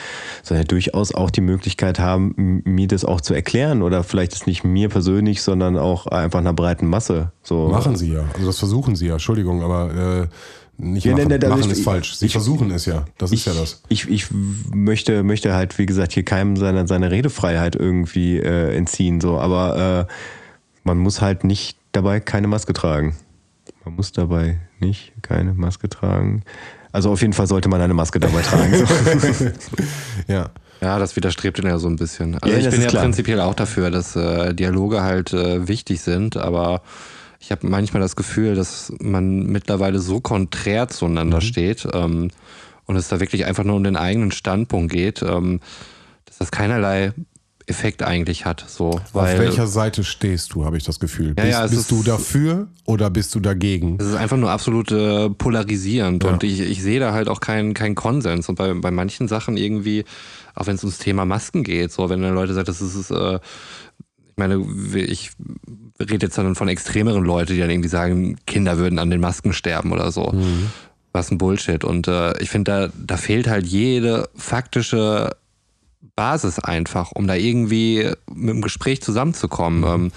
[0.44, 4.46] sollen ja durchaus auch die Möglichkeit haben, mir das auch zu erklären oder vielleicht ist
[4.46, 7.32] nicht mir persönlich, sondern auch einfach einer breiten Masse.
[7.42, 7.68] So.
[7.68, 8.24] Machen sie ja.
[8.34, 9.14] Also das versuchen sie ja.
[9.14, 10.28] Entschuldigung, aber äh,
[10.78, 11.28] nicht Ja, machen.
[11.28, 12.14] nee, nee, also machen ich- ist falsch.
[12.16, 13.04] Sie ich- versuchen es ja.
[13.18, 13.82] Das ist ich, ja das.
[13.88, 14.26] Ich, ich
[14.72, 20.06] möchte, möchte halt, wie gesagt, hier keinem seine, seine Redefreiheit irgendwie äh, entziehen, so, aber
[20.08, 20.12] äh,
[20.84, 23.16] man muss halt nicht dabei keine Maske tragen.
[23.84, 26.42] Man muss dabei nicht keine Maske tragen.
[26.92, 28.74] Also auf jeden Fall sollte man eine Maske dabei tragen.
[28.74, 29.46] So.
[30.28, 30.50] Ja.
[30.80, 32.36] Ja, das widerstrebt ihn ja so ein bisschen.
[32.38, 33.02] Also Ja, ich bin ist ja klar.
[33.02, 36.82] prinzipiell auch dafür, dass äh, Dialoge halt äh, wichtig sind, aber
[37.40, 40.90] ich habe manchmal das Gefühl, dass man mittlerweile so konträr Mhm.
[40.90, 42.30] zueinander steht ähm,
[42.86, 45.60] und es da wirklich einfach nur um den eigenen Standpunkt geht, ähm,
[46.24, 47.12] dass das keinerlei
[47.66, 48.64] Effekt eigentlich hat.
[48.66, 51.34] So, weil Auf welcher Seite stehst du, habe ich das Gefühl.
[51.36, 53.98] Ja, bist ja, es bist ist- du dafür oder bist du dagegen?
[54.00, 56.30] Es ist einfach nur absolut äh, polarisierend Ja.
[56.30, 58.48] und ich, ich sehe da halt auch keinen keinen Konsens.
[58.48, 60.04] Und bei, bei manchen Sachen irgendwie,
[60.54, 63.34] auch wenn es ums Thema Masken geht, so wenn dann Leute sagen, das ist, äh,
[64.30, 64.64] ich meine,
[64.94, 65.32] ich
[66.00, 69.52] rede jetzt dann von extremeren Leuten, die dann irgendwie sagen, Kinder würden an den Masken
[69.52, 70.32] sterben oder so.
[71.12, 71.84] Was ein Bullshit.
[71.84, 75.30] Und äh, ich finde, da, da fehlt halt jede faktische
[76.14, 79.84] Basis einfach, um da irgendwie mit dem Gespräch zusammenzukommen.
[79.84, 80.12] Ähm,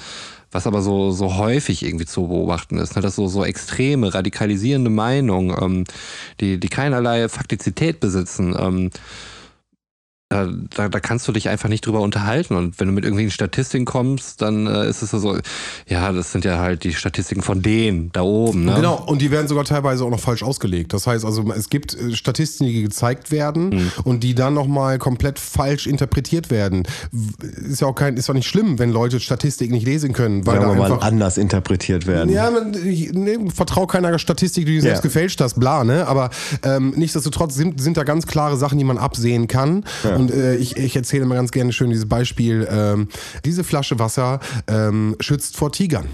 [0.52, 3.02] was aber so, so häufig irgendwie zu beobachten ist, ne?
[3.02, 5.84] dass so, so extreme, radikalisierende Meinungen, ähm,
[6.42, 8.90] die, die keinerlei Faktizität besitzen, ähm,
[10.32, 12.56] da, da, da kannst du dich einfach nicht drüber unterhalten.
[12.56, 15.38] Und wenn du mit irgendwelchen Statistiken kommst, dann äh, ist es so,
[15.88, 18.66] ja, das sind ja halt die Statistiken von denen da oben.
[18.66, 18.76] Ne?
[18.76, 20.94] Genau, und die werden sogar teilweise auch noch falsch ausgelegt.
[20.94, 23.92] Das heißt also, es gibt äh, Statistiken, die gezeigt werden Hm.
[24.06, 26.84] und die dann nochmal komplett falsch interpretiert werden.
[27.70, 30.56] Ist ja auch kein, ist doch nicht schlimm, wenn Leute Statistiken nicht lesen können, weil
[30.56, 31.06] Sagen da wir mal einfach.
[31.06, 32.30] anders interpretiert werden.
[32.32, 35.04] Ja, man, ich, nee, vertrau keiner Statistik, die du selbst Ja.
[35.04, 36.08] gefälscht hast, bla, ne?
[36.08, 36.30] Aber
[36.64, 39.84] ähm, nichtsdestotrotz sind, sind da ganz klare Sachen, die man absehen kann.
[40.22, 42.68] Und äh, ich, ich erzähle immer ganz gerne schön dieses Beispiel.
[42.70, 43.08] Ähm,
[43.44, 46.06] diese Flasche Wasser ähm, schützt vor Tigern.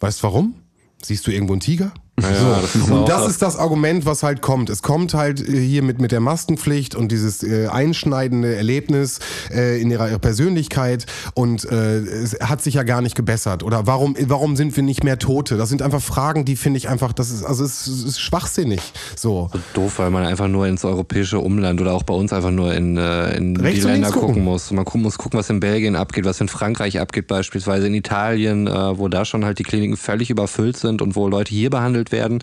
[0.00, 0.56] Weißt warum?
[1.00, 1.92] Siehst du irgendwo einen Tiger?
[2.18, 2.60] Ja, so.
[2.62, 4.70] das und das ist das Argument, was halt kommt.
[4.70, 9.18] Es kommt halt äh, hier mit, mit der Maskenpflicht und dieses äh, einschneidende Erlebnis
[9.50, 11.04] äh, in ihrer, ihrer Persönlichkeit
[11.34, 13.62] und äh, es hat sich ja gar nicht gebessert.
[13.62, 15.58] Oder warum, warum sind wir nicht mehr Tote?
[15.58, 18.80] Das sind einfach Fragen, die finde ich einfach, das ist, also es ist, ist schwachsinnig.
[19.14, 19.50] So.
[19.74, 22.96] doof, weil man einfach nur ins europäische Umland oder auch bei uns einfach nur in,
[22.96, 24.28] äh, in Rechts die Länder gucken.
[24.28, 24.44] gucken.
[24.44, 24.70] muss.
[24.70, 29.08] Man muss gucken, was in Belgien abgeht, was in Frankreich abgeht, beispielsweise in Italien, wo
[29.08, 32.42] da schon halt die Kliniken völlig überfüllt sind und wo Leute hier behandelt werden.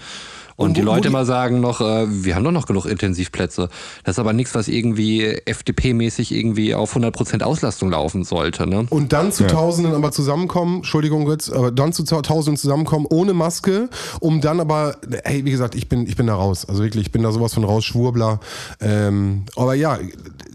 [0.55, 3.69] Und, Und die wo- Leute immer sagen noch, äh, wir haben doch noch genug Intensivplätze.
[4.03, 8.67] Das ist aber nichts, was irgendwie FDP-mäßig irgendwie auf 100% Auslastung laufen sollte.
[8.67, 8.85] Ne?
[8.91, 13.89] Und dann zu Tausenden aber zusammenkommen, Entschuldigung Götz, aber dann zu Tausenden zusammenkommen ohne Maske,
[14.19, 16.65] um dann aber, hey, wie gesagt, ich bin, ich bin da raus.
[16.69, 18.39] Also wirklich, ich bin da sowas von raus, Schwurbler.
[18.79, 19.97] Ähm, aber ja,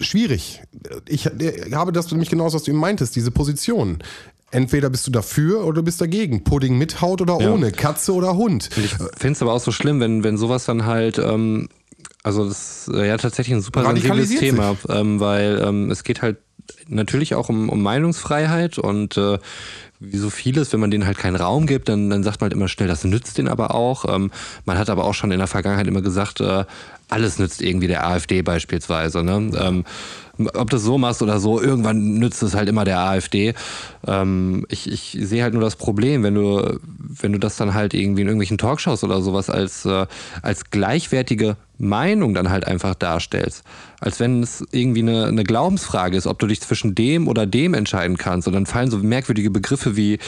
[0.00, 0.62] schwierig.
[1.08, 3.98] Ich äh, habe das nämlich genauso, was du eben meintest, diese Position.
[4.50, 6.42] Entweder bist du dafür oder du bist dagegen.
[6.42, 7.52] Pudding mit Haut oder Ja.
[7.52, 8.70] ohne, Katze oder Hund.
[8.76, 11.68] Und ich finde es aber auch so schlimm, wenn, wenn sowas dann halt, ähm,
[12.22, 16.22] also das ist äh, ja tatsächlich ein super sensibles Thema, ähm, weil ähm, es geht
[16.22, 16.38] halt
[16.86, 19.38] natürlich auch um, um Meinungsfreiheit und äh,
[20.00, 22.52] wie so vieles, wenn man denen halt keinen Raum gibt, dann, dann sagt man halt
[22.52, 24.04] immer schnell, das nützt denen aber auch.
[24.12, 24.30] Ähm,
[24.64, 26.64] man hat aber auch schon in der Vergangenheit immer gesagt, äh,
[27.08, 29.24] alles nützt irgendwie der AfD beispielsweise.
[29.24, 29.50] Ne?
[29.58, 29.84] Ähm,
[30.38, 33.54] ob du das so machst oder so, irgendwann nützt es halt immer der AfD.
[34.06, 37.92] Ähm, ich, ich sehe halt nur das Problem, wenn du, wenn du das dann halt
[37.92, 40.06] irgendwie in irgendwelchen Talkshows oder sowas als, äh,
[40.42, 43.64] als gleichwertige Meinung dann halt einfach darstellst.
[44.00, 47.74] Als wenn es irgendwie eine, eine Glaubensfrage ist, ob du dich zwischen dem oder dem
[47.74, 48.46] entscheiden kannst.
[48.46, 50.18] Und dann fallen so merkwürdige Begriffe wie,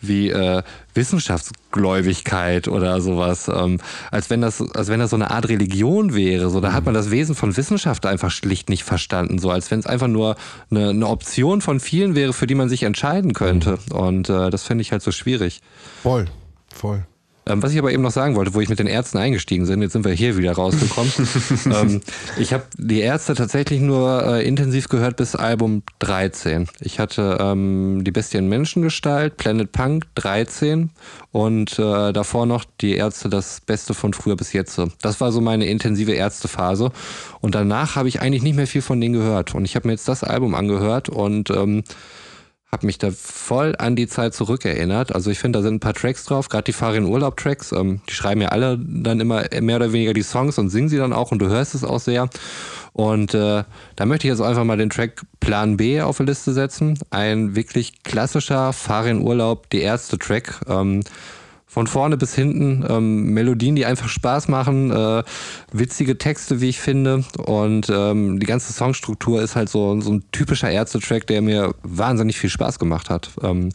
[0.00, 0.62] wie äh,
[0.94, 3.48] Wissenschaftsgläubigkeit oder sowas.
[3.48, 3.78] Ähm,
[4.10, 6.50] als, wenn das, als wenn das so eine Art Religion wäre.
[6.50, 9.38] So, da hat man das Wesen von Wissenschaft einfach schlicht nicht verstanden.
[9.38, 10.36] So, als wenn es einfach nur
[10.70, 13.78] eine, eine Option von vielen wäre, für die man sich entscheiden könnte.
[13.92, 15.60] Und äh, das finde ich halt so schwierig.
[16.02, 16.26] Voll,
[16.74, 17.06] voll.
[17.50, 19.82] Ähm, was ich aber eben noch sagen wollte, wo ich mit den Ärzten eingestiegen bin,
[19.82, 21.12] jetzt sind wir hier wieder rausgekommen.
[21.66, 22.00] ähm,
[22.38, 26.68] ich habe die Ärzte tatsächlich nur äh, intensiv gehört bis Album 13.
[26.80, 30.90] Ich hatte ähm, die Bestie in Menschengestalt, Planet Punk 13
[31.32, 34.80] und äh, davor noch die Ärzte das Beste von früher bis jetzt.
[35.02, 36.92] Das war so meine intensive Ärztephase.
[37.40, 39.54] Und danach habe ich eigentlich nicht mehr viel von denen gehört.
[39.54, 41.82] Und ich habe mir jetzt das Album angehört und ähm,
[42.72, 45.14] habe mich da voll an die Zeit zurückerinnert.
[45.14, 47.72] Also ich finde, da sind ein paar Tracks drauf, gerade die Fahr in Urlaub Tracks.
[47.72, 50.98] Ähm, die schreiben ja alle dann immer mehr oder weniger die Songs und singen sie
[50.98, 52.28] dann auch und du hörst es auch sehr.
[52.92, 53.64] Und äh,
[53.96, 56.98] da möchte ich jetzt einfach mal den Track Plan B auf die Liste setzen.
[57.10, 60.60] Ein wirklich klassischer Fahr in Urlaub, die erste Track.
[60.68, 61.02] Ähm,
[61.70, 65.22] von vorne bis hinten ähm, Melodien, die einfach Spaß machen, äh,
[65.72, 67.22] witzige Texte, wie ich finde.
[67.38, 72.40] Und ähm, die ganze Songstruktur ist halt so, so ein typischer Ärzte-Track, der mir wahnsinnig
[72.40, 73.30] viel Spaß gemacht hat.
[73.40, 73.68] Ähm,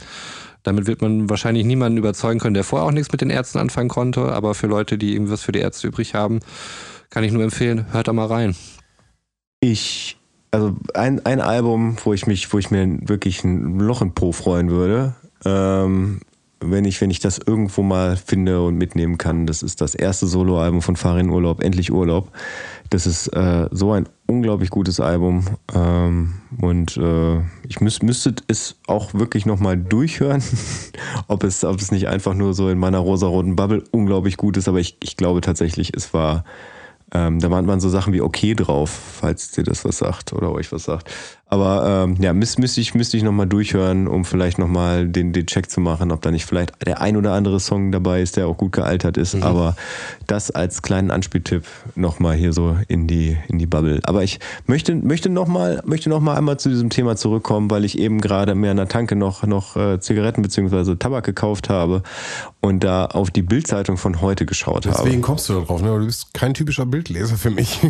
[0.63, 3.87] damit wird man wahrscheinlich niemanden überzeugen können, der vorher auch nichts mit den Ärzten anfangen
[3.87, 4.33] konnte.
[4.33, 6.41] Aber für Leute, die irgendwas für die Ärzte übrig haben,
[7.11, 8.57] kann ich nur empfehlen, hört da mal rein.
[9.61, 10.17] Ich,
[10.51, 14.33] also ein, ein Album, wo ich mich, wo ich mir wirklich ein Loch im Po
[14.33, 15.15] freuen würde,
[15.45, 16.19] ähm,
[16.71, 19.45] wenn ich, wenn ich das irgendwo mal finde und mitnehmen kann.
[19.45, 22.31] Das ist das erste Soloalbum von Farin Urlaub, Endlich Urlaub.
[22.89, 25.45] Das ist äh, so ein unglaublich gutes Album.
[25.73, 30.43] Ähm, und äh, ich müß, müsste es auch wirklich nochmal durchhören,
[31.27, 34.67] ob, es, ob es nicht einfach nur so in meiner rosaroten Bubble unglaublich gut ist.
[34.67, 36.43] Aber ich, ich glaube tatsächlich, es war.
[37.13, 40.51] Ähm, da waren, waren so Sachen wie okay drauf, falls dir das was sagt oder
[40.51, 41.11] euch was sagt.
[41.55, 45.45] Aber ähm, ja, müsste müsst ich, müsste ich nochmal durchhören, um vielleicht nochmal den, den
[45.45, 48.47] Check zu machen, ob da nicht vielleicht der ein oder andere Song dabei ist, der
[48.47, 49.41] auch gut gealtert ist.
[49.41, 49.77] Aber
[50.27, 51.63] das als kleinen Anspieltipp
[51.95, 54.01] nochmal hier so in die, in die Bubble.
[54.03, 57.97] Aber ich möchte, möchte nochmal möchte noch mal einmal zu diesem Thema zurückkommen, weil ich
[57.97, 60.95] eben gerade mir an der Tanke noch, noch äh, Zigaretten bzw.
[60.95, 62.03] Tabak gekauft habe
[62.59, 64.97] und da auf die Bildzeitung von heute geschaut habe.
[65.03, 65.97] Deswegen kommst du da drauf, ne?
[65.99, 67.79] Du bist kein typischer Bildleser für mich.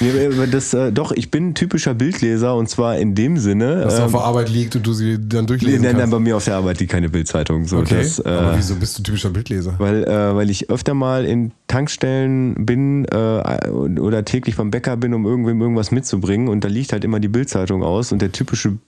[0.00, 3.82] Nee, das, äh, doch, ich bin ein typischer Bildleser und zwar in dem Sinne.
[3.82, 6.12] Dass ähm, auf der Arbeit liegt und du sie dann durchlesen nein, nein, kannst.
[6.12, 7.66] bei mir auf der Arbeit liegt keine Bildzeitung.
[7.66, 9.74] So, okay, das, äh, aber wieso bist du typischer Bildleser?
[9.78, 15.14] weil, äh, weil ich öfter mal in Tankstellen bin äh, oder täglich beim Bäcker bin,
[15.14, 18.78] um irgendwem irgendwas mitzubringen und da liegt halt immer die Bildzeitung aus und der typische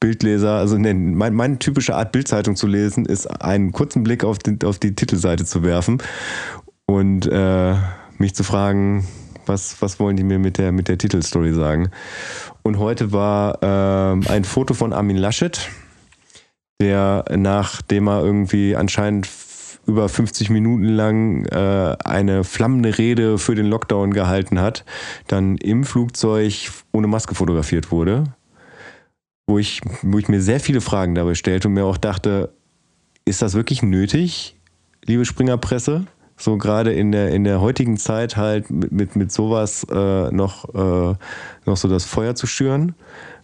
[0.00, 4.38] Bildleser, also ne, mein, meine typische Art Bildzeitung zu lesen, ist einen kurzen Blick auf
[4.38, 6.02] die, auf die Titelseite zu werfen
[6.86, 7.74] und äh,
[8.18, 9.06] mich zu fragen,
[9.46, 11.90] was, was wollen die mir mit der, mit der Titelstory sagen.
[12.66, 15.68] Und heute war ähm, ein Foto von Armin Laschet,
[16.80, 19.28] der nachdem er irgendwie anscheinend
[19.86, 24.84] über 50 Minuten lang äh, eine flammende Rede für den Lockdown gehalten hat,
[25.28, 28.34] dann im Flugzeug ohne Maske fotografiert wurde,
[29.46, 32.52] wo ich, wo ich mir sehr viele Fragen dabei stellte und mir auch dachte,
[33.24, 34.56] ist das wirklich nötig,
[35.04, 36.06] liebe Springerpresse?
[36.36, 40.74] So gerade in der, in der heutigen Zeit halt mit, mit, mit sowas äh, noch,
[40.74, 41.14] äh,
[41.64, 42.94] noch so das Feuer zu schüren.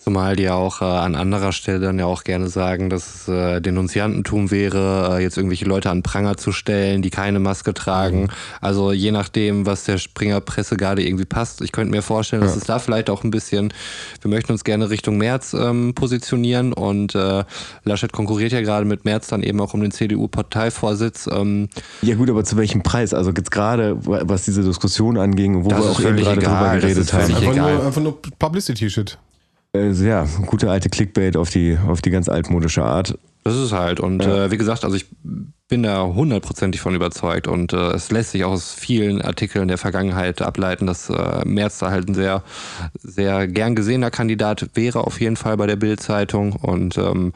[0.02, 3.28] Zumal die ja auch äh, an anderer Stelle dann ja auch gerne sagen, dass es
[3.28, 8.28] äh, Denunziantentum wäre, äh, jetzt irgendwelche Leute an Pranger zu stellen, die keine Maske tragen.
[8.60, 11.60] Also je nachdem, was der Springerpresse gerade irgendwie passt.
[11.60, 13.72] Ich könnte mir vorstellen, dass es da vielleicht auch ein bisschen,
[14.20, 17.44] wir möchten uns gerne Richtung März ähm, positionieren und äh,
[17.84, 21.28] Laschet konkurriert ja gerade mit März dann eben auch um den CDU-Parteivorsitz.
[21.32, 21.68] Ähm,
[22.00, 23.14] Ja gut, aber zu welchem Preis?
[23.14, 27.12] Also jetzt gerade, was diese Diskussion anging, wo wir auch eben gerade egal, drüber geredet
[27.12, 27.22] haben.
[27.22, 29.16] Einfach nur, einfach nur Publicity-Shit.
[29.74, 33.18] Äh, ja, gute alte Clickbait auf die, auf die ganz altmodische Art.
[33.44, 34.00] Das ist halt.
[34.00, 34.44] Und Ja.
[34.46, 35.06] äh, wie gesagt, also ich
[35.68, 37.48] bin da hundertprozentig von überzeugt.
[37.48, 41.78] Und äh, es lässt sich auch aus vielen Artikeln der Vergangenheit ableiten, dass äh, Merz
[41.78, 42.42] da halt ein sehr,
[43.02, 46.52] sehr gern gesehener Kandidat wäre, auf jeden Fall bei der Bild-Zeitung.
[46.52, 47.32] Und ähm,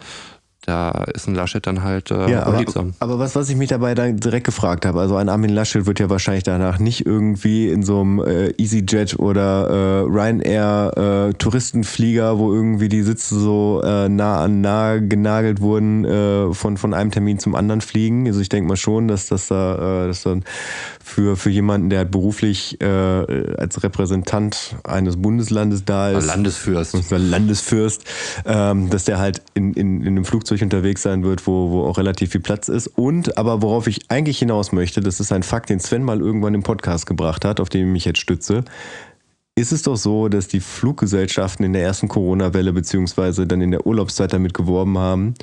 [0.67, 2.65] da ist ein Laschet dann halt äh, Ja, aber,
[2.99, 6.01] aber was, was ich mich dabei dann direkt gefragt habe, also ein Armin Laschet wird
[6.01, 12.39] ja wahrscheinlich danach nicht irgendwie in so einem äh, EasyJet oder äh, Ryanair äh, Touristenflieger,
[12.39, 17.13] wo irgendwie die Sitze so äh, nah an nah genagelt wurden, äh, von, von einem
[17.13, 18.27] Termin zum anderen fliegen.
[18.27, 20.43] Also ich denke mal schon, dass das da, äh, dass dann
[21.07, 27.11] für, für jemanden, der halt beruflich äh, als Repräsentant eines Bundeslandes da ist, Landesfürst.
[27.13, 28.05] Landesfürst,
[28.45, 31.97] ähm, dass der halt in, in, in einem Flugzeug unterwegs sein wird, wo, wo auch
[31.97, 32.89] relativ viel Platz ist.
[32.89, 36.55] Und, aber worauf ich eigentlich hinaus möchte, das ist ein Fakt, den Sven mal irgendwann
[36.55, 38.65] im Podcast gebracht hat, auf den ich mich jetzt stütze.
[39.55, 43.87] Ist es doch so, dass die Fluggesellschaften in der ersten Corona-Welle beziehungsweise dann in der
[43.87, 45.35] Urlaubszeit damit geworben haben,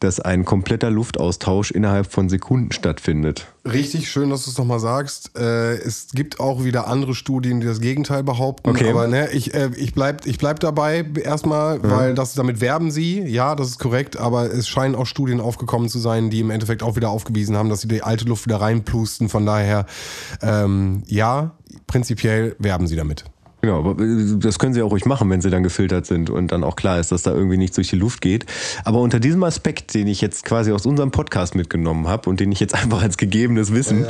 [0.00, 3.46] dass ein kompletter Luftaustausch innerhalb von Sekunden stattfindet.
[3.64, 5.36] Richtig schön, dass du es nochmal sagst.
[5.36, 8.70] Äh, es gibt auch wieder andere Studien, die das Gegenteil behaupten.
[8.70, 8.90] Okay.
[8.90, 13.20] Aber ne, ich, äh, ich, bleib, ich bleib dabei erstmal, weil das, damit werben sie.
[13.22, 14.16] Ja, das ist korrekt.
[14.16, 17.68] Aber es scheinen auch Studien aufgekommen zu sein, die im Endeffekt auch wieder aufgewiesen haben,
[17.68, 19.28] dass sie die alte Luft wieder reinplusten.
[19.28, 19.86] Von daher,
[20.42, 21.52] ähm, ja,
[21.86, 23.24] prinzipiell werben sie damit.
[23.60, 26.52] Genau, aber äh, das können sie auch ruhig machen, wenn sie dann gefiltert sind und
[26.52, 28.46] dann auch klar ist, dass da irgendwie nichts durch die Luft geht.
[28.84, 32.52] Aber unter diesem Aspekt, den ich jetzt quasi aus unserem Podcast mitgenommen habe und den
[32.52, 34.06] ich jetzt einfach als gegebenes Wissen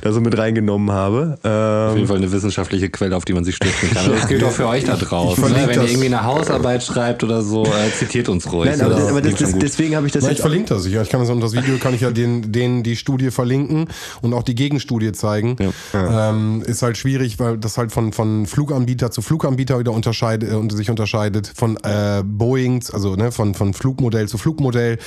[0.00, 3.44] da so mit reingenommen habe, Auf ähm, jeden Fall eine wissenschaftliche Quelle, auf die man
[3.44, 4.06] sich stützen kann.
[4.16, 5.44] Das gilt auch für euch da draußen.
[5.44, 5.68] Ich Ne?
[5.68, 8.70] Wenn ihr irgendwie eine Hausarbeit schreibt oder so, äh, zitiert uns ruhig.
[8.70, 9.62] nein, aber, Das aber das, gut.
[9.62, 10.86] deswegen habe ich das ich jetzt verlinke das.
[10.86, 13.86] Ich, ich kann das unter das Video kann ich ja den, denen die Studie verlinken
[14.22, 15.56] und auch die Gegenstudie zeigen.
[15.94, 18.46] Ähm, ist halt schwierig, weil das halt von, von
[18.86, 23.54] Fluganbieter zu Fluganbieter wieder unterscheidet, äh, und sich unterscheidet, von äh, Boeings, also ne, von,
[23.54, 24.98] von Flugmodell zu Flugmodell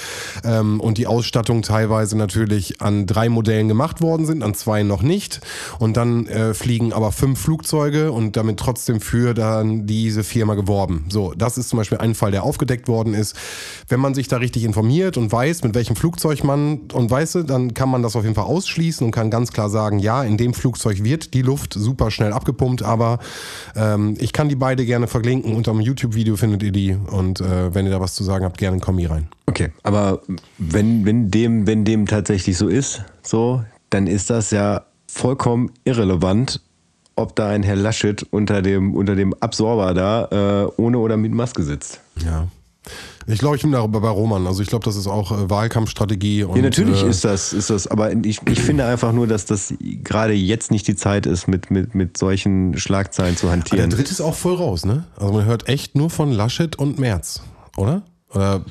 [0.44, 5.02] ähm, und die Ausstattung teilweise natürlich an drei Modellen gemacht worden sind, an zwei noch
[5.02, 5.40] nicht.
[5.80, 11.06] Und dann äh, fliegen aber fünf Flugzeuge und damit trotzdem für dann diese Firma geworben.
[11.08, 13.36] So, das ist zum Beispiel ein Fall, der aufgedeckt worden ist.
[13.88, 17.74] Wenn man sich da richtig informiert und weiß, mit welchem Flugzeug man und weiß, dann
[17.74, 20.54] kann man das auf jeden Fall ausschließen und kann ganz klar sagen, ja, in dem
[20.54, 23.20] Flugzeug wird die Luft super schnell abgepumpt, aber
[23.76, 25.56] ähm, ich kann die beide gerne verlinken.
[25.56, 28.58] Unter dem YouTube-Video findet ihr die und äh, wenn ihr da was zu sagen habt,
[28.58, 29.28] gerne einen Kommi rein.
[29.46, 30.22] Okay, aber
[30.58, 36.62] wenn, wenn, dem, wenn dem tatsächlich so ist, so, dann ist das ja vollkommen irrelevant,
[37.16, 41.34] ob da ein Herr Laschet unter dem, unter dem Absorber da äh, ohne oder mit
[41.34, 42.00] Maske sitzt.
[42.24, 42.48] Ja.
[43.32, 44.48] Ich glaube, ich bin da bei Roman.
[44.48, 46.44] Also ich glaube, das ist auch äh, Wahlkampfstrategie.
[46.44, 49.46] Und, Ja, natürlich äh, ist das, ist das, aber ich, ich finde einfach nur, dass
[49.46, 49.74] das
[50.04, 53.90] gerade jetzt nicht die Zeit ist, mit, mit, mit solchen Schlagzeilen zu Der hantieren.
[53.90, 55.04] dritte ist auch voll raus, ne?
[55.18, 57.42] Also man hört echt nur von Laschet und Merz,
[57.78, 58.02] oder?
[58.34, 58.62] Oder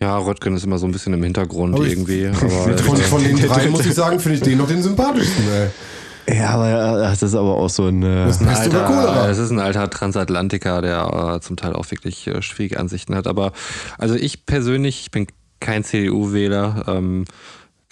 [0.00, 2.26] Ja, Röttgen ist immer so ein bisschen im Hintergrund Aber ich- irgendwie.
[2.40, 5.68] Aber von, von den drei muss ich sagen, finde ich den noch den sympathischsten, ey.
[6.28, 8.02] Ja, aber äh, das ist aber auch so ein.
[8.02, 8.48] Äh, Das ist ein.
[8.48, 13.14] Alter, es ist ein alter Transatlantiker, der äh, zum Teil auch wirklich äh, schwierige Ansichten
[13.14, 13.26] hat.
[13.26, 13.52] Aber
[13.98, 15.26] also ich persönlich, ich bin
[15.60, 16.84] kein CDU-Wähler.
[16.88, 17.24] Ähm,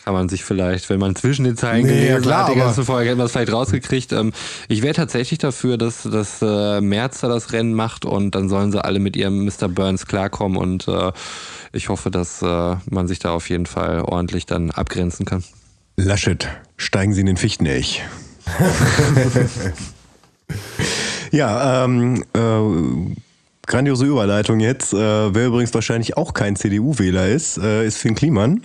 [0.05, 2.53] kann man sich vielleicht, wenn man zwischen den Zeilen Nee, ja gelesen klar, hat, die
[2.57, 4.13] aber- ganze Folge, hätte man es vielleicht rausgekriegt.
[4.13, 4.33] Ähm,
[4.67, 8.73] ich wäre tatsächlich dafür, dass, dass äh, Merz da das Rennen macht und dann sollen
[8.73, 9.69] sie alle mit ihrem Mr.
[9.69, 11.13] Burns klarkommen und äh,
[11.73, 15.45] ich hoffe, dass äh, man sich da auf jeden Fall ordentlich dann abgrenzen kann.
[16.05, 18.03] Laschet, steigen Sie in den Fichtenelch.
[21.31, 23.15] ja, ähm, äh,
[23.73, 24.93] grandiose Überleitung jetzt.
[24.93, 24.99] Äh,
[25.35, 28.61] wer übrigens wahrscheinlich auch kein CDU-Wähler ist, äh, ist Finn Kliman.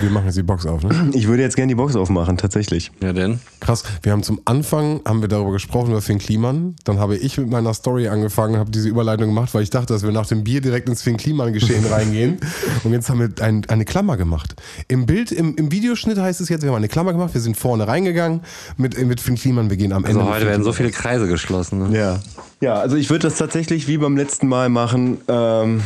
[0.00, 1.08] Wir machen jetzt die Box auf, ne?
[1.14, 2.92] Ich würde jetzt gerne die Box aufmachen, tatsächlich.
[3.02, 3.40] Ja, denn?
[3.60, 3.84] Krass.
[4.02, 6.76] Wir haben zum Anfang, haben wir darüber gesprochen, über Finn Kliman.
[6.84, 10.02] Dann habe ich mit meiner Story angefangen, habe diese Überleitung gemacht, weil ich dachte, dass
[10.02, 12.38] wir nach dem Bier direkt ins Finn Kliman-Geschehen reingehen.
[12.84, 14.56] Und jetzt haben wir ein, eine Klammer gemacht.
[14.88, 17.56] Im Bild, im, im Videoschnitt heißt es jetzt, wir haben eine Klammer gemacht, wir sind
[17.56, 18.42] vorne reingegangen
[18.76, 20.20] mit, mit Finn Kliman, wir gehen am Ende.
[20.20, 21.90] Also heute werden so viele Kreise geschlossen.
[21.90, 21.98] Ne?
[21.98, 22.20] Ja.
[22.60, 25.18] Ja, also ich würde das tatsächlich wie beim letzten Mal machen.
[25.28, 25.80] Ähm,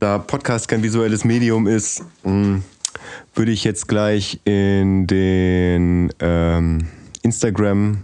[0.00, 2.62] da Podcast kein visuelles Medium ist, mh,
[3.34, 6.88] würde ich jetzt gleich in den ähm,
[7.22, 7.98] Instagram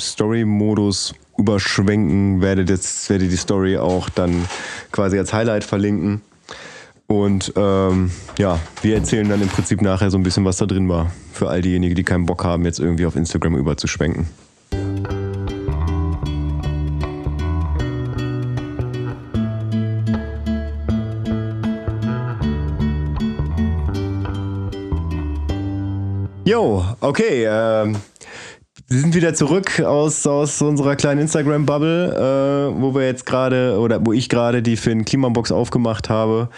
[0.00, 4.46] Story-Modus überschwenken, werde, das, werde die Story auch dann
[4.90, 6.22] quasi als Highlight verlinken.
[7.06, 10.88] Und ähm, ja, wir erzählen dann im Prinzip nachher so ein bisschen, was da drin
[10.88, 11.12] war.
[11.34, 14.26] Für all diejenigen, die keinen Bock haben, jetzt irgendwie auf Instagram überzuschwenken.
[26.46, 27.44] Jo, okay.
[27.44, 27.96] Ähm,
[28.86, 34.06] wir sind wieder zurück aus, aus unserer kleinen Instagram-Bubble, äh, wo wir jetzt gerade, oder
[34.06, 36.48] wo ich gerade die Finn Klimabox aufgemacht habe.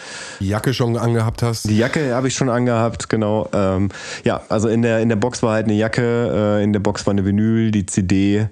[0.40, 1.70] Die Jacke schon angehabt hast?
[1.70, 3.48] Die Jacke habe ich schon angehabt, genau.
[3.54, 3.88] Ähm,
[4.24, 7.06] ja, also in der, in der Box war halt eine Jacke, äh, in der Box
[7.06, 8.48] war eine Vinyl, die CD,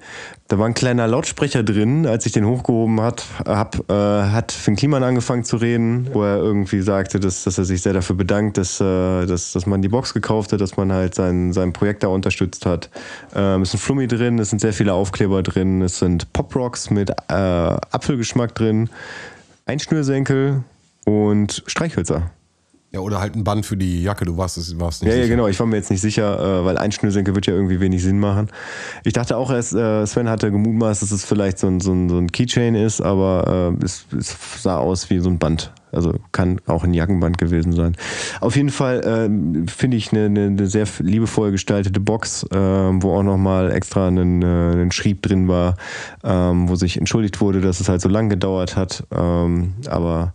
[0.49, 4.77] da war ein kleiner Lautsprecher drin, als ich den hochgehoben hat, hab, äh, hat Finn
[4.77, 8.57] Kliman angefangen zu reden, wo er irgendwie sagte, dass, dass er sich sehr dafür bedankt,
[8.57, 12.05] dass, äh, dass, dass man die Box gekauft hat, dass man halt sein, sein Projekt
[12.05, 12.91] da unterstützt hat.
[13.35, 16.91] Ähm, es ist ein Flummi drin, es sind sehr viele Aufkleber drin, es sind Pop-Rocks
[16.91, 18.89] mit äh, Apfelgeschmack drin,
[19.67, 20.63] ein Schnürsenkel
[21.05, 22.31] und Streichhölzer.
[22.97, 25.27] Ja, oder halt ein Band für die Jacke, du warst es warst nicht Ja, sicher.
[25.27, 27.79] ja, genau, ich war mir jetzt nicht sicher, äh, weil ein Schnürsenkel wird ja irgendwie
[27.79, 28.49] wenig Sinn machen.
[29.05, 32.09] Ich dachte auch erst, äh, Sven hatte gemutmaßt, dass es vielleicht so ein, so ein,
[32.09, 35.75] so ein Keychain ist, aber äh, es, es, sah aus wie so ein Band.
[35.93, 37.97] Also kann auch ein Jackenband gewesen sein.
[38.41, 43.23] Auf jeden Fall äh, finde ich eine, eine, sehr liebevoll gestaltete Box, äh, wo auch
[43.23, 45.77] nochmal extra ein, ein Schrieb drin war,
[46.25, 49.05] ähm, wo sich entschuldigt wurde, dass es halt so lang gedauert hat.
[49.15, 50.33] Ähm, aber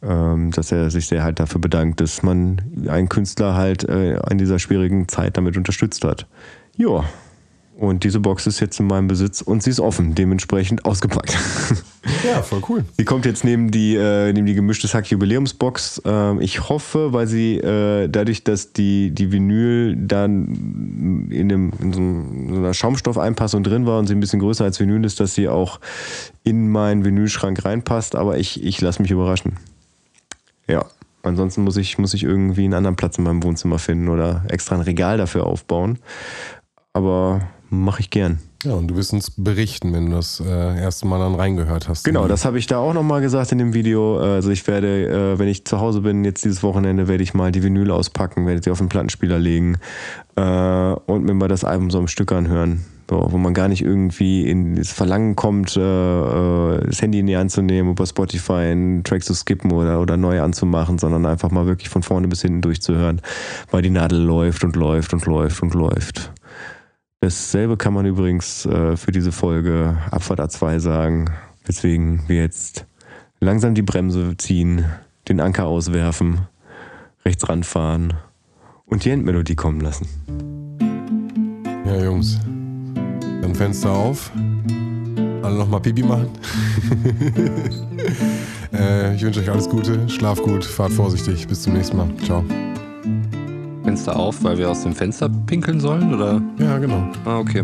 [0.00, 4.58] dass er sich sehr halt dafür bedankt, dass man einen Künstler halt äh, in dieser
[4.58, 6.26] schwierigen Zeit damit unterstützt hat.
[6.76, 7.04] Ja.
[7.78, 11.36] Und diese Box ist jetzt in meinem Besitz und sie ist offen, dementsprechend ausgepackt.
[12.26, 12.84] Ja, voll cool.
[12.96, 16.02] Sie kommt jetzt neben die, äh, neben die gemischtes Hack Jubiläumsbox.
[16.04, 21.92] Ähm, ich hoffe, weil sie äh, dadurch, dass die, die Vinyl dann in, dem, in
[21.92, 22.00] so,
[22.56, 25.80] einer Schaumstoffeinpassung drin war und sie ein bisschen größer als Vinyl ist, dass sie auch
[26.44, 28.16] in meinen Vinylschrank reinpasst.
[28.16, 29.58] Aber ich, ich lasse mich überraschen.
[30.68, 30.84] Ja.
[31.22, 34.76] Ansonsten muss ich, muss ich irgendwie einen anderen Platz in meinem Wohnzimmer finden oder extra
[34.76, 35.98] ein Regal dafür aufbauen.
[36.92, 38.38] Aber mache ich gern.
[38.64, 42.04] Ja, und du wirst uns berichten, wenn du das äh, erste Mal dann reingehört hast.
[42.04, 44.18] Genau, das habe ich da auch nochmal gesagt in dem Video.
[44.18, 47.52] Also ich werde, äh, wenn ich zu Hause bin, jetzt dieses Wochenende, werde ich mal
[47.52, 49.78] die Vinyl auspacken, werde sie auf den Plattenspieler legen
[50.34, 52.84] äh, und mir mal das Album so am Stück anhören.
[53.10, 57.26] So, wo man gar nicht irgendwie in das Verlangen kommt, äh, äh, das Handy in
[57.26, 61.24] die Hand zu nehmen, über Spotify einen Track zu skippen oder, oder neu anzumachen, sondern
[61.24, 63.22] einfach mal wirklich von vorne bis hinten durchzuhören,
[63.70, 66.32] weil die Nadel läuft und läuft und läuft und läuft.
[67.20, 71.30] Dasselbe kann man übrigens äh, für diese Folge Abfahrt A2 sagen,
[71.64, 72.86] weswegen wir jetzt
[73.40, 74.84] langsam die Bremse ziehen,
[75.28, 76.42] den Anker auswerfen,
[77.24, 78.12] rechts ranfahren
[78.84, 80.06] und die Endmelodie kommen lassen.
[81.86, 82.38] Ja, Jungs,
[83.40, 84.30] dann Fenster auf.
[85.42, 86.28] Alle nochmal Pipi machen.
[88.72, 91.46] äh, ich wünsche euch alles Gute, schlaf gut, fahrt vorsichtig.
[91.46, 92.08] Bis zum nächsten Mal.
[92.24, 92.44] Ciao.
[93.84, 96.42] Fenster auf, weil wir aus dem Fenster pinkeln sollen, oder?
[96.58, 97.08] Ja, genau.
[97.24, 97.62] Ah, okay.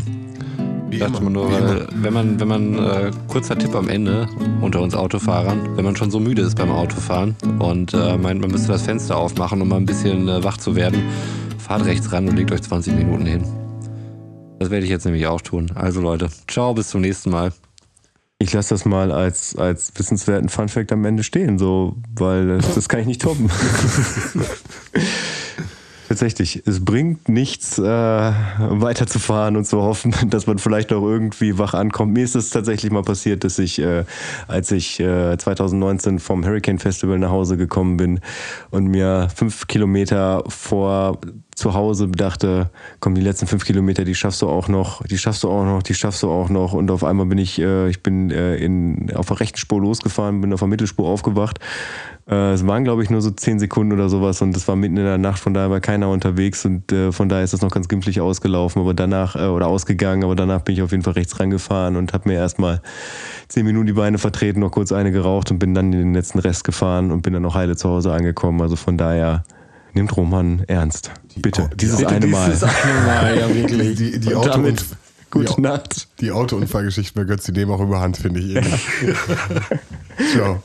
[0.89, 4.29] Wie dachte immer, nur, weil, wenn man, wenn man, äh, kurzer Tipp am Ende
[4.61, 8.51] unter uns Autofahrern, wenn man schon so müde ist beim Autofahren und äh, meint, man
[8.51, 11.03] müsste das Fenster aufmachen, um mal ein bisschen äh, wach zu werden,
[11.59, 13.43] fahrt rechts ran und legt euch 20 Minuten hin.
[14.65, 15.71] Das werde ich jetzt nämlich auch tun.
[15.75, 17.53] Also Leute, ciao, bis zum nächsten Mal.
[18.39, 23.01] Ich lasse das mal als, als wissenswerten Funfact am Ende stehen, so, weil das kann
[23.01, 23.51] ich nicht toppen.
[26.09, 31.73] Tatsächlich, es bringt nichts, äh, weiterzufahren und zu hoffen, dass man vielleicht noch irgendwie wach
[31.73, 32.13] ankommt.
[32.13, 34.05] Mir ist es tatsächlich mal passiert, dass ich, äh,
[34.47, 38.21] als ich äh, 2019 vom Hurricane Festival nach Hause gekommen bin
[38.71, 41.19] und mir fünf Kilometer vor
[41.55, 42.71] zu Hause dachte,
[43.01, 45.83] komm, die letzten fünf Kilometer, die schaffst du auch noch, die schaffst du auch noch,
[45.83, 46.73] die schaffst du auch noch.
[46.73, 50.41] Und auf einmal bin ich, äh, ich bin äh, in, auf der rechten Spur losgefahren,
[50.41, 51.61] bin auf der Mittelspur aufgewacht
[52.29, 54.97] äh, es waren, glaube ich, nur so zehn Sekunden oder sowas und es war mitten
[54.97, 57.71] in der Nacht, von daher war keiner unterwegs und äh, von daher ist das noch
[57.71, 61.15] ganz glimpflich ausgelaufen, aber danach, äh, oder ausgegangen, aber danach bin ich auf jeden Fall
[61.15, 62.81] rechts rangefahren und habe mir erstmal
[63.49, 66.39] zehn Minuten die Beine vertreten, noch kurz eine geraucht und bin dann in den letzten
[66.39, 68.61] Rest gefahren und bin dann noch heile zu Hause angekommen.
[68.63, 69.45] Also von daher
[69.93, 71.11] nimmt Roman ernst.
[71.35, 72.51] Die bitte, dieses bitte eine Mal.
[72.51, 73.97] Dieses eine Mal, ja wirklich.
[73.97, 74.85] Die, die Auto damit,
[75.31, 76.09] gute die, Nacht.
[76.21, 78.59] Die Autounfallgeschichte bei Götz, die dem auch überhand, finde ich.
[80.33, 80.63] Ciao.